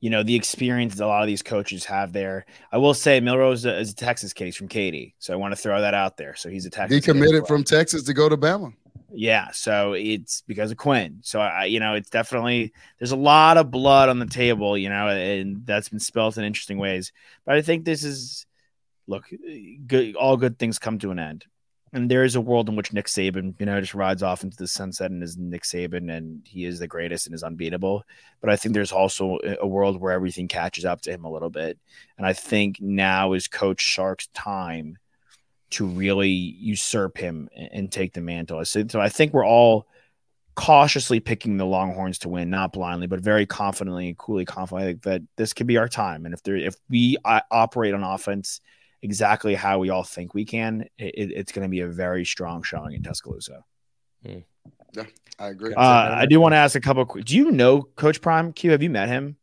you 0.00 0.10
know 0.10 0.22
the 0.22 0.34
experience 0.34 0.96
that 0.96 1.04
a 1.04 1.06
lot 1.06 1.22
of 1.22 1.26
these 1.26 1.42
coaches 1.42 1.84
have 1.86 2.12
there. 2.12 2.46
I 2.70 2.78
will 2.78 2.94
say 2.94 3.20
Milroe's 3.20 3.60
is 3.60 3.64
a, 3.66 3.78
is 3.78 3.92
a 3.92 3.96
Texas 3.96 4.32
case 4.32 4.56
from 4.56 4.68
Katy, 4.68 5.14
so 5.18 5.32
I 5.32 5.36
want 5.36 5.52
to 5.52 5.60
throw 5.60 5.80
that 5.80 5.94
out 5.94 6.16
there. 6.16 6.34
So 6.36 6.48
he's 6.48 6.66
a 6.66 6.70
Texas. 6.70 6.94
He 6.94 7.00
committed 7.00 7.42
well. 7.42 7.46
from 7.46 7.64
Texas 7.64 8.04
to 8.04 8.14
go 8.14 8.28
to 8.28 8.36
Bama. 8.36 8.72
Yeah, 9.12 9.50
so 9.52 9.94
it's 9.94 10.42
because 10.42 10.70
of 10.70 10.76
Quinn. 10.76 11.20
So 11.22 11.40
I, 11.40 11.64
you 11.64 11.80
know, 11.80 11.94
it's 11.94 12.10
definitely 12.10 12.72
there's 12.98 13.12
a 13.12 13.16
lot 13.16 13.56
of 13.56 13.70
blood 13.70 14.08
on 14.08 14.18
the 14.18 14.26
table, 14.26 14.76
you 14.76 14.88
know, 14.88 15.08
and 15.08 15.64
that's 15.64 15.88
been 15.88 16.00
spelt 16.00 16.36
in 16.36 16.44
interesting 16.44 16.78
ways. 16.78 17.12
But 17.44 17.56
I 17.56 17.62
think 17.62 17.84
this 17.84 18.04
is 18.04 18.46
look, 19.06 19.24
good. 19.86 20.16
All 20.16 20.36
good 20.36 20.58
things 20.58 20.78
come 20.78 20.98
to 20.98 21.12
an 21.12 21.18
end, 21.18 21.46
and 21.92 22.10
there 22.10 22.24
is 22.24 22.34
a 22.34 22.40
world 22.40 22.68
in 22.68 22.76
which 22.76 22.92
Nick 22.92 23.06
Saban, 23.06 23.54
you 23.58 23.66
know, 23.66 23.80
just 23.80 23.94
rides 23.94 24.22
off 24.22 24.42
into 24.42 24.56
the 24.56 24.66
sunset 24.66 25.10
and 25.10 25.22
is 25.22 25.36
Nick 25.36 25.62
Saban, 25.62 26.14
and 26.14 26.42
he 26.44 26.64
is 26.64 26.78
the 26.78 26.88
greatest 26.88 27.26
and 27.26 27.34
is 27.34 27.42
unbeatable. 27.42 28.02
But 28.40 28.50
I 28.50 28.56
think 28.56 28.74
there's 28.74 28.92
also 28.92 29.38
a 29.60 29.66
world 29.66 30.00
where 30.00 30.12
everything 30.12 30.48
catches 30.48 30.84
up 30.84 31.00
to 31.02 31.12
him 31.12 31.24
a 31.24 31.30
little 31.30 31.50
bit, 31.50 31.78
and 32.18 32.26
I 32.26 32.32
think 32.32 32.80
now 32.80 33.32
is 33.32 33.48
Coach 33.48 33.94
Sark's 33.94 34.26
time 34.28 34.98
to 35.68 35.86
really 35.86 36.28
usurp 36.28 37.18
him 37.18 37.48
and, 37.56 37.68
and 37.72 37.92
take 37.92 38.12
the 38.12 38.20
mantle. 38.20 38.64
So, 38.64 38.84
so 38.88 39.00
I 39.00 39.08
think 39.08 39.32
we're 39.32 39.46
all 39.46 39.86
cautiously 40.56 41.20
picking 41.20 41.56
the 41.56 41.66
Longhorns 41.66 42.18
to 42.20 42.28
win, 42.28 42.50
not 42.50 42.72
blindly, 42.72 43.06
but 43.06 43.20
very 43.20 43.46
confidently 43.46 44.08
and 44.08 44.18
coolly 44.18 44.44
confident 44.44 45.02
that 45.02 45.22
this 45.36 45.52
could 45.52 45.66
be 45.66 45.76
our 45.76 45.88
time. 45.88 46.24
And 46.24 46.34
if 46.34 46.42
there, 46.42 46.56
if 46.56 46.74
we 46.88 47.16
uh, 47.24 47.40
operate 47.50 47.94
on 47.94 48.02
offense 48.02 48.60
exactly 49.06 49.54
how 49.54 49.78
we 49.78 49.88
all 49.88 50.02
think 50.02 50.34
we 50.34 50.44
can, 50.44 50.82
it, 50.98 51.30
it's 51.30 51.52
going 51.52 51.64
to 51.64 51.70
be 51.70 51.80
a 51.80 51.86
very 51.86 52.24
strong 52.24 52.62
showing 52.62 52.94
in 52.94 53.02
Tuscaloosa. 53.02 53.64
Hmm. 54.24 54.40
Yeah, 54.92 55.04
I 55.38 55.48
agree. 55.48 55.74
Uh, 55.74 55.80
I 55.80 56.26
do 56.26 56.40
want 56.40 56.52
to 56.52 56.56
ask 56.56 56.74
a 56.74 56.80
couple. 56.80 57.04
Do 57.04 57.36
you 57.36 57.52
know 57.52 57.82
Coach 57.82 58.20
Prime 58.20 58.52
Q? 58.52 58.72
Have 58.72 58.82
you 58.82 58.90
met 58.90 59.08
him? 59.08 59.36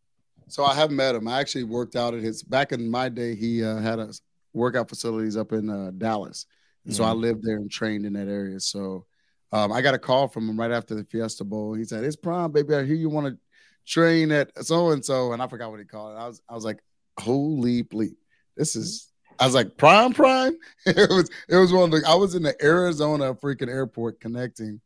So 0.47 0.65
I 0.65 0.73
have 0.75 0.91
met 0.91 1.15
him. 1.15 1.27
I 1.27 1.39
actually 1.39 1.63
worked 1.63 1.95
out 1.95 2.13
at 2.13 2.21
his 2.21 2.43
back 2.43 2.71
in 2.73 2.89
my 2.89 3.09
day. 3.09 3.35
He 3.35 3.63
uh, 3.63 3.77
had 3.77 3.99
a 3.99 4.13
workout 4.53 4.89
facilities 4.89 5.37
up 5.37 5.53
in 5.53 5.69
uh, 5.69 5.91
Dallas, 5.97 6.45
and 6.83 6.93
mm-hmm. 6.93 6.97
so 6.97 7.05
I 7.05 7.11
mm-hmm. 7.11 7.21
lived 7.21 7.43
there 7.43 7.55
and 7.55 7.71
trained 7.71 8.05
in 8.05 8.13
that 8.13 8.27
area. 8.27 8.59
So 8.59 9.05
um, 9.51 9.71
I 9.71 9.81
got 9.81 9.93
a 9.93 9.99
call 9.99 10.27
from 10.27 10.49
him 10.49 10.59
right 10.59 10.71
after 10.71 10.95
the 10.95 11.05
Fiesta 11.05 11.43
Bowl. 11.43 11.73
He 11.73 11.85
said, 11.85 12.03
"It's 12.03 12.15
Prime, 12.15 12.51
baby. 12.51 12.75
I 12.75 12.83
hear 12.83 12.95
you 12.95 13.09
want 13.09 13.27
to 13.27 13.37
train 13.85 14.31
at 14.31 14.51
so 14.65 14.91
and 14.91 15.05
so," 15.05 15.33
and 15.33 15.41
I 15.41 15.47
forgot 15.47 15.71
what 15.71 15.79
he 15.79 15.85
called 15.85 16.15
it. 16.15 16.19
I 16.19 16.27
was 16.27 16.41
I 16.49 16.55
was 16.55 16.65
like, 16.65 16.83
"Holy 17.19 17.83
bleep, 17.83 18.15
this 18.57 18.75
is." 18.75 19.12
I 19.39 19.45
was 19.45 19.55
like, 19.55 19.77
"Prime, 19.77 20.13
Prime." 20.13 20.57
it 20.85 21.09
was 21.09 21.29
it 21.49 21.55
was 21.55 21.73
one 21.73 21.85
of 21.85 21.91
the. 21.91 22.07
I 22.07 22.15
was 22.15 22.35
in 22.35 22.43
the 22.43 22.55
Arizona 22.63 23.33
freaking 23.33 23.69
airport 23.69 24.19
connecting. 24.19 24.81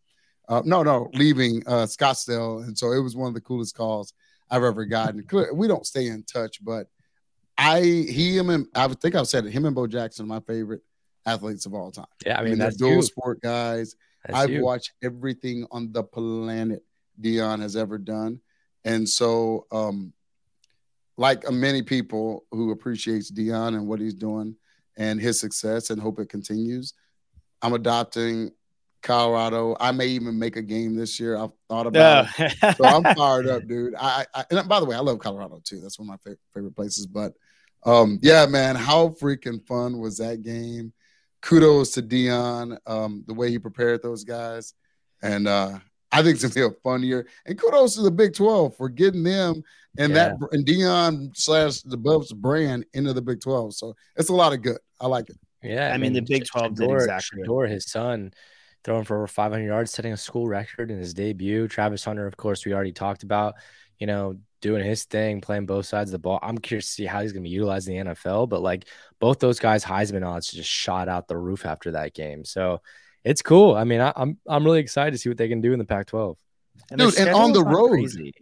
Uh, 0.49 0.61
no, 0.63 0.81
no, 0.81 1.09
leaving 1.13 1.61
uh, 1.67 1.85
Scottsdale, 1.85 2.63
and 2.63 2.77
so 2.77 2.93
it 2.93 2.99
was 2.99 3.15
one 3.15 3.27
of 3.27 3.33
the 3.33 3.41
coolest 3.41 3.75
calls 3.75 4.13
I've 4.49 4.63
ever 4.63 4.85
gotten. 4.85 5.25
We 5.53 5.67
don't 5.67 5.85
stay 5.85 6.07
in 6.07 6.23
touch, 6.23 6.63
but 6.63 6.87
I 7.57 7.81
he 7.81 8.37
him 8.37 8.49
and 8.49 8.67
I 8.73 8.87
think 8.87 9.15
I've 9.15 9.27
said 9.27 9.45
it. 9.45 9.51
Him 9.51 9.65
and 9.65 9.75
Bo 9.75 9.87
Jackson 9.87 10.25
are 10.25 10.27
my 10.27 10.39
favorite 10.39 10.81
athletes 11.25 11.65
of 11.65 11.73
all 11.73 11.91
time. 11.91 12.05
Yeah, 12.25 12.39
I 12.39 12.43
mean, 12.43 12.47
I 12.47 12.49
mean 12.51 12.59
that's 12.59 12.77
dual 12.77 12.95
you. 12.95 13.01
sport 13.01 13.41
guys. 13.41 13.95
That's 14.25 14.39
I've 14.39 14.49
you. 14.51 14.63
watched 14.63 14.93
everything 15.03 15.65
on 15.71 15.91
the 15.91 16.03
planet 16.03 16.83
Deion 17.19 17.61
has 17.61 17.75
ever 17.75 17.97
done, 17.97 18.39
and 18.85 19.07
so 19.07 19.65
um, 19.71 20.13
like 21.17 21.49
many 21.51 21.81
people 21.81 22.45
who 22.51 22.71
appreciates 22.71 23.31
Deion 23.31 23.69
and 23.69 23.87
what 23.87 23.99
he's 23.99 24.13
doing 24.13 24.55
and 24.97 25.19
his 25.19 25.39
success 25.39 25.89
and 25.89 26.01
hope 26.01 26.19
it 26.19 26.29
continues. 26.29 26.93
I'm 27.61 27.73
adopting 27.73 28.51
Colorado. 29.01 29.75
I 29.79 29.91
may 29.91 30.07
even 30.07 30.37
make 30.37 30.57
a 30.57 30.61
game 30.61 30.95
this 30.95 31.19
year. 31.19 31.37
I've 31.37 31.53
thought 31.69 31.87
about 31.87 32.27
it. 32.37 32.53
So 32.77 32.85
I'm 32.85 33.03
fired 33.15 33.47
up, 33.47 33.67
dude. 33.67 33.95
I, 33.95 34.25
I, 34.33 34.45
and 34.51 34.67
by 34.67 34.79
the 34.79 34.85
way, 34.85 34.95
I 34.95 34.99
love 34.99 35.19
Colorado 35.19 35.59
too. 35.63 35.79
That's 35.79 35.97
one 35.97 36.09
of 36.09 36.19
my 36.25 36.33
favorite 36.53 36.75
places. 36.75 37.07
But 37.07 37.33
um, 37.83 38.19
yeah, 38.21 38.45
man, 38.45 38.75
how 38.75 39.09
freaking 39.09 39.65
fun 39.65 39.99
was 39.99 40.17
that 40.17 40.41
game? 40.41 40.93
Kudos 41.41 41.91
to 41.91 42.01
Deion, 42.01 42.77
um, 42.85 43.23
the 43.27 43.33
way 43.33 43.49
he 43.49 43.59
prepared 43.59 44.01
those 44.03 44.23
guys. 44.23 44.73
And 45.21 45.47
uh, 45.47 45.79
I 46.11 46.23
think 46.23 46.35
it's 46.35 46.43
gonna 46.43 46.69
be 46.69 46.75
a 46.75 46.79
fun 46.81 47.03
year. 47.03 47.27
And 47.45 47.59
kudos 47.59 47.95
to 47.95 48.01
the 48.01 48.11
Big 48.11 48.33
12 48.33 48.75
for 48.75 48.89
getting 48.89 49.23
them 49.23 49.63
and 49.97 50.13
yeah. 50.13 50.29
that 50.29 50.49
and 50.51 50.65
Deion 50.65 51.35
slash 51.35 51.81
the 51.81 51.97
Buffs 51.97 52.31
brand 52.31 52.85
into 52.93 53.13
the 53.13 53.21
Big 53.21 53.41
12. 53.41 53.75
So 53.75 53.95
it's 54.15 54.29
a 54.29 54.33
lot 54.33 54.53
of 54.53 54.61
good. 54.61 54.77
I 54.99 55.07
like 55.07 55.29
it. 55.29 55.37
Yeah, 55.63 55.87
I, 55.87 55.89
I 55.89 55.93
mean, 55.93 56.13
mean, 56.13 56.25
the 56.25 56.33
Big 56.33 56.45
12 56.45 56.75
did 56.75 56.91
exactly. 56.91 57.43
Shedeur, 57.43 57.69
his 57.69 57.85
son, 57.85 58.31
throwing 58.83 59.03
for 59.03 59.17
over 59.17 59.27
500 59.27 59.65
yards, 59.65 59.91
setting 59.91 60.13
a 60.13 60.17
school 60.17 60.47
record 60.47 60.91
in 60.91 60.99
his 60.99 61.13
debut. 61.13 61.67
Travis 61.67 62.05
Hunter, 62.05 62.27
of 62.27 62.37
course, 62.37 62.65
we 62.65 62.73
already 62.73 62.93
talked 62.93 63.23
about, 63.23 63.55
you 63.97 64.07
know, 64.07 64.37
doing 64.61 64.83
his 64.83 65.03
thing, 65.05 65.41
playing 65.41 65.65
both 65.65 65.85
sides 65.85 66.09
of 66.09 66.13
the 66.13 66.19
ball. 66.19 66.39
I'm 66.41 66.57
curious 66.57 66.85
to 66.87 66.91
see 66.91 67.05
how 67.05 67.21
he's 67.21 67.31
going 67.31 67.43
to 67.43 67.49
be 67.49 67.53
utilized 67.53 67.87
in 67.87 68.07
the 68.07 68.13
NFL, 68.13 68.49
but 68.49 68.61
like 68.61 68.87
both 69.19 69.39
those 69.39 69.59
guys, 69.59 69.83
Heisman 69.83 70.25
odds 70.25 70.51
just 70.51 70.69
shot 70.69 71.09
out 71.09 71.27
the 71.27 71.37
roof 71.37 71.65
after 71.65 71.91
that 71.91 72.13
game. 72.13 72.45
So 72.45 72.81
it's 73.27 73.41
cool. 73.41 73.75
I 73.75 73.83
mean, 73.83 73.99
I, 73.99 74.09
am 74.09 74.13
I'm, 74.15 74.37
I'm 74.47 74.63
really 74.63 74.79
excited 74.79 75.11
to 75.11 75.17
see 75.17 75.29
what 75.29 75.37
they 75.37 75.49
can 75.49 75.61
do 75.61 75.73
in 75.73 75.79
the 75.79 75.85
Pac-12. 75.85 76.37
And 76.91 76.99
Dude, 76.99 77.17
and 77.19 77.29
on 77.29 77.51
the 77.51 77.63
road. 77.63 77.89
Crazy. 77.89 78.33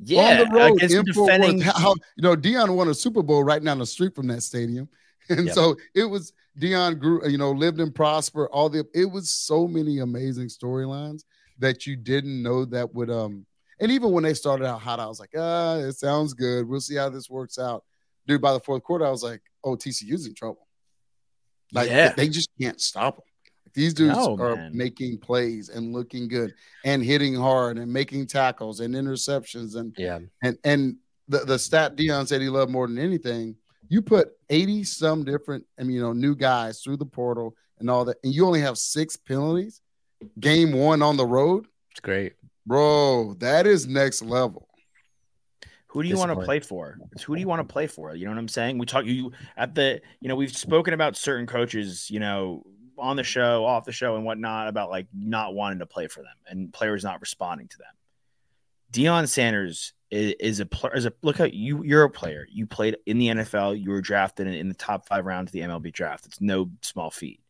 Yeah, 0.00 0.22
on 0.22 0.38
the 0.38 0.58
road, 0.58 0.78
defending... 1.04 1.60
how 1.60 1.94
you 2.16 2.22
know 2.22 2.36
Deion 2.36 2.74
won 2.76 2.88
a 2.88 2.94
Super 2.94 3.22
Bowl 3.22 3.42
right 3.42 3.62
down 3.62 3.78
the 3.78 3.86
street 3.86 4.14
from 4.14 4.28
that 4.28 4.42
stadium, 4.42 4.88
and 5.28 5.46
yep. 5.46 5.54
so 5.54 5.76
it 5.94 6.04
was 6.04 6.32
Deion 6.58 6.98
grew, 6.98 7.28
you 7.28 7.38
know, 7.38 7.50
lived 7.50 7.80
and 7.80 7.94
prosper. 7.94 8.48
All 8.48 8.68
the 8.68 8.86
it 8.94 9.06
was 9.06 9.30
so 9.30 9.66
many 9.66 9.98
amazing 9.98 10.48
storylines 10.48 11.24
that 11.58 11.86
you 11.86 11.96
didn't 11.96 12.42
know 12.42 12.64
that 12.66 12.94
would 12.94 13.10
um. 13.10 13.44
And 13.80 13.92
even 13.92 14.10
when 14.10 14.24
they 14.24 14.34
started 14.34 14.66
out 14.66 14.80
hot, 14.80 14.98
I 14.98 15.06
was 15.06 15.20
like, 15.20 15.30
ah, 15.36 15.76
it 15.76 15.92
sounds 15.92 16.34
good. 16.34 16.68
We'll 16.68 16.80
see 16.80 16.96
how 16.96 17.10
this 17.10 17.30
works 17.30 17.58
out. 17.58 17.84
Dude, 18.26 18.40
by 18.40 18.52
the 18.52 18.60
fourth 18.60 18.82
quarter, 18.82 19.06
I 19.06 19.10
was 19.10 19.22
like, 19.22 19.40
oh, 19.62 19.76
TCU's 19.76 20.26
in 20.26 20.34
trouble. 20.34 20.66
Like 21.72 21.88
yeah. 21.88 22.12
they 22.12 22.28
just 22.28 22.50
can't 22.60 22.80
stop 22.80 23.16
them. 23.16 23.27
These 23.74 23.94
dudes 23.94 24.16
no, 24.16 24.36
are 24.38 24.56
man. 24.56 24.76
making 24.76 25.18
plays 25.18 25.68
and 25.68 25.92
looking 25.92 26.28
good 26.28 26.54
and 26.84 27.04
hitting 27.04 27.34
hard 27.34 27.78
and 27.78 27.92
making 27.92 28.26
tackles 28.26 28.80
and 28.80 28.94
interceptions 28.94 29.76
and 29.76 29.94
yeah 29.98 30.18
and 30.42 30.58
and 30.64 30.96
the, 31.28 31.40
the 31.40 31.58
stat 31.58 31.96
Deion 31.96 32.26
said 32.26 32.40
he 32.40 32.48
loved 32.48 32.70
more 32.70 32.86
than 32.86 32.98
anything 32.98 33.56
you 33.88 34.02
put 34.02 34.32
80 34.50 34.84
some 34.84 35.24
different, 35.24 35.64
I 35.78 35.82
mean, 35.82 35.96
you 35.96 36.02
know, 36.02 36.12
new 36.12 36.34
guys 36.34 36.80
through 36.80 36.98
the 36.98 37.06
portal 37.06 37.56
and 37.78 37.90
all 37.90 38.04
that, 38.04 38.18
and 38.22 38.34
you 38.34 38.46
only 38.46 38.60
have 38.60 38.78
six 38.78 39.16
penalties, 39.16 39.80
game 40.38 40.72
one 40.72 41.02
on 41.02 41.16
the 41.16 41.26
road. 41.26 41.66
It's 41.90 42.00
great. 42.00 42.34
Bro, 42.66 43.36
that 43.38 43.66
is 43.66 43.86
next 43.86 44.22
level. 44.22 44.68
Who 45.88 46.02
do 46.02 46.08
you 46.08 46.18
want 46.18 46.38
to 46.38 46.44
play 46.44 46.60
for? 46.60 46.98
It's 47.12 47.22
who 47.22 47.34
do 47.34 47.40
you 47.40 47.48
want 47.48 47.66
to 47.66 47.72
play 47.72 47.86
for? 47.86 48.14
You 48.14 48.26
know 48.26 48.32
what 48.32 48.38
I'm 48.38 48.48
saying? 48.48 48.76
We 48.76 48.84
talk 48.84 49.06
you 49.06 49.32
at 49.56 49.74
the, 49.74 50.02
you 50.20 50.28
know, 50.28 50.36
we've 50.36 50.54
spoken 50.54 50.92
about 50.92 51.16
certain 51.16 51.46
coaches, 51.46 52.10
you 52.10 52.20
know, 52.20 52.62
on 52.98 53.16
the 53.16 53.24
show, 53.24 53.64
off 53.64 53.84
the 53.84 53.92
show, 53.92 54.16
and 54.16 54.24
whatnot 54.24 54.68
about 54.68 54.90
like 54.90 55.06
not 55.14 55.54
wanting 55.54 55.78
to 55.80 55.86
play 55.86 56.08
for 56.08 56.20
them 56.22 56.34
and 56.46 56.72
players 56.72 57.04
not 57.04 57.20
responding 57.20 57.68
to 57.68 57.78
them. 57.78 57.86
Deion 58.92 59.28
Sanders 59.28 59.92
is, 60.10 60.34
is 60.40 60.60
a 60.60 60.66
player. 60.66 60.94
Is 60.94 61.06
a 61.06 61.12
look 61.22 61.40
at 61.40 61.54
you. 61.54 61.84
You're 61.84 62.04
a 62.04 62.10
player. 62.10 62.46
You 62.50 62.66
played 62.66 62.96
in 63.06 63.18
the 63.18 63.28
NFL. 63.28 63.80
You 63.80 63.90
were 63.90 64.00
drafted 64.00 64.46
in, 64.46 64.54
in, 64.54 64.68
the 64.68 64.74
top 64.74 65.06
five 65.06 65.26
rounds 65.26 65.48
of 65.48 65.52
the 65.52 65.60
MLB 65.60 65.92
draft. 65.92 66.26
It's 66.26 66.40
no 66.40 66.70
small 66.82 67.10
feat. 67.10 67.40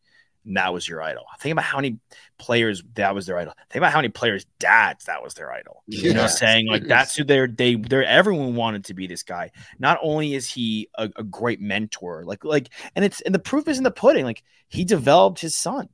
And 0.49 0.57
that 0.57 0.73
was 0.73 0.87
your 0.87 0.99
idol. 1.03 1.25
Think 1.39 1.51
about 1.51 1.65
how 1.65 1.77
many 1.77 1.99
players 2.39 2.83
that 2.95 3.13
was 3.13 3.27
their 3.27 3.37
idol. 3.37 3.53
Think 3.69 3.81
about 3.81 3.91
how 3.91 3.99
many 3.99 4.09
players' 4.09 4.47
dads 4.57 5.05
that 5.05 5.21
was 5.21 5.35
their 5.35 5.51
idol. 5.51 5.83
You 5.85 6.11
know, 6.11 6.21
what 6.21 6.31
I'm 6.31 6.35
saying 6.35 6.67
like 6.67 6.87
that's 6.87 7.15
who 7.15 7.23
they're 7.23 7.45
they 7.45 7.75
they're 7.75 8.03
everyone 8.03 8.55
wanted 8.55 8.85
to 8.85 8.95
be 8.95 9.05
this 9.05 9.21
guy. 9.21 9.51
Not 9.77 9.99
only 10.01 10.33
is 10.33 10.51
he 10.51 10.89
a, 10.95 11.07
a 11.17 11.23
great 11.23 11.61
mentor, 11.61 12.23
like 12.25 12.43
like, 12.43 12.69
and 12.95 13.05
it's 13.05 13.21
and 13.21 13.35
the 13.35 13.39
proof 13.39 13.67
is 13.67 13.77
in 13.77 13.83
the 13.83 13.91
pudding. 13.91 14.25
Like 14.25 14.41
he 14.69 14.83
developed 14.83 15.39
his 15.39 15.55
son. 15.55 15.87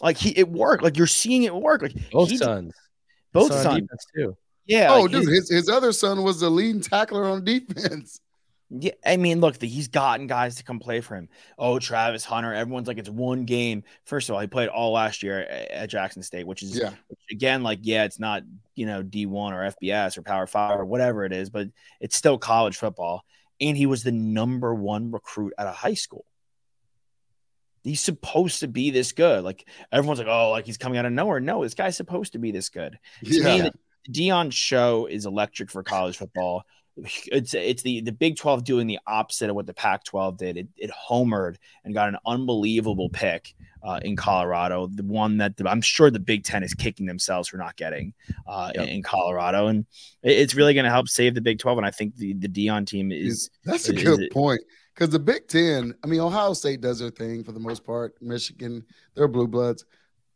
Like 0.00 0.16
he 0.16 0.30
it 0.30 0.48
worked. 0.48 0.82
Like 0.82 0.96
you're 0.96 1.06
seeing 1.06 1.42
it 1.42 1.54
work. 1.54 1.82
Like 1.82 2.10
both 2.10 2.34
sons, 2.34 2.72
both 3.32 3.52
sons 3.52 3.86
too. 4.16 4.38
Yeah. 4.64 4.90
Oh, 4.90 5.02
like 5.02 5.10
dude, 5.10 5.28
his, 5.28 5.50
his 5.50 5.68
other 5.68 5.92
son 5.92 6.22
was 6.22 6.40
the 6.40 6.48
leading 6.48 6.80
tackler 6.80 7.26
on 7.26 7.44
defense. 7.44 8.22
Yeah, 8.68 8.92
I 9.04 9.16
mean, 9.16 9.40
look, 9.40 9.62
he's 9.62 9.86
gotten 9.86 10.26
guys 10.26 10.56
to 10.56 10.64
come 10.64 10.80
play 10.80 11.00
for 11.00 11.14
him. 11.14 11.28
Oh, 11.56 11.78
Travis 11.78 12.24
Hunter, 12.24 12.52
everyone's 12.52 12.88
like, 12.88 12.98
it's 12.98 13.08
one 13.08 13.44
game. 13.44 13.84
First 14.04 14.28
of 14.28 14.34
all, 14.34 14.40
he 14.40 14.48
played 14.48 14.68
all 14.68 14.90
last 14.90 15.22
year 15.22 15.40
at 15.40 15.88
Jackson 15.88 16.20
State, 16.22 16.48
which 16.48 16.64
is, 16.64 16.76
yeah. 16.76 16.90
Which 17.06 17.20
again, 17.30 17.62
like, 17.62 17.78
yeah, 17.82 18.04
it's 18.04 18.18
not, 18.18 18.42
you 18.74 18.86
know, 18.86 19.04
D1 19.04 19.52
or 19.52 19.72
FBS 19.80 20.18
or 20.18 20.22
Power 20.22 20.48
Five 20.48 20.80
or 20.80 20.84
whatever 20.84 21.24
it 21.24 21.32
is, 21.32 21.48
but 21.48 21.68
it's 22.00 22.16
still 22.16 22.38
college 22.38 22.76
football. 22.76 23.24
And 23.60 23.76
he 23.76 23.86
was 23.86 24.02
the 24.02 24.12
number 24.12 24.74
one 24.74 25.12
recruit 25.12 25.54
at 25.56 25.68
a 25.68 25.72
high 25.72 25.94
school. 25.94 26.24
He's 27.84 28.00
supposed 28.00 28.60
to 28.60 28.68
be 28.68 28.90
this 28.90 29.12
good. 29.12 29.44
Like, 29.44 29.64
everyone's 29.92 30.18
like, 30.18 30.28
oh, 30.28 30.50
like 30.50 30.66
he's 30.66 30.76
coming 30.76 30.98
out 30.98 31.06
of 31.06 31.12
nowhere. 31.12 31.38
No, 31.38 31.62
this 31.62 31.74
guy's 31.74 31.96
supposed 31.96 32.32
to 32.32 32.40
be 32.40 32.50
this 32.50 32.68
good. 32.68 32.98
Yeah. 33.22 33.68
Deion 34.10 34.52
show 34.52 35.06
is 35.06 35.26
electric 35.26 35.70
for 35.70 35.82
college 35.82 36.16
football. 36.16 36.64
It's 36.96 37.52
it's 37.52 37.82
the 37.82 38.00
the 38.00 38.12
Big 38.12 38.36
12 38.36 38.64
doing 38.64 38.86
the 38.86 38.98
opposite 39.06 39.50
of 39.50 39.56
what 39.56 39.66
the 39.66 39.74
Pac 39.74 40.04
12 40.04 40.38
did. 40.38 40.56
It, 40.56 40.68
it 40.76 40.90
homered 40.90 41.56
and 41.84 41.92
got 41.92 42.08
an 42.08 42.16
unbelievable 42.24 43.10
pick 43.10 43.54
uh, 43.82 44.00
in 44.02 44.16
Colorado, 44.16 44.86
the 44.86 45.02
one 45.02 45.36
that 45.36 45.56
the, 45.56 45.68
I'm 45.68 45.82
sure 45.82 46.10
the 46.10 46.18
Big 46.18 46.44
Ten 46.44 46.62
is 46.62 46.72
kicking 46.72 47.04
themselves 47.04 47.48
for 47.48 47.58
not 47.58 47.76
getting 47.76 48.14
uh, 48.46 48.72
yep. 48.74 48.84
in, 48.84 48.88
in, 48.88 49.02
Colorado, 49.02 49.66
and 49.66 49.84
it, 50.22 50.32
it's 50.32 50.54
really 50.54 50.72
going 50.72 50.84
to 50.84 50.90
help 50.90 51.08
save 51.08 51.34
the 51.34 51.42
Big 51.42 51.58
12. 51.58 51.78
And 51.78 51.86
I 51.86 51.90
think 51.90 52.16
the 52.16 52.32
the 52.32 52.48
Deion 52.48 52.86
team 52.86 53.12
is 53.12 53.50
that's 53.64 53.88
a 53.90 53.94
is, 53.94 54.02
good 54.02 54.20
is, 54.22 54.28
point 54.32 54.62
because 54.94 55.10
the 55.10 55.18
Big 55.18 55.48
Ten. 55.48 55.94
I 56.02 56.06
mean, 56.06 56.20
Ohio 56.20 56.54
State 56.54 56.80
does 56.80 57.00
their 57.00 57.10
thing 57.10 57.44
for 57.44 57.52
the 57.52 57.60
most 57.60 57.84
part. 57.84 58.14
Michigan, 58.22 58.84
they're 59.14 59.28
blue 59.28 59.48
bloods, 59.48 59.84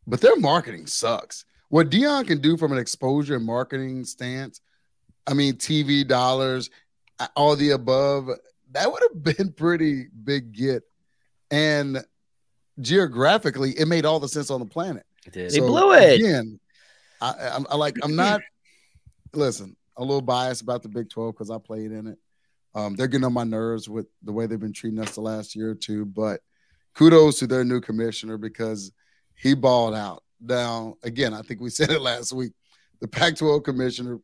but 0.07 0.21
their 0.21 0.37
marketing 0.37 0.87
sucks 0.87 1.47
what 1.71 1.89
Deion 1.89 2.27
can 2.27 2.41
do 2.41 2.57
from 2.57 2.73
an 2.73 2.79
exposure 2.79 3.37
and 3.37 3.47
marketing 3.47 4.05
stance, 4.05 4.61
I 5.27 5.35
mean, 5.35 5.55
TV 5.55 6.07
dollars, 6.07 6.71
all 7.37 7.57
the 7.57 7.71
above, 7.71 8.31
that 8.73 8.91
would 8.91 9.03
have 9.03 9.23
been 9.37 9.53
pretty 9.53 10.07
big 10.25 10.53
get. 10.53 10.83
And 11.51 12.05
geographically, 12.81 13.73
it 13.73 13.87
made 13.87 14.05
all 14.05 14.21
the 14.21 14.29
sense 14.29 14.51
on 14.51 14.61
the 14.61 14.67
planet. 14.67 15.05
It 15.27 15.33
did. 15.33 15.53
So, 15.53 15.61
they 15.61 15.67
blew 15.67 15.93
it. 15.93 16.21
Again, 16.21 16.61
I, 17.21 17.51
I'm 17.55 17.67
I 17.71 17.77
like, 17.77 17.97
I'm 18.03 18.17
not, 18.17 18.41
listen, 19.35 19.77
a 19.97 20.03
little 20.03 20.23
biased 20.23 20.63
about 20.63 20.83
the 20.83 20.89
Big 20.89 21.11
12 21.11 21.35
because 21.35 21.51
I 21.51 21.59
played 21.59 21.93
in 21.93 22.07
it. 22.07 22.19
Um, 22.75 22.95
they're 22.95 23.09
getting 23.09 23.25
on 23.25 23.33
my 23.33 23.45
nerves 23.45 23.89
with 23.89 24.07
the 24.23 24.33
way 24.33 24.47
they've 24.47 24.59
been 24.61 24.73
treating 24.73 25.01
us 25.01 25.17
the 25.17 25.21
last 25.21 25.57
year 25.57 25.71
or 25.71 25.75
two, 25.75 26.05
but 26.05 26.41
kudos 26.95 27.41
to 27.41 27.47
their 27.47 27.65
new 27.65 27.81
commissioner 27.81 28.39
because 28.39 28.93
he 29.35 29.55
balled 29.55 29.95
out 29.95 30.23
Now, 30.41 30.97
again. 31.03 31.35
I 31.35 31.43
think 31.43 31.61
we 31.61 31.71
said 31.71 31.91
it 31.91 32.01
last 32.01 32.33
week. 32.33 32.53
The 33.01 33.09
Pac-12 33.09 33.65
commissioner 33.65 34.21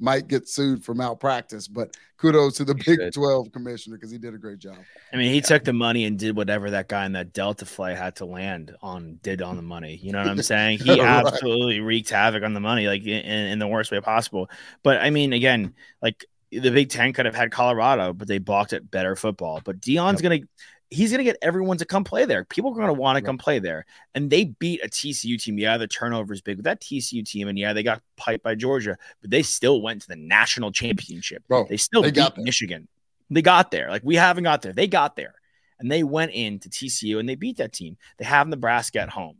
might 0.00 0.28
get 0.28 0.48
sued 0.48 0.84
for 0.84 0.94
malpractice, 0.94 1.68
but 1.68 1.96
kudos 2.16 2.56
to 2.56 2.64
the 2.64 2.74
Big 2.74 3.12
12 3.12 3.52
commissioner 3.52 3.96
because 3.96 4.10
he 4.10 4.18
did 4.18 4.34
a 4.34 4.38
great 4.38 4.58
job. 4.58 4.78
I 5.12 5.16
mean, 5.16 5.28
he 5.28 5.36
yeah. 5.36 5.42
took 5.42 5.64
the 5.64 5.72
money 5.72 6.04
and 6.04 6.18
did 6.18 6.36
whatever 6.36 6.70
that 6.70 6.88
guy 6.88 7.06
in 7.06 7.12
that 7.12 7.32
Delta 7.32 7.66
flight 7.66 7.96
had 7.96 8.16
to 8.16 8.24
land 8.24 8.74
on, 8.82 9.18
did 9.22 9.42
on 9.42 9.56
the 9.56 9.62
money. 9.62 9.96
You 10.02 10.12
know 10.12 10.18
what 10.18 10.28
I'm 10.28 10.42
saying? 10.42 10.78
He 10.90 10.98
right. 10.98 11.24
absolutely 11.26 11.80
wreaked 11.80 12.10
havoc 12.10 12.42
on 12.42 12.54
the 12.54 12.60
money, 12.60 12.86
like 12.86 13.02
in, 13.02 13.24
in 13.24 13.58
the 13.58 13.68
worst 13.68 13.92
way 13.92 14.00
possible. 14.00 14.50
But 14.82 15.00
I 15.00 15.10
mean, 15.10 15.32
again, 15.32 15.74
like 16.02 16.24
the 16.50 16.70
Big 16.70 16.88
Ten 16.88 17.12
could 17.12 17.26
have 17.26 17.34
had 17.34 17.52
Colorado, 17.52 18.12
but 18.12 18.26
they 18.26 18.38
balked 18.38 18.72
at 18.72 18.90
better 18.90 19.14
football. 19.14 19.60
But 19.62 19.80
Deion's 19.80 20.22
yep. 20.22 20.30
going 20.30 20.42
to 20.42 20.48
he's 20.90 21.10
going 21.10 21.18
to 21.18 21.24
get 21.24 21.36
everyone 21.40 21.78
to 21.78 21.84
come 21.84 22.04
play 22.04 22.24
there. 22.24 22.44
People 22.44 22.72
are 22.72 22.74
going 22.74 22.88
to 22.88 22.92
want 22.92 23.16
to 23.16 23.22
come 23.22 23.38
play 23.38 23.60
there. 23.60 23.86
And 24.14 24.28
they 24.28 24.44
beat 24.44 24.84
a 24.84 24.88
TCU 24.88 25.40
team. 25.40 25.58
Yeah, 25.58 25.76
the 25.76 25.86
turnover 25.86 26.32
is 26.32 26.40
big 26.40 26.56
with 26.56 26.64
that 26.64 26.80
TCU 26.80 27.24
team. 27.24 27.48
And 27.48 27.58
yeah, 27.58 27.72
they 27.72 27.82
got 27.82 28.02
piped 28.16 28.42
by 28.42 28.56
Georgia, 28.56 28.98
but 29.20 29.30
they 29.30 29.42
still 29.42 29.80
went 29.80 30.02
to 30.02 30.08
the 30.08 30.16
national 30.16 30.72
championship. 30.72 31.44
Bro, 31.48 31.66
they 31.68 31.76
still 31.76 32.02
they 32.02 32.10
beat 32.10 32.36
Michigan. 32.36 32.88
They 33.30 33.42
got 33.42 33.70
there. 33.70 33.88
Like 33.88 34.02
we 34.04 34.16
haven't 34.16 34.44
got 34.44 34.62
there. 34.62 34.72
They 34.72 34.88
got 34.88 35.16
there. 35.16 35.34
And 35.78 35.90
they 35.90 36.02
went 36.02 36.32
into 36.32 36.68
TCU 36.68 37.18
and 37.18 37.28
they 37.28 37.36
beat 37.36 37.56
that 37.58 37.72
team. 37.72 37.96
They 38.18 38.24
have 38.26 38.48
Nebraska 38.48 39.00
at 39.00 39.08
home. 39.08 39.36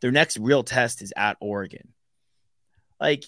Their 0.00 0.10
next 0.10 0.36
real 0.36 0.62
test 0.62 1.00
is 1.00 1.12
at 1.16 1.36
Oregon. 1.40 1.94
Like, 3.00 3.24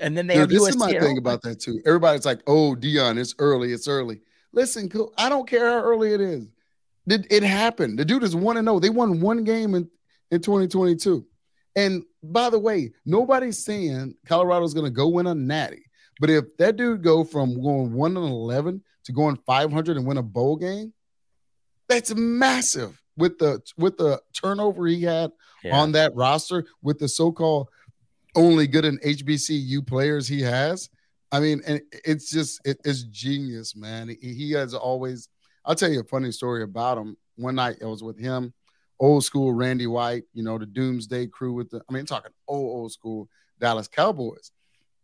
and 0.00 0.16
then 0.16 0.28
they 0.28 0.34
Dude, 0.34 0.40
have 0.40 0.48
this 0.50 0.62
USC 0.62 0.68
is 0.68 0.76
my 0.76 0.92
thing 0.92 1.18
about 1.18 1.42
that 1.42 1.60
too. 1.60 1.80
Everybody's 1.84 2.24
like, 2.24 2.40
"Oh, 2.46 2.76
Deion, 2.78 3.18
it's 3.18 3.34
early. 3.38 3.72
It's 3.72 3.88
early." 3.88 4.20
Listen, 4.52 4.88
I 5.18 5.28
don't 5.28 5.48
care 5.48 5.68
how 5.68 5.82
early 5.82 6.14
it 6.14 6.20
is. 6.20 6.46
It, 7.08 7.26
it 7.30 7.42
happened. 7.42 7.98
The 7.98 8.04
dude 8.04 8.22
is 8.22 8.36
one 8.36 8.56
and 8.56 8.66
zero. 8.66 8.76
Oh. 8.76 8.80
They 8.80 8.90
won 8.90 9.20
one 9.20 9.44
game 9.44 9.74
in 9.74 9.88
in 10.30 10.40
2022. 10.40 11.24
And 11.76 12.02
by 12.22 12.50
the 12.50 12.58
way, 12.58 12.92
nobody's 13.06 13.64
saying 13.64 14.14
Colorado's 14.26 14.74
going 14.74 14.86
to 14.86 14.90
go 14.90 15.08
win 15.08 15.26
a 15.26 15.34
natty. 15.34 15.84
But 16.20 16.30
if 16.30 16.56
that 16.58 16.76
dude 16.76 17.02
go 17.02 17.24
from 17.24 17.62
going 17.62 17.92
one 17.92 18.16
and 18.16 18.26
eleven 18.26 18.82
to 19.04 19.12
going 19.12 19.38
500 19.46 19.96
and 19.96 20.06
win 20.06 20.18
a 20.18 20.22
bowl 20.22 20.56
game, 20.56 20.92
that's 21.88 22.14
massive. 22.14 23.00
With 23.16 23.38
the 23.38 23.60
with 23.76 23.96
the 23.96 24.20
turnover 24.32 24.86
he 24.86 25.02
had 25.02 25.32
yeah. 25.64 25.76
on 25.76 25.92
that 25.92 26.14
roster, 26.14 26.66
with 26.82 27.00
the 27.00 27.08
so-called 27.08 27.68
only 28.36 28.68
good 28.68 28.84
in 28.84 28.98
HBCU 28.98 29.84
players 29.84 30.28
he 30.28 30.40
has, 30.42 30.88
I 31.32 31.40
mean, 31.40 31.60
and 31.66 31.80
it's 32.04 32.30
just 32.30 32.60
it, 32.64 32.80
it's 32.84 33.02
genius, 33.02 33.74
man. 33.74 34.08
He, 34.08 34.34
he 34.34 34.52
has 34.52 34.72
always 34.72 35.28
I'll 35.68 35.74
tell 35.74 35.90
you 35.90 36.00
a 36.00 36.04
funny 36.04 36.32
story 36.32 36.62
about 36.62 36.96
him. 36.96 37.16
One 37.36 37.56
night 37.56 37.76
I 37.82 37.84
was 37.84 38.02
with 38.02 38.18
him, 38.18 38.54
old 38.98 39.22
school 39.22 39.52
Randy 39.52 39.86
White, 39.86 40.24
you 40.32 40.42
know, 40.42 40.56
the 40.56 40.64
Doomsday 40.64 41.26
crew 41.26 41.52
with 41.52 41.68
the, 41.70 41.82
I 41.88 41.92
mean, 41.92 42.06
talking 42.06 42.32
old, 42.48 42.80
old 42.80 42.92
school 42.92 43.28
Dallas 43.60 43.86
Cowboys. 43.86 44.50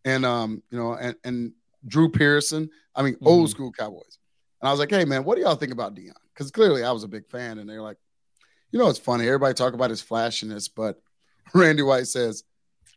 And, 0.07 0.25
um, 0.25 0.63
you 0.71 0.79
know, 0.79 0.95
and, 0.95 1.17
and 1.23 1.53
Drew 1.87 2.11
Pearson, 2.11 2.71
I 2.97 3.03
mean, 3.03 3.15
mm-hmm. 3.15 3.27
old 3.27 3.51
school 3.51 3.73
Cowboys. 3.73 4.19
And 4.61 4.69
I 4.69 4.73
was 4.73 4.81
like, 4.81 4.91
hey, 4.91 5.05
man, 5.05 5.25
what 5.25 5.37
do 5.37 5.43
y'all 5.43 5.55
think 5.55 5.73
about 5.73 5.95
Deion? 5.95 6.15
Because 6.33 6.51
clearly 6.51 6.83
I 6.83 6.93
was 6.93 7.05
a 7.05 7.09
big 7.09 7.29
fan. 7.29 7.59
And 7.59 7.69
they're 7.69 7.83
like, 7.83 7.99
you 8.73 8.79
know, 8.79 8.89
it's 8.89 8.99
funny. 8.99 9.27
Everybody 9.27 9.53
talk 9.53 9.75
about 9.75 9.91
his 9.91 10.01
flashiness, 10.01 10.69
but 10.69 10.99
Randy 11.55 11.83
White 11.83 12.07
says, 12.07 12.43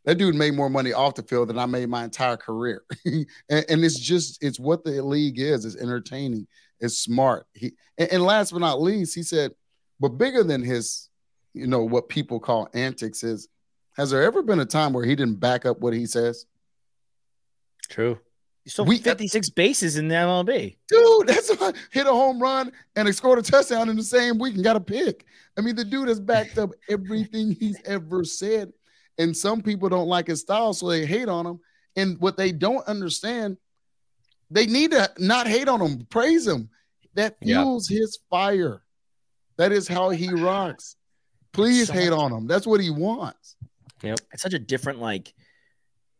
that 0.06 0.18
dude 0.18 0.36
made 0.36 0.54
more 0.54 0.70
money 0.70 0.94
off 0.94 1.16
the 1.16 1.24
field 1.24 1.50
than 1.50 1.60
I 1.60 1.66
made 1.66 1.90
my 1.90 2.06
entire 2.06 2.38
career. 2.38 2.84
and, 3.06 3.26
and, 3.50 3.84
it's 3.84 4.00
just, 4.00 4.42
it's 4.42 4.58
what 4.58 4.86
the 4.86 5.04
league 5.04 5.38
is. 5.38 5.66
It's 5.66 5.76
entertaining 5.76 6.48
is 6.80 6.98
smart. 6.98 7.46
He 7.54 7.74
and, 7.98 8.12
and 8.12 8.24
last 8.24 8.52
but 8.52 8.62
not 8.62 8.82
least, 8.82 9.16
he 9.16 9.24
said, 9.24 9.52
but 10.00 10.10
bigger 10.10 10.44
than 10.44 10.64
his, 10.64 11.10
you 11.54 11.68
know, 11.68 11.84
what 11.84 12.10
people 12.10 12.40
call 12.40 12.70
antics 12.74 13.24
is, 13.24 13.48
has 13.98 14.12
there 14.12 14.24
ever 14.24 14.44
been 14.44 14.60
a 14.60 14.66
time 14.66 14.94
where 14.94 15.06
he 15.06 15.16
didn't 15.16 15.40
back 15.40 15.66
up 15.66 15.80
what 15.80 15.94
he 15.94 16.06
says? 16.06 16.46
True. 17.90 18.20
He 18.64 18.70
stole 18.70 18.86
we, 18.86 19.00
uh, 19.00 19.04
56 19.04 19.50
bases 19.52 19.98
in 19.98 20.08
the 20.08 20.16
MLB. 20.16 20.78
Dude, 20.88 21.28
that's 21.28 21.50
a, 21.50 21.74
hit 21.92 22.06
a 22.06 22.12
home 22.12 22.40
run 22.40 22.72
and 22.96 23.08
he 23.08 23.14
scored 23.14 23.40
a 23.40 23.42
touchdown 23.42 23.90
in 23.90 23.96
the 23.96 24.04
same 24.04 24.38
week 24.38 24.56
and 24.56 24.64
got 24.64 24.76
a 24.76 24.82
pick. 24.82 25.26
I 25.58 25.62
mean, 25.62 25.76
the 25.76 25.86
dude 25.86 26.10
has 26.10 26.20
backed 26.20 26.58
up 26.58 26.72
everything 26.90 27.52
he's 27.52 27.82
ever 27.86 28.24
said. 28.24 28.72
And 29.18 29.36
some 29.36 29.62
people 29.62 29.90
don't 29.90 30.08
like 30.08 30.28
his 30.28 30.42
style, 30.42 30.74
so 30.74 30.90
they 30.90 31.06
hate 31.06 31.28
on 31.28 31.46
him. 31.46 31.60
And 31.96 32.20
what 32.20 32.38
they 32.38 32.52
don't 32.52 32.86
understand 32.88 33.58
they 34.50 34.66
need 34.66 34.92
to 34.92 35.10
not 35.18 35.48
hate 35.48 35.68
on 35.68 35.82
him, 35.82 36.06
praise 36.10 36.48
him. 36.48 36.70
That 37.16 37.38
fuels 37.42 37.90
yep. 37.90 38.00
his 38.00 38.20
fire. 38.30 38.82
That 39.58 39.72
is 39.72 39.88
how 39.88 40.10
he 40.10 40.30
rocks. 40.30 40.96
Please 41.52 41.88
so 41.88 41.94
hate 41.94 42.12
on 42.12 42.32
him. 42.32 42.48
That's 42.48 42.68
what 42.68 42.80
he 42.80 42.92
wants. 42.92 43.56
Yep. 44.04 44.20
It's 44.32 44.44
such 44.44 44.54
a 44.54 44.60
different 44.60 45.00
like 45.00 45.34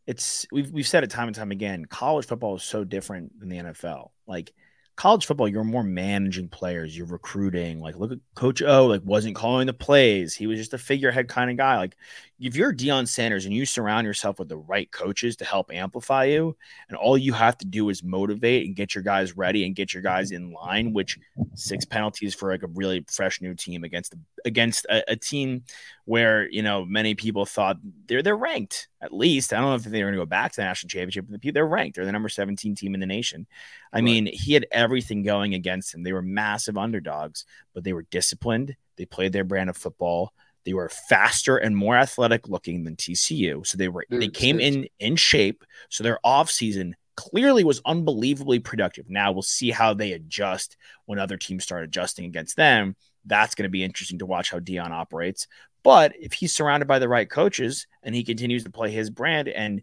it's 0.08 0.48
we've 0.52 0.72
we've 0.72 0.88
said 0.88 1.04
it 1.04 1.12
time 1.12 1.28
and 1.28 1.36
time 1.36 1.52
again. 1.52 1.86
College 1.86 2.26
football 2.26 2.56
is 2.56 2.64
so 2.64 2.84
different 2.84 3.40
than 3.40 3.50
the 3.50 3.58
NFL. 3.58 4.10
Like 4.26 4.54
college 4.98 5.28
football, 5.28 5.48
you're 5.48 5.64
more 5.64 5.84
managing 5.84 6.50
players, 6.50 6.98
you're 6.98 7.08
recruiting. 7.08 7.80
Like, 7.80 7.96
look 7.96 8.12
at 8.12 8.18
Coach 8.36 8.62
O, 8.62 8.88
like, 8.88 9.04
wasn't 9.06 9.36
calling 9.36 9.68
the 9.68 9.74
plays. 9.74 10.36
He 10.36 10.48
was 10.48 10.58
just 10.58 10.74
a 10.74 10.78
figurehead 10.78 11.30
kind 11.30 11.50
of 11.50 11.56
guy. 11.56 11.78
Like, 11.78 11.96
if 12.40 12.56
you're 12.56 12.74
Deion 12.74 13.08
Sanders 13.08 13.46
and 13.46 13.54
you 13.54 13.66
surround 13.66 14.06
yourself 14.06 14.38
with 14.38 14.48
the 14.48 14.58
right 14.58 14.92
coaches 14.92 15.36
to 15.38 15.46
help 15.46 15.72
amplify 15.74 16.26
you, 16.26 16.56
and 16.88 16.98
all 16.98 17.18
you 17.18 17.34
have 17.34 17.58
to 17.60 17.66
do 17.66 17.90
is 17.90 18.04
motivate 18.04 18.66
and 18.66 18.76
get 18.76 18.94
your 18.94 19.04
guys 19.04 19.36
ready 19.36 19.66
and 19.66 19.76
get 19.76 19.94
your 19.94 20.04
guys 20.04 20.32
in 20.32 20.52
line, 20.52 20.94
which 20.94 21.18
six 21.56 21.84
penalties 21.86 22.36
for 22.36 22.52
like 22.52 22.64
a 22.64 22.68
really 22.68 23.04
fresh 23.10 23.42
new 23.42 23.56
team 23.56 23.84
against 23.84 24.14
against 24.46 24.86
a, 24.86 25.12
a 25.12 25.16
team 25.16 25.64
where 26.06 26.48
you 26.50 26.62
know 26.62 26.86
many 26.86 27.16
people 27.16 27.46
thought 27.46 27.78
they're 28.08 28.22
they're 28.22 28.38
ranked 28.38 28.88
at 29.02 29.14
least. 29.14 29.52
I 29.52 29.58
don't 29.58 29.70
know 29.70 29.76
if 29.76 29.84
they're 29.84 30.02
going 30.02 30.14
to 30.14 30.20
go 30.20 30.26
back 30.26 30.52
to 30.52 30.58
the 30.58 30.66
national 30.66 30.90
championship, 30.90 31.26
but 31.30 31.42
they're 31.54 31.66
ranked. 31.66 31.96
They're 31.96 32.06
the 32.06 32.12
number 32.12 32.30
17 32.30 32.76
team 32.76 32.94
in 32.94 33.00
the 33.00 33.06
nation. 33.06 33.48
I 33.92 33.98
right. 33.98 34.04
mean, 34.04 34.30
he 34.32 34.54
had 34.54 34.66
everything 34.72 35.24
going 35.24 35.54
against 35.54 35.94
him. 35.94 36.04
They 36.04 36.14
were 36.14 36.22
massive 36.22 36.78
underdogs, 36.78 37.46
but 37.74 37.84
they 37.84 37.94
were 37.94 38.06
disciplined. 38.10 38.76
They 38.96 39.06
played 39.06 39.34
their 39.34 39.44
brand 39.44 39.70
of 39.70 39.78
football 39.78 40.34
they 40.68 40.74
were 40.74 40.90
faster 40.90 41.56
and 41.56 41.78
more 41.78 41.96
athletic 41.96 42.50
looking 42.50 42.84
than 42.84 42.98
TCU. 42.98 43.66
So 43.66 43.78
they 43.78 43.88
were 43.88 44.06
Dude, 44.10 44.22
they 44.22 44.28
came 44.28 44.60
in 44.60 44.86
in 45.00 45.16
shape. 45.16 45.64
So 45.88 46.04
their 46.04 46.20
offseason 46.26 46.92
clearly 47.16 47.64
was 47.64 47.82
unbelievably 47.86 48.60
productive. 48.60 49.10
Now 49.10 49.32
we'll 49.32 49.44
see 49.44 49.72
how 49.72 49.94
they 49.94 50.12
adjust 50.12 50.76
when 51.06 51.20
other 51.20 51.38
teams 51.38 51.64
start 51.64 51.86
adjusting 51.86 52.26
against 52.26 52.58
them. 52.58 52.98
That's 53.24 53.56
going 53.56 53.64
to 53.64 53.70
be 53.70 53.82
interesting 53.82 54.20
to 54.20 54.26
watch 54.26 54.52
how 54.52 54.60
Deion 54.60 54.92
operates. 54.92 55.48
But 55.84 56.14
if 56.20 56.34
he's 56.34 56.52
surrounded 56.52 56.90
by 56.90 57.00
the 57.00 57.08
right 57.08 57.30
coaches 57.30 57.88
and 58.04 58.14
he 58.14 58.26
continues 58.26 58.66
to 58.66 58.70
play 58.70 58.92
his 58.92 59.10
brand 59.10 59.48
and 59.48 59.82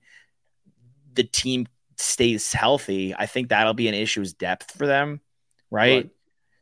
the 1.15 1.25
team 1.25 1.67
stays 1.97 2.53
healthy, 2.53 3.15
I 3.15 3.25
think 3.25 3.49
that'll 3.49 3.73
be 3.73 3.89
an 3.89 3.95
issue 3.95 4.21
is 4.21 4.35
depth 4.35 4.73
for 4.73 4.87
them, 4.87 5.23
right? 5.71 6.05
right. 6.05 6.11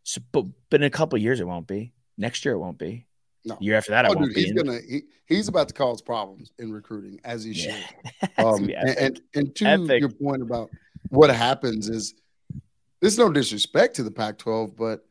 So, 0.04 0.20
but, 0.30 0.44
but 0.70 0.80
in 0.80 0.86
a 0.86 0.90
couple 0.90 1.18
years 1.18 1.40
it 1.40 1.46
won't 1.48 1.66
be. 1.66 1.92
Next 2.16 2.44
year 2.44 2.54
it 2.54 2.60
won't 2.60 2.78
be. 2.78 3.08
No. 3.44 3.56
Year 3.60 3.76
after 3.76 3.90
that, 3.90 4.06
oh, 4.06 4.14
dude, 4.14 4.36
he's 4.36 4.52
gonna 4.52 4.78
he, 4.88 5.02
he's 5.26 5.48
about 5.48 5.68
to 5.68 5.74
cause 5.74 6.00
problems 6.00 6.52
in 6.58 6.72
recruiting 6.72 7.20
as 7.24 7.42
he 7.42 7.52
should. 7.52 7.74
um, 8.38 8.70
and, 8.76 8.98
and, 8.98 9.20
and 9.34 9.56
to 9.56 9.66
epic. 9.66 10.00
your 10.00 10.10
point 10.10 10.42
about 10.42 10.70
what 11.08 11.30
happens 11.30 11.88
is 11.88 12.14
there's 13.00 13.18
no 13.18 13.32
disrespect 13.32 13.96
to 13.96 14.04
the 14.04 14.12
Pac-12, 14.12 14.76
but 14.76 15.04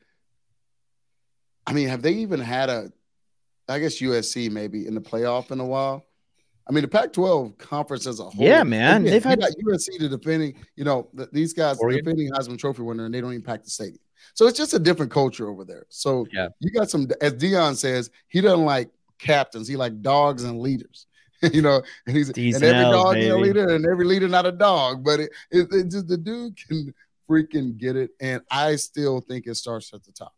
I 1.68 1.74
mean, 1.74 1.90
have 1.90 2.02
they 2.02 2.14
even 2.14 2.40
had 2.40 2.70
a? 2.70 2.92
I 3.68 3.80
guess 3.80 4.02
USC 4.02 4.50
maybe 4.50 4.88
in 4.88 4.96
the 4.96 5.02
playoff 5.02 5.52
in 5.52 5.60
a 5.60 5.66
while. 5.66 6.06
I 6.68 6.74
mean, 6.74 6.84
the 6.84 6.88
Pac-12 6.88 7.58
conference 7.58 8.08
as 8.08 8.20
a 8.20 8.24
whole. 8.24 8.34
Yeah, 8.46 8.64
man, 8.64 9.04
they've 9.04 9.24
had 9.24 9.40
USC 9.40 10.00
to 10.00 10.10
defending. 10.10 10.56
You 10.76 10.86
know, 10.86 11.10
the, 11.14 11.28
these 11.34 11.54
guys 11.54 11.80
Oregon. 11.80 12.04
defending 12.04 12.32
Heisman 12.32 12.58
Trophy 12.58 12.82
winner, 12.82 13.06
and 13.06 13.14
they 13.14 13.20
don't 13.20 13.32
even 13.32 13.44
pack 13.44 13.64
the 13.64 13.70
stadium. 13.70 14.00
So 14.34 14.48
it's 14.48 14.58
just 14.58 14.74
a 14.74 14.80
different 14.80 15.12
culture 15.12 15.50
over 15.50 15.66
there. 15.66 15.86
So 15.90 16.26
yeah. 16.32 16.50
you 16.60 16.72
got 16.72 16.90
some, 16.90 17.08
as 17.22 17.34
Deion 17.34 17.76
says, 17.76 18.10
he 18.28 18.42
doesn't 18.42 18.66
like 18.66 18.90
captains. 19.20 19.68
He 19.68 19.76
like 19.76 20.02
dogs 20.02 20.44
and 20.44 20.60
leaders. 20.60 21.08
you 21.54 21.62
know, 21.62 21.82
and 22.06 22.16
he's 22.16 22.30
and 22.30 22.64
every 22.64 22.92
dog 22.92 23.18
is 23.18 23.30
a 23.30 23.38
leader, 23.38 23.70
and 23.70 23.86
every 23.86 24.06
leader 24.06 24.28
not 24.28 24.46
a 24.46 24.52
dog. 24.52 25.04
But 25.04 25.22
it, 25.22 25.32
it, 25.50 25.68
it 25.72 25.90
just 25.90 26.08
the 26.08 26.18
dude 26.18 26.56
can 26.68 26.94
freaking 27.28 27.78
get 27.78 27.96
it, 27.96 28.12
and 28.20 28.42
I 28.52 28.76
still 28.76 29.22
think 29.22 29.48
it 29.48 29.56
starts 29.56 29.92
at 29.94 30.04
the 30.04 30.12
top. 30.12 30.36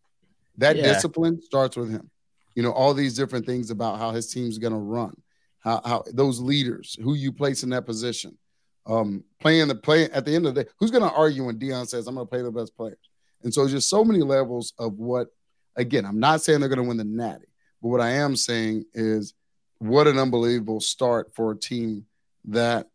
That 0.58 0.78
yeah. 0.78 0.84
discipline 0.84 1.42
starts 1.42 1.76
with 1.76 1.90
him. 1.90 2.10
You 2.56 2.64
know, 2.64 2.72
all 2.72 2.94
these 2.94 3.16
different 3.16 3.46
things 3.46 3.70
about 3.70 4.00
how 4.00 4.12
his 4.12 4.32
team's 4.32 4.60
going 4.60 4.74
to 4.74 4.80
run, 4.80 5.14
how, 5.60 5.82
how 5.84 6.04
those 6.14 6.40
leaders, 6.40 6.96
who 7.02 7.16
you 7.16 7.34
place 7.34 7.64
in 7.64 7.72
that 7.72 7.86
position, 7.86 8.38
um, 8.86 9.26
playing 9.40 9.68
the 9.68 9.76
play 9.76 10.10
at 10.12 10.24
the 10.24 10.34
end 10.34 10.46
of 10.46 10.56
the 10.56 10.64
day. 10.64 10.70
Who's 10.80 10.92
going 10.92 11.04
to 11.04 11.14
argue 11.14 11.46
when 11.46 11.60
Deion 11.60 11.88
says, 11.88 12.08
"I'm 12.08 12.16
going 12.16 12.28
to 12.28 12.30
play 12.30 12.44
the 12.44 12.52
best 12.52 12.78
players"? 12.78 12.98
And 13.44 13.54
so 13.54 13.68
just 13.68 13.90
so 13.90 14.04
many 14.04 14.22
levels 14.22 14.74
of 14.80 14.98
what, 15.00 15.28
again, 15.76 16.06
I'm 16.06 16.20
not 16.20 16.42
saying 16.42 16.60
they're 16.60 16.70
going 16.70 16.82
to 16.82 16.88
win 16.88 16.98
the 16.98 17.04
natty, 17.04 17.48
but 17.82 17.90
what 17.90 18.02
I 18.02 18.12
am 18.12 18.36
saying 18.36 18.86
is 18.94 19.34
what 19.80 20.08
an 20.08 20.18
unbelievable 20.18 20.80
start 20.80 21.34
for 21.36 21.52
a 21.52 21.58
team 21.58 22.06
that, 22.46 22.88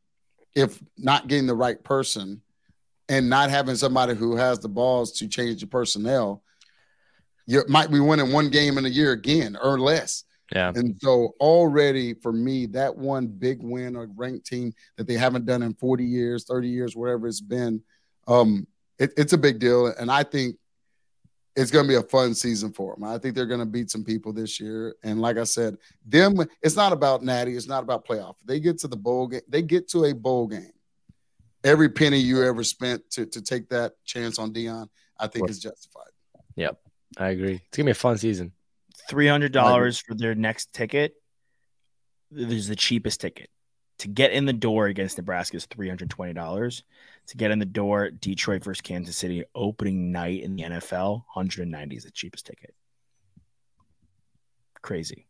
if 0.54 0.82
not 0.96 1.28
getting 1.28 1.46
the 1.46 1.54
right 1.54 1.82
person 1.84 2.40
and 3.08 3.28
not 3.28 3.50
having 3.50 3.76
somebody 3.76 4.14
who 4.14 4.36
has 4.36 4.58
the 4.58 4.68
balls 4.68 5.12
to 5.12 5.28
change 5.28 5.60
the 5.60 5.66
personnel, 5.66 6.42
you 7.46 7.62
might 7.68 7.90
be 7.90 8.00
winning 8.00 8.32
one 8.32 8.50
game 8.50 8.76
in 8.78 8.84
a 8.84 8.90
year 8.90 9.12
again 9.12 9.56
or 9.62 9.78
less. 9.78 10.24
Yeah. 10.52 10.72
And 10.74 10.98
so 11.00 11.34
already 11.40 12.14
for 12.14 12.32
me, 12.32 12.66
that 12.66 12.96
one 12.96 13.26
big 13.26 13.62
win 13.62 13.96
or 13.96 14.08
ranked 14.16 14.46
team 14.46 14.72
that 14.96 15.06
they 15.06 15.14
haven't 15.14 15.46
done 15.46 15.62
in 15.62 15.74
40 15.74 16.04
years, 16.04 16.44
30 16.44 16.68
years, 16.68 16.96
whatever 16.96 17.26
it's 17.26 17.40
been, 17.40 17.82
um, 18.26 18.66
it, 18.98 19.12
it's 19.16 19.32
a 19.32 19.38
big 19.38 19.58
deal. 19.58 19.86
And 19.86 20.10
I 20.10 20.22
think 20.22 20.56
it's 21.56 21.70
going 21.70 21.84
to 21.84 21.88
be 21.88 21.96
a 21.96 22.02
fun 22.02 22.34
season 22.34 22.72
for 22.72 22.94
them. 22.94 23.04
I 23.04 23.18
think 23.18 23.34
they're 23.34 23.46
going 23.46 23.60
to 23.60 23.66
beat 23.66 23.90
some 23.90 24.04
people 24.04 24.32
this 24.32 24.60
year. 24.60 24.94
And 25.02 25.20
like 25.20 25.38
I 25.38 25.44
said, 25.44 25.76
them, 26.06 26.36
it's 26.62 26.76
not 26.76 26.92
about 26.92 27.22
Natty. 27.22 27.56
It's 27.56 27.66
not 27.66 27.82
about 27.82 28.06
playoff. 28.06 28.36
They 28.44 28.60
get 28.60 28.78
to 28.80 28.88
the 28.88 28.96
bowl 28.96 29.26
game. 29.26 29.40
They 29.48 29.62
get 29.62 29.88
to 29.90 30.04
a 30.04 30.14
bowl 30.14 30.46
game. 30.46 30.70
Every 31.64 31.88
penny 31.88 32.18
you 32.18 32.44
ever 32.44 32.62
spent 32.62 33.10
to, 33.10 33.26
to 33.26 33.42
take 33.42 33.68
that 33.70 33.94
chance 34.04 34.38
on 34.38 34.52
Deion, 34.52 34.88
I 35.18 35.26
think 35.26 35.50
is 35.50 35.58
justified. 35.58 36.10
Yep. 36.54 36.78
I 37.16 37.30
agree. 37.30 37.54
It's 37.54 37.76
going 37.76 37.86
to 37.86 37.88
be 37.88 37.90
a 37.90 37.94
fun 37.94 38.18
season. 38.18 38.52
$300 39.10 40.04
for 40.04 40.14
their 40.14 40.36
next 40.36 40.72
ticket. 40.72 41.14
is 42.30 42.68
the 42.68 42.76
cheapest 42.76 43.20
ticket. 43.20 43.50
To 43.98 44.08
get 44.08 44.32
in 44.32 44.44
the 44.44 44.52
door 44.52 44.86
against 44.86 45.18
Nebraska 45.18 45.56
is 45.56 45.66
$320 45.66 46.82
to 47.28 47.36
get 47.36 47.50
in 47.50 47.58
the 47.58 47.64
door. 47.64 48.10
Detroit 48.10 48.64
versus 48.64 48.80
Kansas 48.80 49.16
City 49.16 49.44
opening 49.54 50.12
night 50.12 50.42
in 50.42 50.56
the 50.56 50.62
NFL, 50.62 51.24
190 51.34 51.96
is 51.96 52.04
the 52.04 52.10
cheapest 52.10 52.46
ticket. 52.46 52.74
Crazy. 54.82 55.26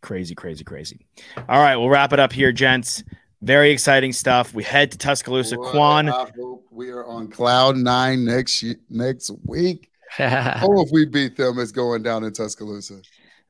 Crazy, 0.00 0.34
crazy, 0.34 0.64
crazy. 0.64 1.06
All 1.48 1.60
right, 1.60 1.76
we'll 1.76 1.88
wrap 1.88 2.12
it 2.12 2.18
up 2.18 2.32
here, 2.32 2.50
gents. 2.50 3.04
Very 3.40 3.70
exciting 3.70 4.12
stuff. 4.12 4.52
We 4.52 4.64
head 4.64 4.90
to 4.92 4.98
Tuscaloosa. 4.98 5.56
Boy, 5.56 5.70
Quan. 5.70 6.08
I 6.08 6.30
hope 6.36 6.66
we 6.70 6.90
are 6.90 7.06
on 7.06 7.28
cloud 7.28 7.76
nine 7.76 8.24
next 8.24 8.64
next 8.90 9.30
week. 9.44 9.90
oh, 10.18 10.82
if 10.82 10.90
we 10.92 11.06
beat 11.06 11.36
them, 11.36 11.58
it's 11.58 11.72
going 11.72 12.02
down 12.02 12.24
in 12.24 12.32
Tuscaloosa. 12.32 13.00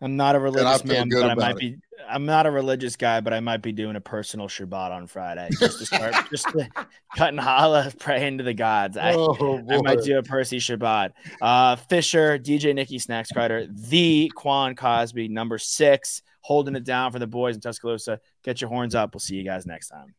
I'm 0.01 0.17
not 0.17 0.35
a 0.35 0.41
religious 0.41 0.83
feel 0.83 1.05
man, 1.05 1.09
but 1.11 1.31
I 1.31 1.35
might 1.35 1.51
it. 1.53 1.59
be. 1.59 1.77
I'm 2.13 2.27
not 2.27 2.47
a 2.47 2.51
religious 2.51 2.97
guy, 2.97 3.21
but 3.21 3.33
I 3.33 3.41
might 3.41 3.63
be 3.63 3.73
doing 3.73 3.97
a 3.97 4.01
personal 4.01 4.47
Shabbat 4.49 4.91
on 4.91 5.07
Friday 5.07 5.49
just 5.59 5.79
to 5.79 5.87
start, 5.87 6.15
just 6.31 6.47
to 6.51 6.69
cut 7.17 7.29
and 7.29 7.41
holla, 7.41 7.93
pray 7.99 8.27
into 8.27 8.45
the 8.45 8.55
gods. 8.55 8.97
I, 8.97 9.15
oh, 9.15 9.65
I 9.71 9.81
might 9.81 10.03
do 10.03 10.19
a 10.19 10.23
Percy 10.23 10.59
Shabbat. 10.59 11.13
Uh, 11.41 11.77
Fisher, 11.77 12.39
DJ 12.39 12.75
Nikki 12.75 12.99
Snacks 12.99 13.31
Crider, 13.31 13.67
the 13.69 14.31
Quan 14.35 14.77
Cosby, 14.77 15.29
number 15.29 15.59
six, 15.59 16.23
holding 16.43 16.77
it 16.77 16.85
down 16.85 17.13
for 17.13 17.19
the 17.19 17.27
boys 17.27 17.55
in 17.55 17.61
Tuscaloosa. 17.61 18.21
Get 18.45 18.61
your 18.61 18.69
horns 18.69 18.95
up. 18.95 19.15
We'll 19.15 19.21
see 19.21 19.37
you 19.37 19.45
guys 19.45 19.67
next 19.67 19.89
time. 19.89 20.15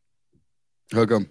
Hook 0.92 1.12
'em. 1.12 1.30